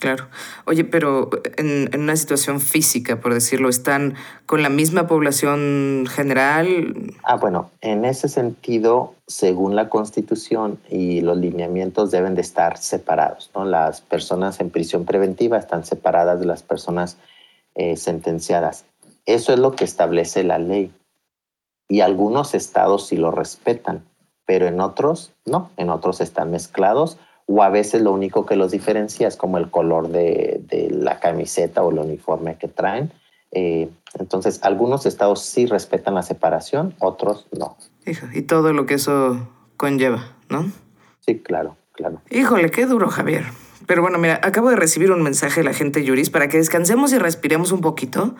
Claro. 0.02 0.30
Oye, 0.66 0.84
pero 0.84 1.30
en, 1.58 1.88
una 1.94 2.16
situación 2.16 2.60
física, 2.60 3.20
por 3.20 3.36
decirlo, 3.36 3.70
¿están 3.70 4.16
con 4.48 4.64
la 4.64 4.70
misma 4.70 5.06
población 5.06 6.08
general? 6.10 7.14
Ah, 7.22 7.36
bueno, 7.36 7.70
en 7.82 8.04
ese 8.04 8.28
sentido, 8.28 9.14
según 9.28 9.76
la 9.76 9.90
Constitución 9.90 10.80
y 10.90 11.22
los 11.22 11.38
lineamientos 11.38 12.10
deben 12.10 12.34
de 12.34 12.42
estar 12.42 12.80
separados. 12.80 13.52
¿no? 13.54 13.64
Las 13.64 14.02
personas 14.02 14.60
en 14.60 14.72
prisión 14.72 15.06
preventiva 15.06 15.60
están 15.60 15.86
separadas 15.86 16.40
de 16.40 16.48
las 16.48 16.64
personas 16.64 17.18
eh, 17.76 17.96
sentenciadas. 17.96 18.86
Eso 19.28 19.54
es 19.54 19.60
lo 19.60 19.74
que 19.74 19.84
establece 19.84 20.44
la 20.44 20.58
ley. 20.58 20.92
Y 21.88 22.02
algunos 22.02 22.56
estados 22.56 23.06
sí 23.06 23.18
lo 23.18 23.30
respetan, 23.30 24.04
pero 24.48 24.66
en 24.66 24.82
otros 24.82 25.32
no, 25.46 25.70
en 25.78 25.92
otros 25.92 26.22
están 26.22 26.50
mezclados 26.50 27.20
o 27.48 27.64
a 27.64 27.70
veces 27.70 28.02
lo 28.02 28.12
único 28.12 28.46
que 28.46 28.56
los 28.56 28.72
diferencia 28.72 29.28
es 29.28 29.36
como 29.36 29.58
el 29.58 29.70
color 29.70 30.10
de, 30.10 30.90
la 30.92 31.20
camiseta 31.20 31.84
o 31.84 31.92
el 31.92 32.00
uniforme 32.00 32.58
que 32.58 32.68
traen. 32.68 33.12
Eh, 33.52 33.90
entonces, 34.18 34.60
algunos 34.64 35.06
estados 35.06 35.42
sí 35.42 35.66
respetan 35.66 36.16
la 36.16 36.24
separación, 36.24 36.96
otros 37.00 37.48
no. 37.52 37.78
y 38.34 38.42
todo 38.44 38.72
lo 38.74 38.86
que 38.86 38.96
eso 38.96 39.48
conlleva, 39.78 40.36
¿no? 40.50 40.72
Sí, 41.20 41.40
claro, 41.40 41.76
claro. 41.94 42.22
Híjole, 42.30 42.72
qué 42.72 42.86
duro, 42.86 43.10
Javier. 43.10 43.46
Pero 43.88 44.02
bueno, 44.02 44.18
mira, 44.20 44.40
acabo 44.44 44.70
de 44.70 44.76
recibir 44.76 45.12
un 45.12 45.22
mensaje 45.22 45.62
de 45.62 45.66
la 45.66 45.74
gente 45.74 46.04
Yuris 46.04 46.30
para 46.30 46.48
que 46.48 46.58
descansemos 46.58 47.12
y 47.14 47.18
respiremos 47.18 47.72
un 47.72 47.82
poquito, 47.82 48.36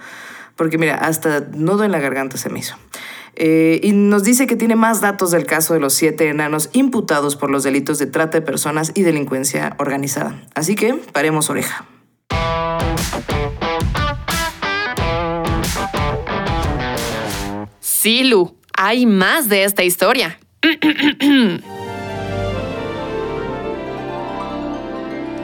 porque 0.56 0.78
mira, 0.78 0.96
hasta 0.96 1.42
nudo 1.42 1.84
en 1.84 1.92
la 1.92 2.00
garganta 2.00 2.38
se 2.38 2.50
me 2.50 2.60
hizo. 2.60 2.76
Eh, 3.36 3.80
y 3.84 3.94
nos 3.94 4.24
dice 4.24 4.46
que 4.48 4.56
tiene 4.56 4.76
más 4.76 5.02
datos 5.02 5.32
del 5.32 5.46
caso 5.46 5.74
de 5.74 5.80
los 5.80 5.94
siete 5.94 6.28
enanos 6.28 6.70
imputados 6.74 7.36
por 7.36 7.50
los 7.50 7.64
delitos 7.64 7.98
de 7.98 8.06
trata 8.06 8.40
de 8.40 8.46
personas 8.46 8.92
y 8.94 9.04
delincuencia 9.04 9.76
organizada. 9.80 10.42
Así 10.54 10.76
que 10.76 10.94
paremos 10.94 11.50
oreja. 11.50 11.86
Sí, 17.80 18.24
Lu, 18.24 18.56
hay 18.76 19.06
más 19.06 19.48
de 19.48 19.64
esta 19.64 19.84
historia. 19.84 20.40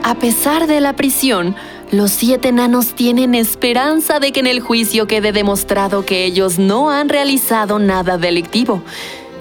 A 0.03 0.15
pesar 0.15 0.67
de 0.67 0.81
la 0.81 0.93
prisión, 0.95 1.55
los 1.91 2.11
siete 2.11 2.49
enanos 2.49 2.95
tienen 2.95 3.33
esperanza 3.33 4.19
de 4.19 4.33
que 4.33 4.41
en 4.41 4.47
el 4.47 4.59
juicio 4.59 5.07
quede 5.07 5.31
demostrado 5.31 6.05
que 6.05 6.25
ellos 6.25 6.59
no 6.59 6.91
han 6.91 7.07
realizado 7.07 7.79
nada 7.79 8.17
delictivo. 8.17 8.83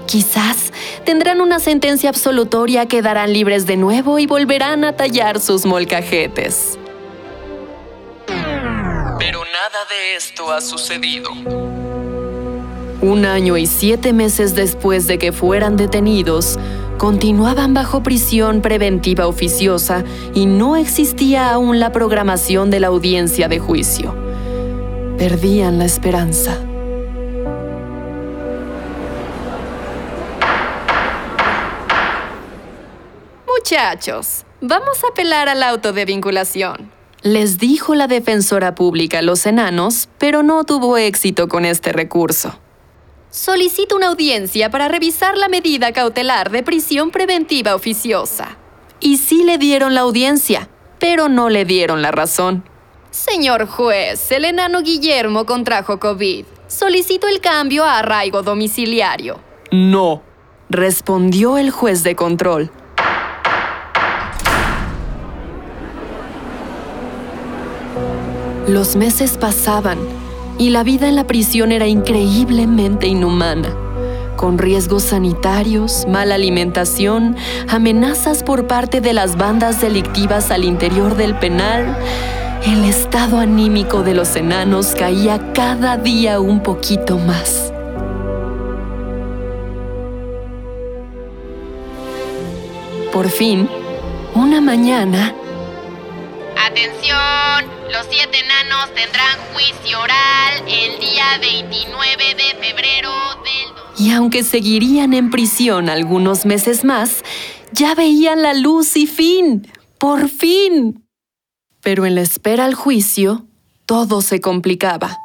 Quizás 0.07 0.72
tendrán 1.05 1.40
una 1.40 1.59
sentencia 1.59 2.09
absolutoria, 2.09 2.86
quedarán 2.86 3.32
libres 3.32 3.66
de 3.66 3.76
nuevo 3.76 4.20
y 4.20 4.26
volverán 4.26 4.84
a 4.84 4.92
tallar 4.92 5.40
sus 5.40 5.66
molcajetes. 5.66 6.78
Pero 9.18 9.40
nada 9.40 9.84
de 9.90 10.14
esto 10.14 10.53
ha 10.53 10.61
sucedido. 10.61 11.30
Un 13.03 13.24
año 13.26 13.57
y 13.57 13.66
siete 13.66 14.12
meses 14.12 14.55
después 14.55 15.09
de 15.09 15.18
que 15.18 15.32
fueran 15.32 15.76
detenidos, 15.76 16.59
continuaban 16.99 17.74
bajo 17.74 18.03
prisión 18.03 18.62
preventiva 18.62 19.26
oficiosa 19.26 20.05
y 20.34 20.47
no 20.47 20.76
existía 20.76 21.53
aún 21.53 21.78
la 21.78 21.92
programación 21.92 22.70
de 22.70 22.80
la 22.80 22.88
audiencia 22.88 23.49
de 23.49 23.59
juicio. 23.59 24.14
Perdían 25.18 25.78
la 25.78 25.84
esperanza. 25.84 26.59
Muchachos, 33.47 34.44
vamos 34.61 35.03
a 35.05 35.09
apelar 35.09 35.49
al 35.49 35.62
auto 35.62 35.92
de 35.92 36.05
vinculación. 36.05 36.92
Les 37.22 37.59
dijo 37.59 37.94
la 37.94 38.07
defensora 38.07 38.74
pública 38.74 39.18
a 39.18 39.22
los 39.22 39.44
enanos, 39.47 40.09
pero 40.18 40.42
no 40.42 40.64
tuvo 40.64 40.97
éxito 40.97 41.49
con 41.49 41.64
este 41.64 41.92
recurso. 41.92 42.59
Solicito 43.31 43.97
una 43.97 44.09
audiencia 44.09 44.70
para 44.70 44.89
revisar 44.89 45.37
la 45.37 45.49
medida 45.49 45.93
cautelar 45.93 46.51
de 46.51 46.62
prisión 46.62 47.11
preventiva 47.11 47.74
oficiosa. 47.74 48.57
Y 49.01 49.18
sí 49.18 49.45
le 49.45 49.59
dieron 49.59 49.95
la 49.95 50.03
audiencia, 50.03 50.68
pero 50.99 51.29
no 51.29 51.51
le 51.51 51.64
dieron 51.64 52.03
la 52.03 52.12
razón. 52.12 52.64
Señor 53.11 53.66
juez, 53.66 54.31
el 54.33 54.45
enano 54.45 54.83
Guillermo 54.83 55.45
contrajo 55.47 55.99
COVID. 55.99 56.45
Solicito 56.68 57.29
el 57.29 57.41
cambio 57.41 57.85
a 57.85 57.99
arraigo 57.99 58.43
domiciliario. 58.43 59.41
No, 59.70 60.22
respondió 60.68 61.59
el 61.59 61.70
juez 61.70 62.03
de 62.03 62.16
control. 62.16 62.70
Los 68.66 68.97
meses 68.97 69.39
pasaban 69.39 69.99
y 70.59 70.70
la 70.70 70.82
vida 70.82 71.09
en 71.09 71.16
la 71.16 71.24
prisión 71.24 71.72
era 71.72 71.86
increíblemente 71.86 73.07
inhumana, 73.07 73.74
con 74.36 74.59
riesgos 74.59 75.02
sanitarios, 75.02 76.07
mala 76.09 76.34
alimentación, 76.34 77.36
amenazas 77.68 78.42
por 78.42 78.66
parte 78.66 79.00
de 79.00 79.12
las 79.12 79.36
bandas 79.36 79.80
delictivas 79.80 80.50
al 80.50 80.64
interior 80.64 81.16
del 81.16 81.34
penal. 81.38 81.96
El 82.66 82.84
estado 82.84 83.38
anímico 83.38 84.02
de 84.02 84.14
los 84.14 84.34
enanos 84.34 84.94
caía 84.98 85.52
cada 85.52 85.96
día 85.96 86.40
un 86.40 86.61
poquito 86.61 87.18
más. 87.18 87.72
Por 93.12 93.28
fin, 93.28 93.68
una 94.34 94.61
mañana... 94.61 95.34
¡Atención! 96.77 97.91
Los 97.91 98.07
siete 98.11 98.39
enanos 98.39 98.93
tendrán 98.93 99.39
juicio 99.55 99.99
oral 99.99 100.62
el 100.68 101.01
día 101.01 101.39
29 101.41 102.35
de 102.35 102.66
febrero 102.66 103.11
del... 103.37 104.07
Y 104.07 104.12
aunque 104.12 104.43
seguirían 104.43 105.14
en 105.14 105.31
prisión 105.31 105.89
algunos 105.89 106.45
meses 106.45 106.85
más, 106.85 107.24
ya 107.72 107.95
veían 107.95 108.43
la 108.43 108.53
luz 108.53 108.95
y 108.99 109.07
fin. 109.07 109.72
¡Por 109.97 110.29
fin! 110.29 111.09
Pero 111.81 112.05
en 112.05 112.14
la 112.14 112.20
espera 112.20 112.66
al 112.66 112.74
juicio, 112.74 113.47
todo 113.87 114.20
se 114.20 114.43
complicaba. 114.43 115.16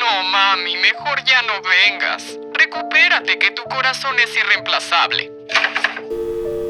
No, 0.00 0.22
mami, 0.30 0.78
mejor 0.78 1.22
ya 1.26 1.42
no 1.42 1.60
vengas. 1.60 2.38
Recupérate, 2.54 3.38
que 3.38 3.50
tu 3.50 3.64
corazón 3.64 4.18
es 4.18 4.34
irreemplazable. 4.34 5.30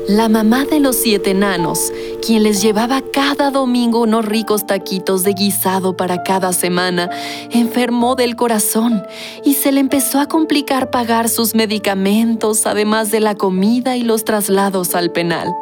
La 0.09 0.31
mamá 0.31 0.65
de 0.65 0.81
los 0.81 0.97
siete 0.97 1.33
enanos, 1.33 1.93
quien 2.25 2.43
les 2.43 2.63
llevaba 2.63 3.03
cada 3.13 3.51
domingo 3.51 4.01
unos 4.01 4.25
ricos 4.25 4.67
taquitos 4.67 5.23
de 5.23 5.35
guisado 5.35 5.99
para 5.99 6.23
cada 6.23 6.55
semana, 6.55 7.11
enfermó 7.51 8.15
del 8.15 8.35
corazón 8.35 9.03
y 9.45 9.53
se 9.53 9.71
le 9.71 9.81
empezó 9.81 10.19
a 10.19 10.25
complicar 10.25 10.91
pagar 10.91 11.29
sus 11.29 11.55
medicamentos, 11.55 12.65
además 12.65 13.11
de 13.11 13.21
la 13.21 13.35
comida 13.35 13.99
y 13.99 14.03
los 14.03 14.25
traslados 14.25 14.95
al 14.95 15.13
penal. 15.13 15.55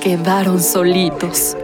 Quedaron 0.00 0.62
solitos. 0.62 1.56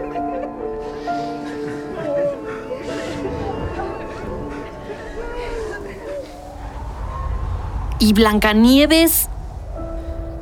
¿Y 8.00 8.12
Blancanieves? 8.14 9.28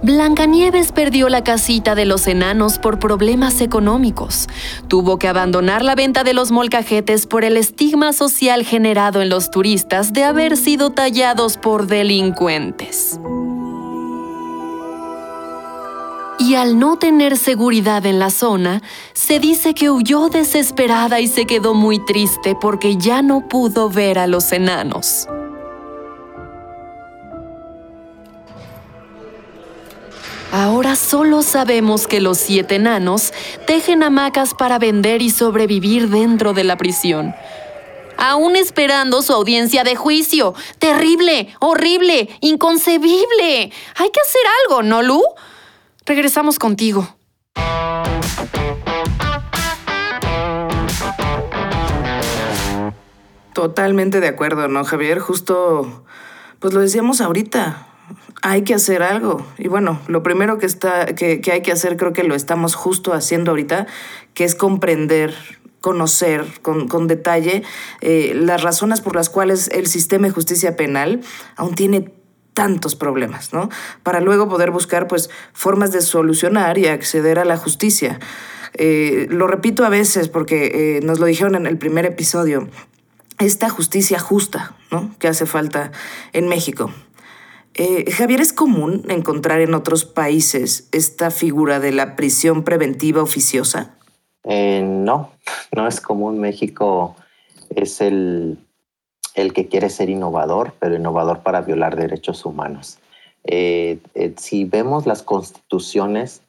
Blancanieves 0.06 0.92
perdió 0.92 1.28
la 1.28 1.42
casita 1.42 1.96
de 1.96 2.04
los 2.04 2.28
enanos 2.28 2.78
por 2.78 3.00
problemas 3.00 3.60
económicos. 3.60 4.46
Tuvo 4.86 5.18
que 5.18 5.26
abandonar 5.26 5.82
la 5.82 5.96
venta 5.96 6.22
de 6.22 6.32
los 6.32 6.52
molcajetes 6.52 7.26
por 7.26 7.42
el 7.42 7.56
estigma 7.56 8.12
social 8.12 8.64
generado 8.64 9.20
en 9.20 9.30
los 9.30 9.50
turistas 9.50 10.12
de 10.12 10.22
haber 10.22 10.56
sido 10.56 10.90
tallados 10.90 11.56
por 11.56 11.88
delincuentes. 11.88 13.18
Y 16.38 16.54
al 16.54 16.78
no 16.78 16.98
tener 16.98 17.36
seguridad 17.36 18.06
en 18.06 18.20
la 18.20 18.30
zona, 18.30 18.82
se 19.12 19.40
dice 19.40 19.74
que 19.74 19.90
huyó 19.90 20.28
desesperada 20.28 21.18
y 21.18 21.26
se 21.26 21.46
quedó 21.46 21.74
muy 21.74 21.98
triste 21.98 22.54
porque 22.54 22.96
ya 22.96 23.22
no 23.22 23.48
pudo 23.48 23.90
ver 23.90 24.20
a 24.20 24.28
los 24.28 24.52
enanos. 24.52 25.26
Ahora 30.58 30.96
solo 30.96 31.42
sabemos 31.42 32.06
que 32.06 32.18
los 32.18 32.38
siete 32.38 32.76
enanos 32.76 33.34
tejen 33.66 34.02
hamacas 34.02 34.54
para 34.54 34.78
vender 34.78 35.20
y 35.20 35.28
sobrevivir 35.28 36.08
dentro 36.08 36.54
de 36.54 36.64
la 36.64 36.78
prisión. 36.78 37.34
Aún 38.16 38.56
esperando 38.56 39.20
su 39.20 39.34
audiencia 39.34 39.84
de 39.84 39.96
juicio. 39.96 40.54
Terrible, 40.78 41.54
horrible, 41.60 42.30
inconcebible. 42.40 43.70
Hay 43.96 44.10
que 44.10 44.20
hacer 44.26 44.40
algo, 44.64 44.82
¿no, 44.82 45.02
Lu? 45.02 45.22
Regresamos 46.06 46.58
contigo. 46.58 47.06
Totalmente 53.52 54.20
de 54.20 54.28
acuerdo, 54.28 54.68
¿no, 54.68 54.86
Javier? 54.86 55.18
Justo, 55.18 56.06
pues 56.60 56.72
lo 56.72 56.80
decíamos 56.80 57.20
ahorita 57.20 57.88
hay 58.42 58.62
que 58.62 58.74
hacer 58.74 59.02
algo. 59.02 59.46
Y 59.58 59.68
bueno, 59.68 60.00
lo 60.08 60.22
primero 60.22 60.58
que, 60.58 60.66
está, 60.66 61.06
que, 61.14 61.40
hay 61.50 61.62
que 61.62 61.72
hacer, 61.72 61.96
creo 61.96 62.12
que 62.12 62.24
lo 62.24 62.34
estamos 62.34 62.74
justo 62.74 63.12
haciendo 63.12 63.52
ahorita, 63.52 63.86
que 64.34 64.44
es 64.44 64.54
comprender 64.54 65.34
conocer 65.80 66.44
con, 66.62 66.88
con 66.88 67.06
detalle 67.06 67.62
eh, 68.00 68.32
las 68.34 68.62
razones 68.62 69.00
por 69.00 69.14
las 69.14 69.30
cuales 69.30 69.68
el 69.68 69.86
sistema 69.86 70.26
de 70.26 70.32
justicia 70.32 70.74
penal 70.74 71.20
aún 71.54 71.76
tiene 71.76 72.12
tantos 72.54 72.96
problemas, 72.96 73.52
¿no? 73.52 73.68
Para 74.02 74.20
luego 74.20 74.48
poder 74.48 74.70
buscar, 74.70 75.08
pues, 75.08 75.30
formas 75.52 75.92
de 75.92 76.00
solucionar 76.00 76.78
y 76.78 76.86
acceder 76.86 77.38
a 77.38 77.44
la 77.44 77.56
justicia. 77.58 78.18
Eh, 78.72 79.26
lo 79.30 79.46
repito 79.46 79.84
a 79.84 79.90
veces 79.90 80.28
porque 80.28 80.96
eh, 80.96 81.00
nos 81.02 81.18
lo 81.20 81.26
dijeron 81.26 81.54
en 81.54 81.66
el 81.66 81.76
primer 81.78 82.06
episodio, 82.06 82.68
esta 83.38 83.68
justicia 83.68 84.18
justa, 84.18 84.74
¿no? 84.90 85.14
Que 85.18 85.28
hace 85.28 85.44
falta 85.44 85.92
en 86.32 86.48
México. 86.48 86.90
Eh, 87.78 88.10
Javier, 88.10 88.40
¿es 88.40 88.54
común 88.54 89.02
encontrar 89.10 89.60
en 89.60 89.74
otros 89.74 90.06
países 90.06 90.88
esta 90.92 91.30
figura 91.30 91.78
de 91.78 91.92
la 91.92 92.16
prisión 92.16 92.64
preventiva 92.64 93.22
oficiosa? 93.22 93.94
Eh, 94.44 94.80
no, 94.82 95.32
no 95.72 95.86
es 95.86 96.00
común. 96.00 96.40
México 96.40 97.16
es 97.68 98.00
el, 98.00 98.56
el, 99.34 99.52
que 99.52 99.66
quiere 99.66 99.90
ser 99.90 100.08
innovador, 100.08 100.72
pero 100.78 100.94
innovador 100.94 101.40
para 101.40 101.60
violar 101.60 101.96
derechos 101.96 102.46
humanos. 102.46 102.98
Eh, 103.44 103.98
si 104.38 104.64
vemos 104.64 105.06
las 105.06 105.22
constituciones, 105.22 106.40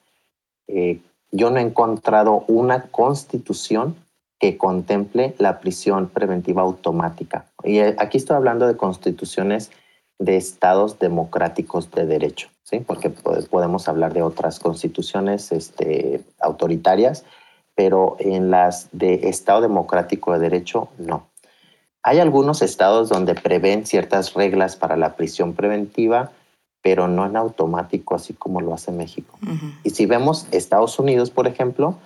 yo 1.31 1.49
no 1.49 1.57
he 1.57 1.61
encontrado 1.61 2.45
una 2.47 2.83
constitución 2.83 3.95
que 4.39 4.57
contemple 4.57 5.35
la 5.39 5.59
prisión 5.59 6.07
preventiva 6.07 6.61
automática. 6.61 7.45
Y 7.63 7.79
aquí 7.79 8.17
estoy 8.17 8.37
hablando 8.37 8.65
de 8.65 8.77
constituciones 8.77 9.71
de 10.19 10.35
estados 10.35 10.99
democráticos 10.99 11.91
de 11.91 12.05
derecho, 12.05 12.49
¿sí? 12.63 12.79
porque 12.79 13.09
podemos 13.09 13.87
hablar 13.87 14.13
de 14.13 14.23
otras 14.23 14.59
constituciones 14.59 15.51
este, 15.51 16.23
autoritarias, 16.39 17.23
pero 17.75 18.15
en 18.19 18.49
las 18.49 18.89
de 18.91 19.29
Estado 19.29 19.61
Democrático 19.61 20.33
de 20.33 20.39
Derecho 20.39 20.89
no. 20.97 21.27
Hay 22.01 22.19
algunos 22.19 22.61
estados 22.61 23.09
donde 23.09 23.35
prevén 23.35 23.85
ciertas 23.85 24.33
reglas 24.33 24.75
para 24.75 24.95
la 24.95 25.15
prisión 25.15 25.53
preventiva, 25.53 26.31
pero 26.81 27.07
no 27.07 27.25
en 27.25 27.35
automático, 27.35 28.15
así 28.15 28.33
como 28.33 28.61
lo 28.61 28.73
hace 28.73 28.91
México. 28.91 29.37
Y 29.83 29.89
si 29.89 30.05
vemos 30.05 30.47
Estados 30.51 30.97
Unidos, 30.99 31.31
por 31.31 31.47
ejemplo, 31.47 31.97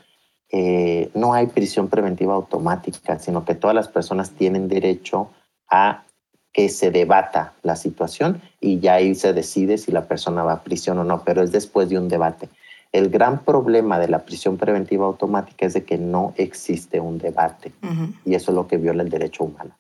eh, 0.50 1.12
no 1.14 1.34
hay 1.34 1.48
prisión 1.48 1.88
preventiva 1.88 2.34
automática, 2.34 3.20
sino 3.20 3.46
que 3.46 3.56
todas 3.56 3.76
las 3.76 3.88
personas 3.88 4.32
tienen 4.32 4.68
derecho 4.68 5.30
a 5.70 6.04
que 6.54 6.70
se 6.70 6.92
debata 6.92 7.54
la 7.64 7.76
situación 7.76 8.42
y 8.60 8.80
ya 8.80 8.96
ahí 8.96 9.16
se 9.16 9.34
decide 9.34 9.78
si 9.78 9.92
la 9.92 10.08
persona 10.08 10.44
va 10.44 10.54
a 10.54 10.64
prisión 10.64 11.00
o 11.00 11.04
no, 11.04 11.24
pero 11.24 11.42
es 11.42 11.52
después 11.52 11.90
de 11.90 11.98
un 11.98 12.10
debate. 12.10 12.50
El 12.92 13.10
gran 13.10 13.46
problema 13.46 14.00
de 14.00 14.10
la 14.10 14.26
prisión 14.26 14.58
preventiva 14.58 15.06
automática 15.06 15.66
es 15.66 15.74
de 15.74 15.84
que 15.84 15.98
no 15.98 16.34
existe 16.36 17.00
un 17.00 17.18
debate 17.20 17.72
y 18.26 18.36
eso 18.36 18.52
es 18.52 18.56
lo 18.56 18.68
que 18.68 18.78
viola 18.78 19.04
el 19.04 19.10
derecho 19.10 19.46
humano. 19.46 19.78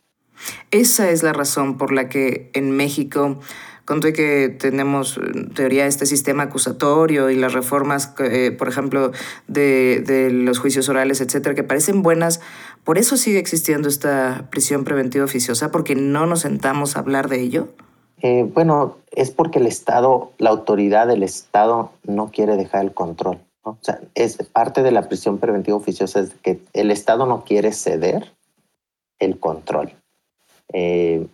Esa 0.72 1.10
es 1.10 1.22
la 1.22 1.34
razón 1.34 1.78
por 1.78 1.92
la 1.92 2.08
que 2.08 2.50
en 2.54 2.72
México 2.72 3.38
Conté 3.86 4.14
que 4.14 4.48
tenemos 4.48 5.18
en 5.18 5.50
teoría 5.54 5.88
este 5.88 6.06
sistema 6.06 6.44
acusatorio 6.44 7.30
y 7.30 7.36
las 7.36 7.52
reformas, 7.52 8.14
eh, 8.20 8.56
por 8.58 8.70
ejemplo, 8.70 9.12
de, 9.48 10.30
los 10.32 10.60
juicios 10.60 10.88
orales, 10.88 11.20
etcétera, 11.20 11.56
que 11.56 11.64
parecen 11.64 12.04
buenas. 12.04 12.42
Por 12.84 12.98
eso 12.98 13.18
sigue 13.18 13.40
existiendo 13.40 13.88
esta 13.88 14.48
prisión 14.50 14.84
preventiva 14.84 15.24
oficiosa, 15.26 15.72
porque 15.72 15.96
no 15.96 16.26
nos 16.26 16.42
sentamos 16.42 16.96
a 16.96 17.00
hablar 17.00 17.30
de 17.30 17.42
ello. 17.42 17.70
Eh, 18.22 18.50
bueno, 18.54 18.98
es 19.12 19.32
porque 19.32 19.60
el 19.60 19.68
Estado, 19.68 20.32
la 20.38 20.50
autoridad 20.50 21.08
del 21.08 21.24
Estado 21.24 21.92
no 22.04 22.30
quiere 22.32 22.56
dejar 22.56 22.86
el 22.86 22.94
control. 22.94 23.40
O 23.64 23.78
sea, 23.82 24.00
es 24.16 24.38
parte 24.38 24.82
de 24.82 24.92
la 24.92 25.08
prisión 25.08 25.38
preventiva 25.38 25.78
oficiosa 25.78 26.20
es 26.20 26.32
que 26.42 26.60
el 26.74 26.90
Estado 26.90 27.26
no 27.26 27.44
quiere 27.44 27.72
ceder 27.72 28.32
el 29.20 29.40
control. 29.40 29.94
Eh, 30.74 31.28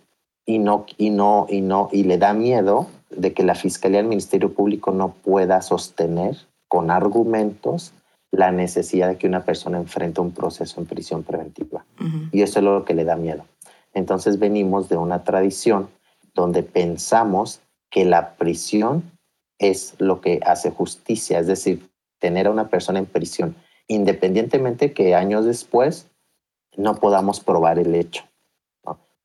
y 0.44 0.58
no, 0.58 0.86
y 0.96 1.10
no, 1.10 1.46
y 1.48 1.60
no, 1.60 1.88
y 1.92 2.04
le 2.04 2.18
da 2.18 2.32
miedo 2.34 2.88
de 3.10 3.32
que 3.32 3.42
la 3.42 3.54
Fiscalía 3.54 3.98
del 3.98 4.08
Ministerio 4.08 4.52
Público 4.52 4.92
no 4.92 5.12
pueda 5.12 5.62
sostener 5.62 6.36
con 6.68 6.90
argumentos 6.90 7.92
la 8.30 8.52
necesidad 8.52 9.08
de 9.08 9.16
que 9.16 9.26
una 9.26 9.44
persona 9.44 9.78
enfrente 9.78 10.20
un 10.20 10.32
proceso 10.32 10.80
en 10.80 10.86
prisión 10.86 11.22
preventiva. 11.22 11.84
Y 12.30 12.42
eso 12.42 12.58
es 12.58 12.64
lo 12.64 12.84
que 12.84 12.94
le 12.94 13.04
da 13.04 13.16
miedo. 13.16 13.44
Entonces 13.94 14.38
venimos 14.38 14.88
de 14.88 14.96
una 14.96 15.24
tradición 15.24 15.88
donde 16.34 16.62
pensamos 16.62 17.60
que 17.90 18.04
la 18.04 18.34
prisión 18.36 19.02
es 19.58 19.94
lo 19.98 20.20
que 20.20 20.40
hace 20.44 20.70
justicia, 20.70 21.38
es 21.38 21.46
decir, 21.46 21.88
tener 22.18 22.46
a 22.46 22.50
una 22.50 22.68
persona 22.68 22.98
en 22.98 23.06
prisión 23.06 23.56
independientemente 23.88 24.92
que 24.92 25.14
años 25.14 25.46
después 25.46 26.06
no 26.76 26.96
podamos 26.96 27.40
probar 27.40 27.78
el 27.78 27.94
hecho. 27.94 28.24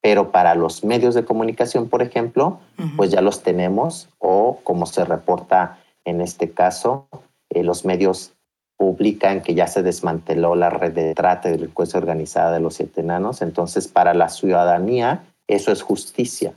Pero 0.01 0.31
para 0.31 0.55
los 0.55 0.83
medios 0.83 1.15
de 1.15 1.23
comunicación, 1.23 1.87
por 1.87 2.01
ejemplo, 2.01 2.59
pues 2.97 3.11
ya 3.11 3.21
los 3.21 3.43
tenemos 3.43 4.09
o 4.17 4.59
como 4.63 4.85
se 4.85 5.05
reporta 5.05 5.79
en 6.03 6.19
este 6.19 6.51
caso, 6.51 7.07
eh, 7.49 7.63
los 7.63 7.85
medios 7.85 8.33
publican 8.77 9.41
que 9.41 9.53
ya 9.53 9.67
se 9.67 9.83
desmanteló 9.83 10.55
la 10.55 10.69
red 10.69 10.93
de 10.93 11.13
trata 11.13 11.49
y 11.49 11.53
delincuencia 11.53 11.99
organizada 11.99 12.51
de 12.51 12.59
los 12.59 12.75
siete 12.75 13.01
enanos. 13.01 13.41
Entonces, 13.41 13.87
para 13.87 14.13
la 14.13 14.29
ciudadanía, 14.29 15.23
eso 15.47 15.71
es 15.71 15.81
justicia. 15.81 16.53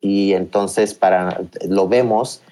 Y 0.00 0.34
entonces, 0.34 0.94
para, 0.94 1.40
lo 1.68 1.88
vemos 1.88 2.42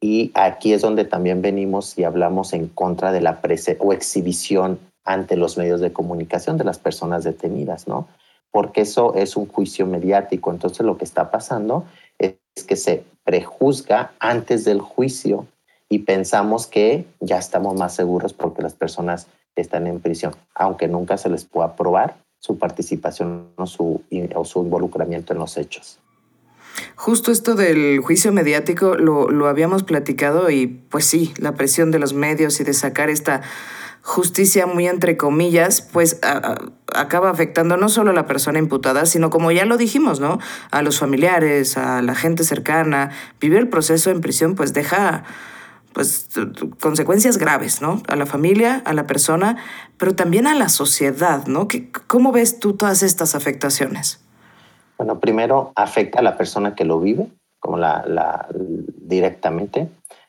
y 0.00 0.30
aquí 0.34 0.72
es 0.72 0.82
donde 0.82 1.04
también 1.04 1.42
venimos 1.42 1.98
y 1.98 2.04
hablamos 2.04 2.52
en 2.52 2.68
contra 2.68 3.12
de 3.12 3.20
la 3.20 3.40
prese 3.40 3.76
o 3.80 3.92
exhibición 3.92 4.78
ante 5.04 5.36
los 5.36 5.56
medios 5.56 5.80
de 5.80 5.92
comunicación 5.92 6.58
de 6.58 6.64
las 6.64 6.78
personas 6.78 7.24
detenidas, 7.24 7.88
¿no? 7.88 8.08
Porque 8.50 8.82
eso 8.82 9.14
es 9.14 9.36
un 9.36 9.46
juicio 9.46 9.86
mediático. 9.86 10.50
Entonces 10.50 10.84
lo 10.84 10.98
que 10.98 11.04
está 11.04 11.30
pasando 11.30 11.84
es 12.18 12.36
que 12.66 12.76
se 12.76 13.04
prejuzga 13.24 14.12
antes 14.18 14.64
del 14.64 14.80
juicio 14.80 15.46
y 15.88 16.00
pensamos 16.00 16.66
que 16.66 17.06
ya 17.20 17.38
estamos 17.38 17.74
más 17.74 17.94
seguros 17.94 18.32
porque 18.32 18.62
las 18.62 18.74
personas 18.74 19.28
están 19.54 19.86
en 19.86 20.00
prisión, 20.00 20.34
aunque 20.54 20.88
nunca 20.88 21.16
se 21.16 21.30
les 21.30 21.44
pueda 21.44 21.76
probar 21.76 22.16
su 22.38 22.58
participación 22.58 23.48
o 23.56 23.66
su, 23.66 24.02
involucramiento 24.10 25.32
en 25.32 25.38
los 25.38 25.56
hechos. 25.56 25.98
Justo 26.94 27.32
esto 27.32 27.54
del 27.54 28.00
juicio 28.00 28.32
mediático 28.32 28.96
lo, 28.96 29.30
lo 29.30 29.48
habíamos 29.48 29.82
platicado 29.82 30.50
y 30.50 30.66
pues 30.66 31.06
sí, 31.06 31.32
la 31.38 31.52
presión 31.54 31.90
de 31.90 31.98
los 31.98 32.12
medios 32.12 32.60
y 32.60 32.64
de 32.64 32.74
sacar 32.74 33.08
esta 33.08 33.42
justicia 34.06 34.66
muy 34.66 34.86
entre 34.86 35.16
comillas, 35.16 35.80
pues 35.80 36.20
acaba 36.94 37.28
afectando 37.28 37.76
no 37.76 37.88
solo 37.88 38.12
a 38.12 38.14
la 38.14 38.26
persona 38.26 38.60
imputada, 38.60 39.04
sino 39.04 39.30
como 39.30 39.50
ya 39.50 39.64
lo 39.64 39.76
dijimos, 39.76 40.20
¿no? 40.20 40.38
A 40.70 40.82
los 40.82 41.00
familiares, 41.00 41.76
a 41.76 42.02
la 42.02 42.14
gente 42.14 42.44
cercana. 42.44 43.10
Vivir 43.40 43.58
el 43.58 43.68
proceso 43.68 44.10
en 44.10 44.20
prisión 44.20 44.54
pues 44.54 44.72
deja 44.72 45.24
pues 45.96 46.28
consecuencias 46.78 47.38
graves, 47.38 47.80
¿no? 47.80 48.02
A 48.06 48.16
la 48.16 48.26
familia, 48.26 48.82
a 48.84 48.92
la 48.92 49.06
persona, 49.06 49.56
pero 49.96 50.14
también 50.14 50.46
a 50.46 50.54
la 50.54 50.68
sociedad, 50.68 51.46
¿no? 51.46 51.68
¿Cómo 52.06 52.32
ves 52.32 52.60
tú 52.60 52.74
todas 52.74 53.02
estas 53.02 53.34
afectaciones? 53.34 54.20
Bueno, 54.98 55.20
primero 55.20 55.72
afecta 55.74 56.18
a 56.18 56.22
la 56.22 56.36
persona 56.36 56.74
que 56.74 56.84
lo 56.84 57.00
vive, 57.00 57.28
como 57.60 57.78
la, 57.78 58.46
directamente, 58.98 59.88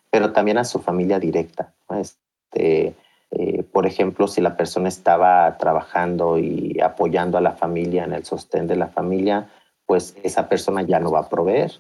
pero 0.10 0.32
también 0.32 0.58
a 0.58 0.64
su 0.64 0.80
familia 0.80 1.20
directa. 1.20 1.74
Este, 1.90 2.96
eh, 3.32 3.64
por 3.64 3.86
ejemplo, 3.86 4.30
si 4.30 4.40
la 4.40 4.56
persona 4.56 4.88
estaba 4.88 5.58
trabajando 5.58 6.40
y 6.40 6.80
apoyando 6.80 7.38
a 7.38 7.42
la 7.42 7.52
familia 7.52 8.06
en 8.06 8.14
el 8.14 8.24
sostén 8.24 8.68
de 8.68 8.78
la 8.78 8.88
familia, 8.88 9.50
pues 9.86 10.16
esa 10.24 10.48
persona 10.48 10.84
ya 10.84 11.02
no 11.02 11.12
va 11.12 11.20
a 11.20 11.30
proveer. 11.30 11.74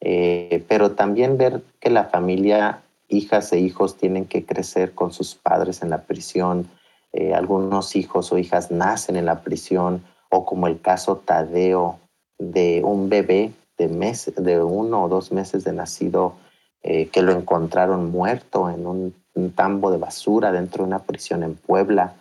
Eh, 0.00 0.64
pero 0.68 0.92
también 0.92 1.38
ver 1.38 1.60
que 1.80 1.90
la 1.90 2.04
familia, 2.04 2.82
hijas 3.12 3.52
e 3.52 3.58
hijos, 3.58 3.96
tienen 3.96 4.26
que 4.26 4.44
crecer 4.44 4.92
con 4.92 5.12
sus 5.12 5.34
padres 5.34 5.82
en 5.82 5.90
la 5.90 6.02
prisión. 6.02 6.68
Eh, 7.12 7.34
algunos 7.34 7.96
hijos 7.96 8.32
o 8.32 8.38
hijas 8.38 8.70
nacen 8.70 9.16
en 9.16 9.26
la 9.26 9.42
prisión, 9.42 10.02
o 10.30 10.44
como 10.44 10.66
el 10.66 10.80
caso 10.80 11.16
Tadeo, 11.16 11.98
de 12.38 12.82
un 12.84 13.08
bebé 13.08 13.52
de, 13.78 13.88
mes, 13.88 14.32
de 14.36 14.62
uno 14.62 15.04
o 15.04 15.08
dos 15.08 15.32
meses 15.32 15.64
de 15.64 15.72
nacido 15.72 16.34
eh, 16.82 17.08
que 17.08 17.22
lo 17.22 17.32
encontraron 17.32 18.10
muerto 18.10 18.68
en 18.68 18.86
un, 18.86 19.14
tambo 19.54 19.90
de 19.90 19.98
basura 19.98 20.52
dentro 20.52 20.82
de 20.82 20.88
una 20.88 21.04
prisión 21.04 21.42
en 21.42 21.54
Puebla 21.54 22.14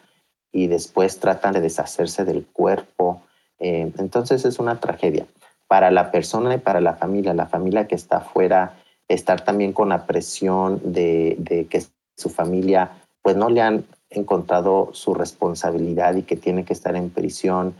y 0.51 0.67
después 0.67 1.19
tratan 1.19 1.53
de 1.53 1.61
deshacerse 1.61 2.23
del 2.25 2.45
cuerpo. 2.45 3.21
Eh, 3.59 3.91
entonces 3.97 4.45
es 4.45 4.59
una 4.59 4.79
tragedia 4.79 5.25
para 5.67 5.89
la 5.89 6.11
persona 6.11 6.53
y 6.53 6.57
para 6.59 6.79
la 6.79 6.93
familia. 6.93 7.33
La 7.33 7.47
familia 7.47 7.87
que 7.87 7.95
está 7.95 8.17
afuera, 8.17 8.75
estar 9.13 9.43
también 9.43 9.73
con 9.73 9.89
la 9.89 10.05
presión 10.05 10.81
de, 10.83 11.67
que 11.69 11.83
su 12.15 12.29
familia 12.29 12.91
pues 13.21 13.35
no 13.35 13.49
le 13.49 13.61
han 13.61 13.85
encontrado 14.09 14.89
su 14.93 15.13
responsabilidad 15.13 16.15
y 16.15 16.23
que 16.23 16.35
tiene 16.35 16.65
que 16.65 16.73
estar 16.73 16.95
en 16.95 17.09
prisión 17.09 17.75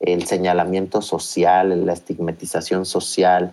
el 0.00 0.26
señalamiento 0.26 1.00
social, 1.02 1.86
la 1.86 1.92
estigmatización 1.92 2.84
social 2.84 3.52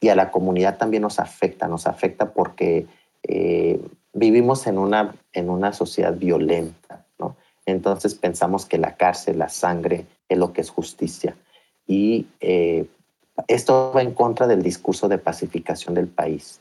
y 0.00 0.08
a 0.08 0.16
la 0.16 0.30
comunidad 0.30 0.78
también 0.78 1.02
nos 1.02 1.18
afecta, 1.18 1.68
nos 1.68 1.86
afecta 1.86 2.32
porque 2.32 2.86
eh, 3.22 3.80
vivimos 4.12 4.66
en 4.66 4.78
una, 4.78 5.14
en 5.32 5.50
una 5.50 5.72
sociedad 5.72 6.14
violenta. 6.14 7.04
Entonces 7.66 8.14
pensamos 8.14 8.66
que 8.66 8.78
la 8.78 8.96
cárcel, 8.96 9.38
la 9.38 9.48
sangre 9.48 10.04
es 10.28 10.38
lo 10.38 10.52
que 10.52 10.60
es 10.60 10.70
justicia. 10.70 11.34
Y 11.86 12.26
eh, 12.40 12.86
esto 13.48 13.92
va 13.94 14.02
en 14.02 14.12
contra 14.12 14.46
del 14.46 14.62
discurso 14.62 15.08
de 15.08 15.18
pacificación 15.18 15.94
del 15.94 16.08
país. 16.08 16.60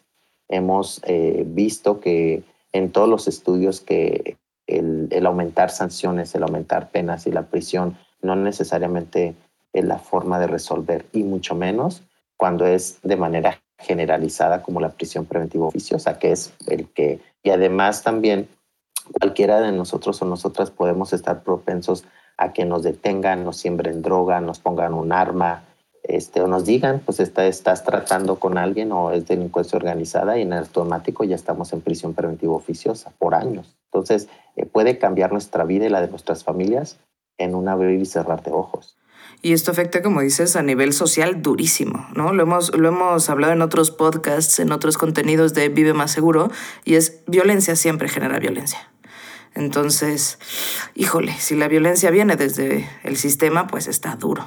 Hemos 0.50 1.02
eh, 1.06 1.44
visto 1.46 2.00
que 2.00 2.44
en 2.72 2.92
todos 2.92 3.10
los 3.10 3.28
estudios 3.28 3.82
que 3.82 4.38
el, 4.68 5.08
el 5.12 5.26
aumentar 5.26 5.70
sanciones, 5.70 6.34
el 6.36 6.44
aumentar 6.44 6.90
penas 6.90 7.28
y 7.28 7.32
la 7.32 7.44
prisión 7.44 7.98
no 8.22 8.36
necesariamente 8.36 9.36
es 9.74 9.86
la 9.86 10.00
forma 10.00 10.40
de 10.40 10.48
resolver 10.48 11.06
y 11.12 11.24
mucho 11.24 11.56
menos 11.56 12.04
cuando 12.38 12.66
es 12.66 13.00
de 13.04 13.16
manera 13.16 13.62
generalizada 13.80 14.64
como 14.64 14.80
la 14.80 14.90
prisión 14.90 15.26
preventiva 15.26 15.68
oficiosa, 15.68 16.18
que 16.20 16.32
es 16.32 16.54
el 16.68 16.88
que, 16.90 17.20
y 17.44 17.50
además 17.50 18.04
también 18.04 18.48
cualquiera 19.20 19.62
de 19.62 19.72
nosotros 19.72 20.22
o 20.22 20.26
nosotras 20.26 20.72
podemos 20.72 21.14
estar 21.14 21.44
propensos 21.44 22.06
a 22.38 22.54
que 22.54 22.66
nos 22.66 22.84
detengan, 22.84 23.44
nos 23.44 23.58
siembren 23.58 24.02
droga, 24.02 24.40
nos 24.40 24.60
pongan 24.60 24.94
un 24.94 25.12
arma, 25.12 25.64
este, 26.04 26.42
o 26.42 26.48
nos 26.48 26.66
digan, 26.66 27.02
pues 27.06 27.20
está, 27.20 27.48
estás 27.48 27.84
tratando 27.84 28.38
con 28.38 28.58
alguien 28.58 28.92
o 28.92 29.12
es 29.12 29.26
delincuencia 29.26 29.78
organizada 29.78 30.38
y 30.38 30.42
en 30.42 30.54
automático 30.54 31.24
ya 31.24 31.36
estamos 31.36 31.72
en 31.72 31.82
prisión 31.82 32.14
preventiva 32.14 32.54
oficiosa 32.54 33.12
por 33.18 33.36
años. 33.36 33.78
Entonces, 33.92 34.28
eh, 34.56 34.66
puede 34.66 34.98
cambiar 34.98 35.32
nuestra 35.32 35.64
vida 35.64 35.86
y 35.86 35.90
la 35.90 36.02
de 36.02 36.10
nuestras 36.10 36.44
familias 36.44 37.00
en 37.38 37.56
un 37.56 37.70
abrir 37.70 38.00
y 38.02 38.06
cerrar 38.06 38.44
de 38.44 38.52
ojos. 38.52 38.98
Y 39.42 39.54
esto 39.54 39.72
afecta, 39.72 40.02
como 40.02 40.22
dices, 40.22 40.56
a 40.56 40.62
nivel 40.62 40.94
social 40.94 41.42
durísimo, 41.42 42.08
¿no? 42.16 42.32
Lo 42.32 42.44
hemos, 42.44 42.76
lo 42.78 42.88
hemos 42.88 43.30
hablado 43.30 43.54
en 43.54 43.62
otros 43.62 43.92
podcasts, 43.92 44.60
en 44.60 44.72
otros 44.72 44.98
contenidos 44.98 45.54
de 45.54 45.68
Vive 45.70 45.94
Más 45.94 46.12
Seguro, 46.12 46.50
y 46.86 46.96
es 46.96 47.24
violencia 47.28 47.76
siempre 47.76 48.08
genera 48.08 48.40
violencia. 48.40 48.80
Entonces, 49.54 50.40
híjole, 50.96 51.34
si 51.34 51.56
la 51.56 51.68
violencia 51.68 52.10
viene 52.10 52.36
desde 52.36 52.88
el 53.04 53.18
sistema, 53.18 53.68
pues 53.68 53.88
está 53.88 54.16
duro. 54.16 54.46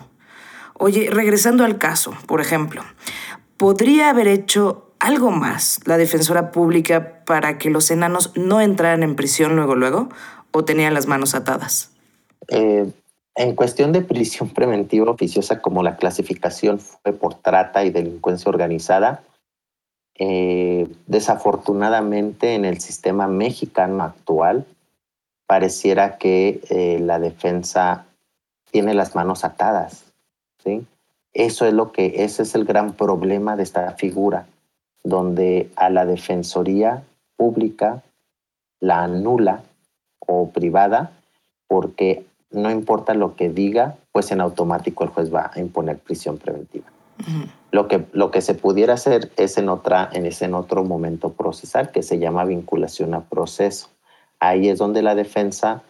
Oye, 0.78 1.08
regresando 1.10 1.64
al 1.64 1.78
caso, 1.78 2.12
por 2.26 2.40
ejemplo, 2.40 2.82
¿podría 3.56 4.10
haber 4.10 4.28
hecho 4.28 4.92
algo 4.98 5.30
más 5.30 5.80
la 5.84 5.96
defensora 5.96 6.50
pública 6.50 7.24
para 7.24 7.58
que 7.58 7.70
los 7.70 7.90
enanos 7.90 8.32
no 8.36 8.60
entraran 8.60 9.02
en 9.02 9.16
prisión 9.16 9.56
luego 9.56 9.74
luego 9.74 10.08
o 10.52 10.64
tenían 10.64 10.94
las 10.94 11.06
manos 11.06 11.34
atadas? 11.34 11.90
Eh, 12.48 12.90
en 13.34 13.54
cuestión 13.54 13.92
de 13.92 14.00
prisión 14.00 14.48
preventiva 14.50 15.10
oficiosa, 15.10 15.60
como 15.60 15.82
la 15.82 15.96
clasificación 15.96 16.78
fue 16.78 17.12
por 17.12 17.34
trata 17.34 17.84
y 17.84 17.90
delincuencia 17.90 18.48
organizada, 18.48 19.22
eh, 20.18 20.88
desafortunadamente 21.06 22.54
en 22.54 22.64
el 22.64 22.80
sistema 22.80 23.28
mexicano 23.28 24.02
actual 24.02 24.64
pareciera 25.46 26.16
que 26.16 26.60
eh, 26.70 26.98
la 27.00 27.18
defensa 27.18 28.06
tiene 28.70 28.94
las 28.94 29.14
manos 29.14 29.44
atadas. 29.44 30.05
¿Sí? 30.66 30.84
Eso 31.32 31.66
es 31.66 31.72
lo 31.72 31.92
que, 31.92 32.24
ese 32.24 32.42
es 32.42 32.54
el 32.54 32.64
gran 32.64 32.94
problema 32.94 33.56
de 33.56 33.62
esta 33.62 33.92
figura, 33.92 34.46
donde 35.04 35.70
a 35.76 35.90
la 35.90 36.04
defensoría 36.04 37.04
pública 37.36 38.02
la 38.80 39.04
anula 39.04 39.62
o 40.18 40.50
privada 40.50 41.12
porque 41.68 42.26
no 42.50 42.70
importa 42.70 43.14
lo 43.14 43.36
que 43.36 43.50
diga, 43.50 43.96
pues 44.12 44.30
en 44.32 44.40
automático 44.40 45.04
el 45.04 45.10
juez 45.10 45.32
va 45.32 45.50
a 45.54 45.60
imponer 45.60 45.98
prisión 45.98 46.38
preventiva. 46.38 46.86
lo, 47.70 47.88
que, 47.88 48.04
lo 48.12 48.30
que 48.30 48.40
se 48.40 48.54
pudiera 48.54 48.94
hacer 48.94 49.30
es 49.36 49.58
en, 49.58 49.68
otra, 49.68 50.08
en 50.12 50.26
ese 50.26 50.46
en 50.46 50.54
otro 50.54 50.84
momento 50.84 51.32
procesal 51.32 51.90
que 51.90 52.02
se 52.02 52.18
llama 52.18 52.44
vinculación 52.44 53.14
a 53.14 53.20
proceso. 53.20 53.88
Ahí 54.40 54.68
es 54.68 54.78
donde 54.78 55.02
la 55.02 55.14
defensa 55.14 55.82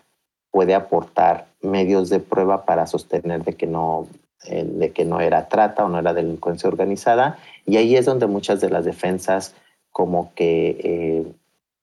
puede 0.50 0.74
aportar 0.74 1.46
medios 1.62 2.08
de 2.08 2.20
prueba 2.20 2.64
para 2.64 2.86
sostener 2.86 3.44
de 3.44 3.54
que 3.54 3.66
no, 3.66 4.08
de 4.44 4.92
que 4.92 5.04
no 5.04 5.20
era 5.20 5.48
trata 5.48 5.84
o 5.84 5.88
no 5.88 5.98
era 5.98 6.14
delincuencia 6.14 6.68
organizada. 6.68 7.38
Y 7.64 7.76
ahí 7.76 7.96
es 7.96 8.06
donde 8.06 8.26
muchas 8.26 8.60
de 8.60 8.70
las 8.70 8.84
defensas 8.84 9.54
como 9.90 10.32
que 10.34 10.76
eh, 10.84 11.32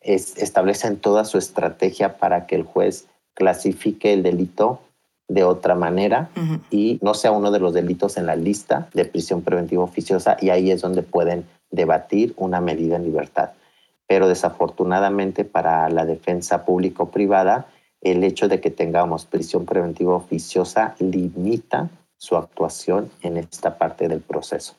establecen 0.02 0.98
toda 0.98 1.26
su 1.26 1.38
estrategia 1.38 2.18
para 2.18 2.46
que 2.46 2.56
el 2.56 2.64
juez 2.64 3.08
clasifique 3.34 4.14
el 4.14 4.24
delito 4.24 4.80
de 5.28 5.44
otra 5.44 5.74
manera 5.74 6.30
y 6.70 7.00
no 7.02 7.14
sea 7.14 7.32
uno 7.32 7.50
de 7.50 7.60
los 7.60 7.74
delitos 7.74 8.18
en 8.18 8.26
la 8.26 8.36
lista 8.36 8.90
de 8.94 9.06
prisión 9.06 9.42
preventiva 9.42 9.84
oficiosa 9.84 10.38
y 10.40 10.50
ahí 10.50 10.70
es 10.70 10.82
donde 10.82 11.02
pueden 11.02 11.46
debatir 11.72 12.34
una 12.38 12.62
medida 12.62 12.98
en 12.98 13.06
libertad. 13.06 13.52
Pero 14.06 14.28
desafortunadamente 14.28 15.46
para 15.46 15.90
la 15.90 16.06
defensa 16.06 16.66
público-privada 16.66 17.68
el 18.02 18.24
hecho 18.24 18.48
de 18.48 18.60
que 18.60 18.70
tengamos 18.70 19.26
prisión 19.26 19.66
preventiva 19.66 20.14
oficiosa 20.16 20.96
limita 21.00 21.90
su 22.24 22.38
actuación 22.38 23.12
en 23.22 23.36
esta 23.36 23.78
parte 23.78 24.08
del 24.08 24.22
proceso. 24.22 24.76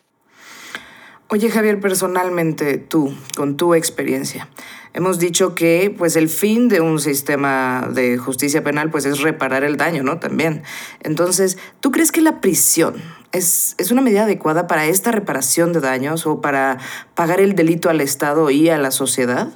Oye 1.29 1.51
Javier, 1.51 1.79
personalmente 1.79 2.79
tú, 2.79 3.13
con 3.37 3.59
tu 3.59 3.75
experiencia, 3.75 4.49
hemos 4.95 5.19
dicho 5.19 5.55
que 5.55 5.95
pues 5.97 6.17
el 6.17 6.31
fin 6.31 6.71
de 6.71 6.81
un 6.81 6.99
sistema 6.99 7.91
de 7.93 8.17
justicia 8.17 8.65
penal 8.65 8.91
pues 8.91 9.05
es 9.05 9.21
reparar 9.21 9.63
el 9.63 9.77
daño, 9.77 10.03
¿no? 10.03 10.19
También. 10.21 10.63
Entonces, 11.03 11.59
¿tú 11.81 11.91
crees 11.91 12.13
que 12.13 12.23
la 12.23 12.41
prisión 12.41 12.95
es, 13.33 13.75
es 13.77 13.91
una 13.91 14.01
medida 14.01 14.23
adecuada 14.23 14.67
para 14.67 14.87
esta 14.87 15.11
reparación 15.11 15.75
de 15.75 15.81
daños 15.81 16.27
o 16.27 16.41
para 16.41 16.79
pagar 17.15 17.41
el 17.41 17.55
delito 17.55 17.91
al 17.91 18.01
Estado 18.01 18.49
y 18.49 18.71
a 18.71 18.79
la 18.79 18.91
sociedad? 18.91 19.49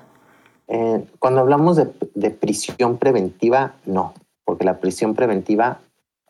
Eh, 0.66 1.06
cuando 1.18 1.40
hablamos 1.40 1.76
de, 1.76 1.88
de 2.14 2.30
prisión 2.30 2.98
preventiva, 2.98 3.76
no, 3.86 4.12
porque 4.44 4.66
la 4.66 4.78
prisión 4.78 5.14
preventiva 5.14 5.80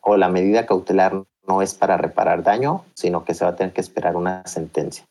o 0.01 0.15
la 0.15 0.29
medida 0.29 0.65
cautelar 0.65 1.23
no 1.49 1.63
es 1.63 1.73
para 1.73 1.97
reparar 1.97 2.43
daño, 2.43 2.85
sino 2.93 3.25
que 3.25 3.33
se 3.33 3.43
va 3.43 3.51
a 3.51 3.55
tener 3.55 3.73
que 3.73 3.81
esperar 3.81 4.15
una 4.15 4.45
sentencia. 4.45 5.05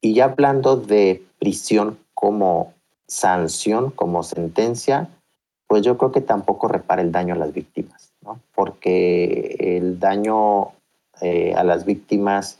Y 0.00 0.14
ya 0.14 0.24
hablando 0.24 0.76
de 0.76 1.22
prisión 1.38 1.98
como 2.14 2.74
sanción, 3.06 3.90
como 3.92 4.24
sentencia, 4.24 5.08
pues 5.68 5.82
yo 5.82 5.96
creo 5.96 6.10
que 6.10 6.20
tampoco 6.20 6.66
repara 6.66 7.00
el 7.00 7.12
daño 7.12 7.34
a 7.34 7.38
las 7.38 7.52
víctimas, 7.52 8.12
¿no? 8.22 8.40
porque 8.54 9.56
el 9.58 10.00
daño 10.00 10.72
eh, 11.20 11.54
a 11.54 11.62
las 11.62 11.84
víctimas, 11.84 12.58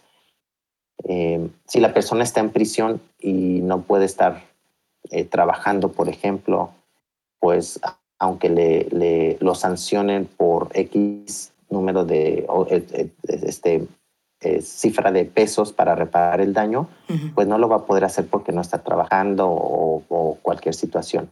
eh, 1.04 1.48
si 1.66 1.80
la 1.80 1.92
persona 1.92 2.22
está 2.22 2.40
en 2.40 2.50
prisión 2.50 3.00
y 3.18 3.60
no 3.62 3.82
puede 3.82 4.04
estar 4.04 4.44
eh, 5.10 5.24
trabajando, 5.24 5.90
por 5.90 6.08
ejemplo, 6.08 6.70
pues 7.40 7.80
aunque 8.18 8.48
le, 8.48 8.84
le, 8.90 9.36
lo 9.40 9.56
sancionen 9.56 10.26
por 10.26 10.68
X 10.74 11.51
número 11.72 12.04
de, 12.04 12.46
este, 13.24 13.88
eh, 14.40 14.60
cifra 14.60 15.10
de 15.10 15.24
pesos 15.24 15.72
para 15.72 15.94
reparar 15.94 16.40
el 16.40 16.52
daño, 16.52 16.88
pues 17.34 17.46
no 17.46 17.58
lo 17.58 17.68
va 17.68 17.76
a 17.76 17.86
poder 17.86 18.04
hacer 18.04 18.26
porque 18.26 18.52
no 18.52 18.60
está 18.60 18.78
trabajando 18.78 19.48
o, 19.48 20.38
cualquier 20.42 20.74
situación. 20.74 21.30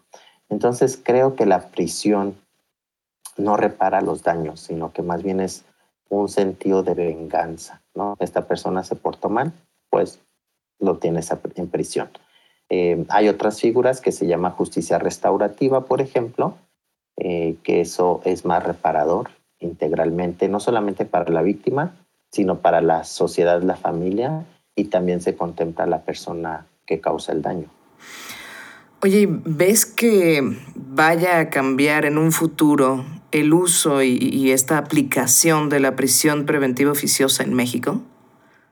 Entonces 0.49 1.01
creo 1.03 1.35
que 1.35 1.47
la 1.47 1.71
prisión 1.71 2.37
no 3.37 3.57
repara 3.57 4.01
los 4.01 4.23
daños, 4.23 4.61
sino 4.61 4.93
que 4.93 5.03
más 5.03 5.23
bien 5.23 5.41
es 5.41 5.65
un 6.09 6.29
sentido 6.29 6.83
de 6.83 6.95
venganza. 6.95 7.83
¿no? 7.95 8.17
Esta 8.21 8.47
persona 8.47 8.85
se 8.85 8.97
portó 8.97 9.29
mal, 9.29 9.53
pues 9.91 10.21
lo 10.79 10.99
tienes 10.99 11.33
en 11.57 11.69
prisión. 11.69 12.11
Eh, 12.69 13.05
hay 13.09 13.29
otras 13.29 13.61
figuras 13.61 14.01
que 14.01 14.13
se 14.13 14.27
llama 14.27 14.53
justicia 14.53 14.99
restaurativa, 14.99 15.85
por 15.85 16.01
ejemplo, 16.01 16.55
eh, 17.17 17.57
que 17.65 17.81
eso 17.81 18.21
es 18.25 18.45
más 18.45 18.63
reparador 18.63 19.31
integralmente, 19.61 20.49
no 20.49 20.59
solamente 20.59 21.05
para 21.05 21.31
la 21.31 21.43
víctima, 21.43 21.95
sino 22.31 22.61
para 22.61 22.81
la 22.81 23.05
sociedad, 23.05 23.63
la 23.63 23.77
familia 23.77 24.45
y 24.75 24.85
también 24.85 25.21
se 25.21 25.37
contempla 25.37 25.87
la 25.87 26.03
persona 26.03 26.67
que 26.87 27.01
causa 27.01 27.33
el 27.33 27.43
daño. 27.43 27.69
Oye, 29.03 29.27
¿ves 29.31 29.87
que 29.87 30.43
vaya 30.75 31.39
a 31.39 31.51
cambiar 31.51 32.05
en 32.05 32.19
un 32.19 32.33
futuro 32.33 33.05
el 33.33 33.55
uso 33.55 34.03
y, 34.03 34.51
esta 34.51 34.77
aplicación 34.77 35.69
de 35.69 35.81
la 35.81 35.97
prisión 35.97 36.45
preventiva 36.45 36.93
oficiosa 36.93 37.43
en 37.43 37.55
México? 37.55 38.01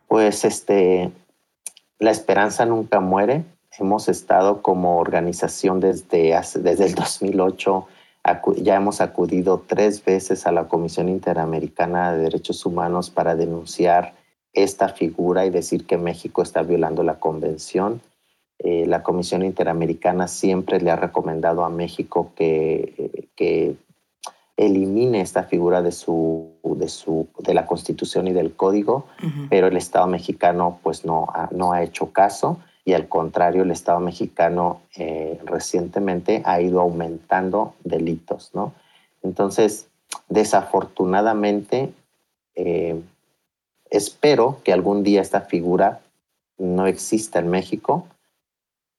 Pues 0.06 0.44
este, 0.44 1.12
la 1.98 2.10
esperanza 2.10 2.66
nunca 2.66 3.00
muere. 3.00 3.44
Hemos 3.78 4.08
estado 4.08 4.60
como 4.60 4.98
organización 4.98 5.80
desde, 5.80 6.38
desde 6.56 6.86
el 6.86 6.94
2008 6.94 7.86
ya 8.56 8.76
hemos 8.76 9.00
acudido 9.00 9.64
tres 9.66 10.04
veces 10.04 10.46
a 10.46 10.52
la 10.52 10.68
Comisión 10.68 11.08
Interamericana 11.08 12.12
de 12.12 12.24
Derechos 12.24 12.64
Humanos 12.66 13.10
para 13.10 13.34
denunciar 13.34 14.14
esta 14.52 14.88
figura 14.88 15.46
y 15.46 15.50
decir 15.50 15.86
que 15.86 15.96
México 15.96 16.42
está 16.42 16.62
violando 16.62 17.02
la 17.02 17.18
convención. 17.18 18.00
Eh, 18.58 18.86
la 18.86 19.02
Comisión 19.02 19.44
Interamericana 19.44 20.28
siempre 20.28 20.80
le 20.80 20.90
ha 20.90 20.96
recomendado 20.96 21.64
a 21.64 21.70
México 21.70 22.32
que, 22.34 23.28
que 23.36 23.76
elimine 24.56 25.20
esta 25.20 25.44
figura 25.44 25.80
de, 25.80 25.92
su, 25.92 26.58
de, 26.64 26.88
su, 26.88 27.28
de 27.38 27.54
la 27.54 27.66
Constitución 27.66 28.26
y 28.26 28.32
del 28.32 28.56
Código, 28.56 29.06
pero 29.48 29.68
el 29.68 29.76
Estado 29.76 30.08
mexicano 30.08 30.80
pues 30.82 31.04
no 31.04 31.28
no 31.52 31.72
ha 31.72 31.84
hecho 31.84 32.12
caso 32.12 32.58
y 32.88 32.94
al 32.94 33.06
contrario, 33.06 33.64
el 33.64 33.70
Estado 33.70 34.00
mexicano 34.00 34.80
eh, 34.96 35.38
recientemente 35.44 36.40
ha 36.46 36.62
ido 36.62 36.80
aumentando 36.80 37.74
delitos, 37.84 38.52
¿no? 38.54 38.72
Entonces, 39.22 39.88
desafortunadamente, 40.30 41.92
eh, 42.54 42.98
espero 43.90 44.62
que 44.64 44.72
algún 44.72 45.02
día 45.02 45.20
esta 45.20 45.42
figura 45.42 46.00
no 46.56 46.86
exista 46.86 47.40
en 47.40 47.50
México, 47.50 48.06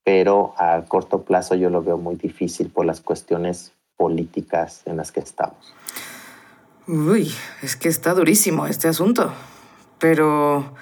pero 0.04 0.54
a 0.58 0.84
corto 0.88 1.24
plazo 1.24 1.56
yo 1.56 1.72
lo 1.72 1.82
veo 1.82 1.98
muy 1.98 2.14
difícil 2.14 2.70
por 2.70 2.86
las 2.86 3.02
cuestiones 3.02 3.72
políticas 3.98 4.84
en 4.86 4.98
las 4.98 5.12
que 5.12 5.22
estamos. 5.22 5.74
Uy, 6.88 7.32
es 7.64 7.76
que 7.76 7.90
está 7.90 8.14
durísimo 8.14 8.68
este 8.68 8.88
asunto, 8.88 9.34
pero 9.98 10.76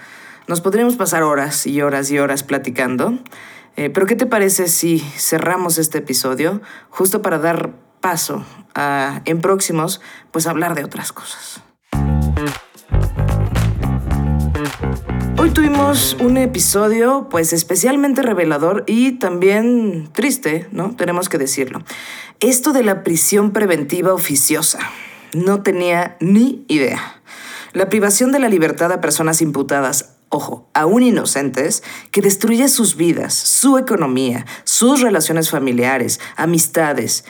nos 0.48 0.62
podríamos 0.62 0.96
pasar 0.96 1.24
horas 1.24 1.68
y 1.68 1.82
horas 1.82 2.10
y 2.10 2.20
horas 2.20 2.44
platicando, 2.44 3.20
eh, 3.76 3.90
pero 3.90 4.06
¿qué 4.06 4.16
te 4.16 4.26
parece 4.26 4.68
si 4.68 5.00
cerramos 5.00 5.78
este 5.78 6.00
episodio 6.00 6.62
justo 6.90 7.22
para 7.22 7.38
dar 7.38 7.74
paso 8.00 8.46
a, 8.74 9.22
en 9.26 9.42
próximos, 9.42 10.02
pues 10.32 10.48
hablar 10.48 10.74
de 10.74 10.84
otras 10.84 11.12
cosas? 11.12 11.62
Hoy 15.38 15.52
tuvimos 15.52 16.18
un 16.20 16.38
episodio 16.38 17.28
pues 17.30 17.54
especialmente 17.54 18.22
revelador 18.22 18.84
y 18.88 19.14
también 19.14 20.10
triste, 20.14 20.68
¿no? 20.72 20.96
Tenemos 20.96 21.30
que 21.30 21.38
decirlo. 21.38 21.84
Esto 22.40 22.74
de 22.74 22.84
la 22.84 23.04
prisión 23.04 23.52
preventiva 23.52 24.14
oficiosa. 24.14 24.80
No 25.34 25.62
tenía 25.62 26.18
ni 26.20 26.66
idea. 26.68 27.22
La 27.74 27.90
privación 27.90 28.32
de 28.32 28.40
la 28.40 28.50
libertad 28.50 28.92
a 28.92 29.02
personas 29.02 29.42
imputadas 29.42 30.17
ojo, 30.30 30.70
aún 30.74 31.04
inocentes, 31.04 31.84
que 32.12 32.22
destruye 32.22 32.68
sus 32.68 32.96
vidas, 32.96 33.34
su 33.34 33.78
economía, 33.78 34.46
sus 34.64 35.02
relaciones 35.02 35.50
familiares, 35.50 36.20
amistades 36.36 37.26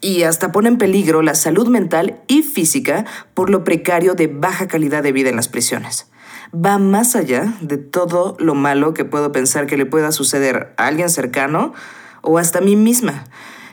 y 0.00 0.22
hasta 0.22 0.52
pone 0.52 0.68
en 0.68 0.78
peligro 0.78 1.22
la 1.22 1.34
salud 1.34 1.68
mental 1.68 2.20
y 2.28 2.42
física 2.42 3.04
por 3.34 3.50
lo 3.50 3.64
precario 3.64 4.14
de 4.14 4.28
baja 4.28 4.68
calidad 4.68 5.02
de 5.02 5.12
vida 5.12 5.30
en 5.30 5.36
las 5.36 5.48
prisiones. 5.48 6.10
Va 6.54 6.78
más 6.78 7.14
allá 7.16 7.54
de 7.60 7.76
todo 7.76 8.36
lo 8.38 8.54
malo 8.54 8.94
que 8.94 9.04
puedo 9.04 9.32
pensar 9.32 9.66
que 9.66 9.76
le 9.76 9.86
pueda 9.86 10.12
suceder 10.12 10.72
a 10.76 10.86
alguien 10.86 11.10
cercano 11.10 11.74
o 12.22 12.38
hasta 12.38 12.58
a 12.58 12.62
mí 12.62 12.76
misma. 12.76 13.24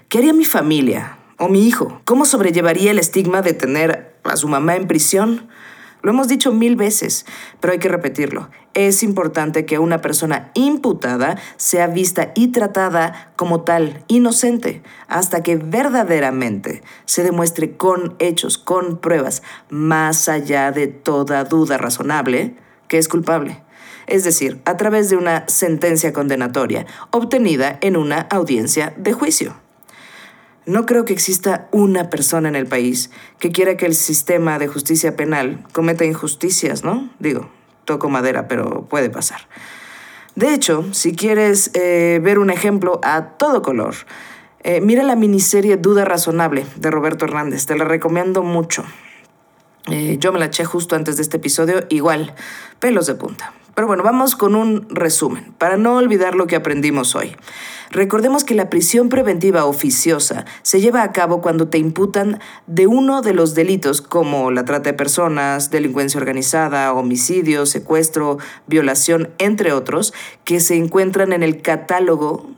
¿Qué 0.10 0.18
haría 0.18 0.34
mi 0.34 0.46
familia 0.46 1.18
o 1.38 1.48
mi 1.48 1.68
hijo? 1.68 2.02
¿Cómo 2.06 2.26
sobrellevaría 2.26 2.92
el 2.92 3.00
estigma 3.00 3.42
de 3.42 3.54
tener 3.54 4.18
a 4.24 4.36
su 4.36 4.48
mamá 4.48 4.76
en 4.76 4.88
prisión? 4.88 5.48
Lo 6.06 6.12
hemos 6.12 6.28
dicho 6.28 6.52
mil 6.52 6.76
veces, 6.76 7.26
pero 7.60 7.74
hay 7.74 7.80
que 7.80 7.90
repetirlo. 7.90 8.52
Es 8.76 9.02
importante 9.02 9.66
que 9.66 9.80
una 9.80 10.02
persona 10.02 10.52
imputada 10.54 11.40
sea 11.58 11.88
vista 11.88 12.32
y 12.36 12.50
tratada 12.50 13.34
como 13.36 13.62
tal, 13.62 14.04
inocente, 14.08 14.84
hasta 15.08 15.42
que 15.42 15.56
verdaderamente 15.56 16.84
se 17.06 17.24
demuestre 17.24 17.76
con 17.76 18.14
hechos, 18.20 18.60
con 18.60 18.98
pruebas, 18.98 19.42
más 19.72 20.30
allá 20.30 20.72
de 20.72 20.86
toda 20.86 21.44
duda 21.44 21.80
razonable, 21.80 22.56
que 22.88 23.00
es 23.00 23.08
culpable. 23.08 23.64
Es 24.06 24.24
decir, 24.24 24.62
a 24.66 24.78
través 24.78 25.10
de 25.10 25.18
una 25.18 25.46
sentencia 25.48 26.14
condenatoria 26.14 26.86
obtenida 27.10 27.80
en 27.82 27.98
una 27.98 28.20
audiencia 28.30 28.94
de 28.96 29.12
juicio. 29.12 29.65
No 30.66 30.86
creo 30.86 31.06
que 31.06 31.14
exista 31.14 31.68
una 31.72 32.10
persona 32.10 32.50
en 32.50 32.56
el 32.56 32.66
país 32.66 33.12
que 33.40 33.52
quiera 33.52 33.78
que 33.78 33.86
el 33.86 33.94
sistema 33.94 34.58
de 34.58 34.68
justicia 34.68 35.16
penal 35.16 35.64
cometa 35.74 36.06
injusticias, 36.06 36.84
¿no? 36.84 37.10
Digo, 37.20 37.50
toco 37.86 38.10
madera, 38.10 38.48
pero 38.48 38.86
puede 38.86 39.10
pasar. 39.10 39.42
De 40.36 40.54
hecho, 40.54 40.86
si 40.92 41.16
quieres 41.16 41.72
eh, 41.76 42.20
ver 42.22 42.40
un 42.40 42.50
ejemplo 42.50 43.00
a 43.04 43.38
todo 43.38 43.62
color, 43.62 43.96
eh, 44.64 44.82
mira 44.82 45.04
la 45.04 45.16
miniserie 45.16 45.78
Duda 45.78 46.04
Razonable 46.04 46.66
de 46.76 46.92
Roberto 46.92 47.26
Hernández. 47.26 47.68
Te 47.68 47.78
la 47.78 47.86
recomiendo 47.86 48.42
mucho. 48.42 48.84
Eh, 49.88 50.18
yo 50.20 50.32
me 50.32 50.40
la 50.40 50.46
eché 50.46 50.66
justo 50.66 50.96
antes 50.96 51.18
de 51.18 51.22
este 51.22 51.38
episodio, 51.38 51.86
igual, 51.90 52.34
pelos 52.80 53.06
de 53.08 53.16
punta. 53.16 53.54
Pero 53.76 53.88
bueno, 53.88 54.04
vamos 54.04 54.36
con 54.36 54.56
un 54.56 54.88
resumen, 54.90 55.54
para 55.58 55.76
no 55.76 55.98
olvidar 55.98 56.34
lo 56.36 56.48
que 56.48 56.56
aprendimos 56.56 57.14
hoy. 57.14 57.36
Recordemos 57.92 58.44
que 58.44 58.56
la 58.56 58.70
prisión 58.70 59.10
preventiva 59.10 59.66
oficiosa 59.66 60.46
se 60.64 60.80
lleva 60.80 61.04
a 61.04 61.12
cabo 61.12 61.42
cuando 61.42 61.68
te 61.68 61.78
imputan 61.78 62.40
de 62.68 62.88
uno 62.88 63.22
de 63.22 63.34
los 63.34 63.54
delitos 63.54 64.02
como 64.02 64.50
la 64.50 64.66
trata 64.66 64.90
de 64.90 64.98
personas, 64.98 65.72
delincuencia 65.72 66.20
organizada, 66.20 66.94
homicidio, 66.94 67.66
secuestro, 67.66 68.38
violación, 68.66 69.30
entre 69.38 69.74
otros, 69.74 70.14
que 70.46 70.62
se 70.62 70.76
encuentran 70.76 71.34
en 71.34 71.44
el 71.44 71.62
catálogo 71.62 72.50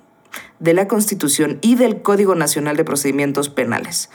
de 0.59 0.73
la 0.73 0.87
Constitución 0.87 1.57
y 1.61 1.75
del 1.75 2.01
Código 2.01 2.35
Nacional 2.35 2.77
de 2.77 2.85
Procedimientos 2.85 3.49
Penales. 3.49 4.09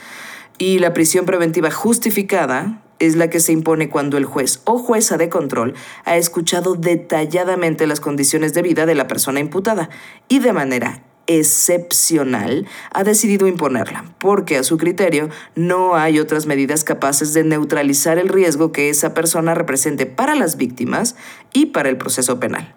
Y 0.57 0.79
la 0.79 0.93
prisión 0.93 1.25
preventiva 1.27 1.71
justificada 1.71 2.81
es 3.07 3.17
la 3.17 3.29
que 3.29 3.41
se 3.41 3.53
impone 3.53 3.89
cuando 3.89 4.17
el 4.17 4.25
juez 4.25 4.61
o 4.65 4.79
jueza 4.79 5.17
de 5.17 5.29
control 5.29 5.75
ha 6.05 6.17
escuchado 6.17 6.75
detalladamente 6.75 7.87
las 7.87 8.01
condiciones 8.01 8.55
de 8.55 8.63
vida 8.63 8.87
de 8.87 8.95
la 8.95 9.09
persona 9.09 9.41
imputada 9.41 9.91
y 10.29 10.39
de 10.39 10.53
manera 10.53 11.03
excepcional 11.27 12.67
ha 12.93 13.05
decidido 13.05 13.47
imponerla, 13.47 14.05
porque 14.19 14.57
a 14.57 14.63
su 14.63 14.77
criterio 14.79 15.31
no 15.55 15.97
hay 15.97 16.19
otras 16.19 16.47
medidas 16.47 16.85
capaces 16.85 17.33
de 17.33 17.45
neutralizar 17.45 18.19
el 18.19 18.29
riesgo 18.29 18.73
que 18.73 18.89
esa 18.89 19.15
persona 19.15 19.55
represente 19.55 20.07
para 20.07 20.35
las 20.35 20.57
víctimas 20.57 21.17
y 21.53 21.67
para 21.67 21.89
el 21.89 21.97
proceso 21.97 22.39
penal. 22.39 22.75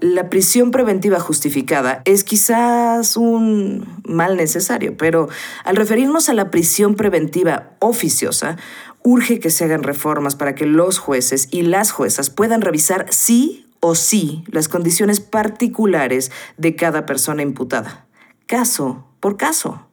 La 0.00 0.30
prisión 0.30 0.70
preventiva 0.70 1.20
justificada 1.20 2.00
es 2.06 2.24
quizás 2.24 3.18
un 3.18 4.00
mal 4.06 4.34
necesario, 4.38 4.96
pero 4.96 5.28
al 5.62 5.76
referirnos 5.76 6.30
a 6.30 6.32
la 6.32 6.50
prisión 6.50 6.94
preventiva 6.94 7.72
oficiosa, 7.80 8.56
urge 9.02 9.40
que 9.40 9.50
se 9.50 9.64
hagan 9.64 9.82
reformas 9.82 10.36
para 10.36 10.54
que 10.54 10.66
los 10.66 10.98
jueces 10.98 11.48
y 11.50 11.62
las 11.62 11.90
juezas 11.90 12.30
puedan 12.30 12.60
revisar 12.60 13.06
si 13.10 13.66
o 13.80 13.94
sí 13.94 14.44
las 14.48 14.68
condiciones 14.68 15.20
particulares 15.20 16.30
de 16.58 16.76
cada 16.76 17.06
persona 17.06 17.42
imputada, 17.42 18.06
caso 18.46 19.06
por 19.20 19.36
caso. 19.36 19.86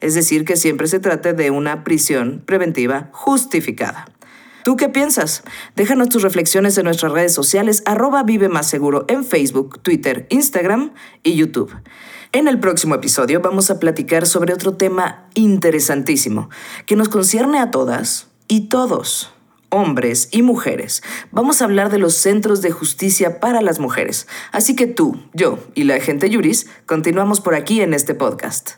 Es 0.00 0.14
decir, 0.14 0.44
que 0.44 0.56
siempre 0.56 0.88
se 0.88 0.98
trate 0.98 1.32
de 1.32 1.50
una 1.50 1.84
prisión 1.84 2.42
preventiva 2.44 3.08
justificada. 3.12 4.06
¿Tú 4.64 4.76
qué 4.76 4.88
piensas? 4.88 5.42
Déjanos 5.74 6.08
tus 6.08 6.22
reflexiones 6.22 6.78
en 6.78 6.84
nuestras 6.84 7.12
redes 7.12 7.34
sociales 7.34 7.82
arroba 7.84 8.22
Vive 8.22 8.48
Más 8.48 8.68
Seguro 8.68 9.04
en 9.08 9.24
Facebook, 9.24 9.80
Twitter, 9.82 10.26
Instagram 10.30 10.92
y 11.24 11.34
YouTube. 11.34 11.72
En 12.32 12.48
el 12.48 12.60
próximo 12.60 12.94
episodio 12.94 13.40
vamos 13.40 13.70
a 13.70 13.80
platicar 13.80 14.26
sobre 14.26 14.54
otro 14.54 14.74
tema 14.74 15.28
interesantísimo 15.34 16.48
que 16.86 16.96
nos 16.96 17.08
concierne 17.08 17.58
a 17.58 17.70
todas 17.70 18.31
y 18.48 18.68
todos 18.68 19.32
hombres 19.72 20.28
y 20.30 20.42
mujeres. 20.42 21.02
Vamos 21.30 21.60
a 21.60 21.64
hablar 21.64 21.90
de 21.90 21.98
los 21.98 22.14
centros 22.14 22.60
de 22.60 22.70
justicia 22.70 23.40
para 23.40 23.62
las 23.62 23.80
mujeres. 23.80 24.28
Así 24.52 24.76
que 24.76 24.86
tú, 24.86 25.18
yo 25.32 25.58
y 25.74 25.84
la 25.84 25.98
gente 25.98 26.28
Yuris 26.28 26.66
continuamos 26.84 27.40
por 27.40 27.54
aquí 27.54 27.80
en 27.80 27.94
este 27.94 28.14
podcast. 28.14 28.72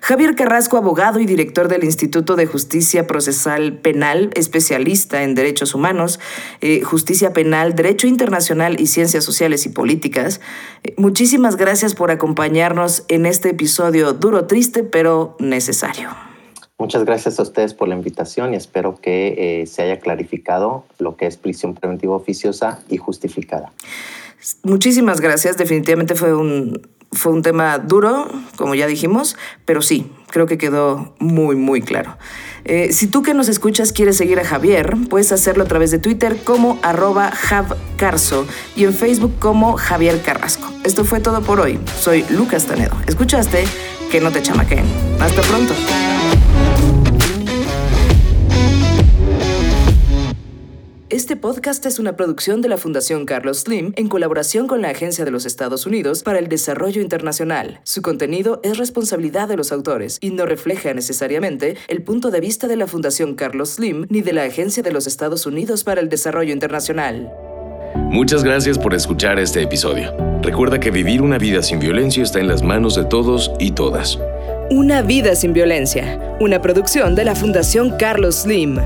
Javier 0.00 0.34
Carrasco, 0.34 0.78
abogado 0.78 1.20
y 1.20 1.26
director 1.26 1.68
del 1.68 1.84
Instituto 1.84 2.34
de 2.34 2.46
Justicia 2.46 3.06
Procesal 3.06 3.78
Penal, 3.78 4.30
especialista 4.34 5.22
en 5.22 5.34
derechos 5.34 5.74
humanos, 5.74 6.18
eh, 6.62 6.80
justicia 6.80 7.34
penal, 7.34 7.74
derecho 7.74 8.06
internacional 8.06 8.80
y 8.80 8.86
ciencias 8.86 9.24
sociales 9.24 9.66
y 9.66 9.68
políticas. 9.68 10.40
Eh, 10.82 10.94
muchísimas 10.96 11.56
gracias 11.56 11.94
por 11.94 12.10
acompañarnos 12.10 13.04
en 13.08 13.26
este 13.26 13.50
episodio 13.50 14.14
duro, 14.14 14.46
triste, 14.46 14.82
pero 14.82 15.36
necesario. 15.38 16.27
Muchas 16.78 17.04
gracias 17.04 17.40
a 17.40 17.42
ustedes 17.42 17.74
por 17.74 17.88
la 17.88 17.96
invitación 17.96 18.54
y 18.54 18.56
espero 18.56 19.00
que 19.00 19.62
eh, 19.62 19.66
se 19.66 19.82
haya 19.82 19.98
clarificado 19.98 20.84
lo 20.98 21.16
que 21.16 21.26
es 21.26 21.36
prisión 21.36 21.74
preventiva 21.74 22.14
oficiosa 22.14 22.80
y 22.88 22.98
justificada. 22.98 23.72
Muchísimas 24.62 25.20
gracias. 25.20 25.56
Definitivamente 25.56 26.14
fue 26.14 26.34
un, 26.34 26.80
fue 27.10 27.32
un 27.32 27.42
tema 27.42 27.78
duro, 27.78 28.28
como 28.56 28.76
ya 28.76 28.86
dijimos, 28.86 29.36
pero 29.64 29.82
sí, 29.82 30.12
creo 30.28 30.46
que 30.46 30.56
quedó 30.56 31.14
muy, 31.18 31.56
muy 31.56 31.82
claro. 31.82 32.16
Eh, 32.64 32.92
si 32.92 33.08
tú 33.08 33.22
que 33.22 33.34
nos 33.34 33.48
escuchas 33.48 33.92
quieres 33.92 34.16
seguir 34.16 34.38
a 34.38 34.44
Javier, 34.44 34.94
puedes 35.08 35.32
hacerlo 35.32 35.64
a 35.64 35.66
través 35.66 35.90
de 35.90 35.98
Twitter 35.98 36.36
como 36.44 36.78
arroba 36.82 37.32
javcarso 37.32 38.46
y 38.76 38.84
en 38.84 38.94
Facebook 38.94 39.34
como 39.40 39.76
Javier 39.76 40.20
Carrasco. 40.22 40.70
Esto 40.84 41.04
fue 41.04 41.18
todo 41.18 41.40
por 41.40 41.60
hoy. 41.60 41.80
Soy 41.98 42.24
Lucas 42.30 42.66
Tanedo. 42.66 42.94
¿Escuchaste? 43.06 43.64
Que 44.12 44.20
no 44.20 44.30
te 44.30 44.42
chamaquen. 44.42 44.84
Hasta 45.18 45.42
pronto. 45.42 45.74
Este 51.10 51.36
podcast 51.36 51.86
es 51.86 51.98
una 51.98 52.16
producción 52.16 52.60
de 52.60 52.68
la 52.68 52.76
Fundación 52.76 53.24
Carlos 53.24 53.60
Slim 53.60 53.94
en 53.96 54.08
colaboración 54.08 54.66
con 54.66 54.82
la 54.82 54.90
Agencia 54.90 55.24
de 55.24 55.30
los 55.30 55.46
Estados 55.46 55.86
Unidos 55.86 56.22
para 56.22 56.38
el 56.38 56.48
Desarrollo 56.48 57.00
Internacional. 57.00 57.80
Su 57.82 58.02
contenido 58.02 58.60
es 58.62 58.76
responsabilidad 58.76 59.48
de 59.48 59.56
los 59.56 59.72
autores 59.72 60.18
y 60.20 60.32
no 60.32 60.44
refleja 60.44 60.92
necesariamente 60.92 61.78
el 61.88 62.02
punto 62.02 62.30
de 62.30 62.40
vista 62.40 62.68
de 62.68 62.76
la 62.76 62.86
Fundación 62.86 63.36
Carlos 63.36 63.70
Slim 63.76 64.06
ni 64.10 64.20
de 64.20 64.34
la 64.34 64.42
Agencia 64.42 64.82
de 64.82 64.92
los 64.92 65.06
Estados 65.06 65.46
Unidos 65.46 65.82
para 65.82 66.02
el 66.02 66.10
Desarrollo 66.10 66.52
Internacional. 66.52 67.32
Muchas 67.94 68.44
gracias 68.44 68.78
por 68.78 68.92
escuchar 68.92 69.38
este 69.38 69.62
episodio. 69.62 70.14
Recuerda 70.42 70.78
que 70.78 70.90
vivir 70.90 71.22
una 71.22 71.38
vida 71.38 71.62
sin 71.62 71.78
violencia 71.78 72.22
está 72.22 72.38
en 72.38 72.48
las 72.48 72.62
manos 72.62 72.96
de 72.96 73.06
todos 73.06 73.50
y 73.58 73.70
todas. 73.70 74.18
Una 74.70 75.00
vida 75.00 75.34
sin 75.36 75.54
violencia, 75.54 76.36
una 76.38 76.60
producción 76.60 77.14
de 77.14 77.24
la 77.24 77.34
Fundación 77.34 77.96
Carlos 77.96 78.42
Slim. 78.42 78.78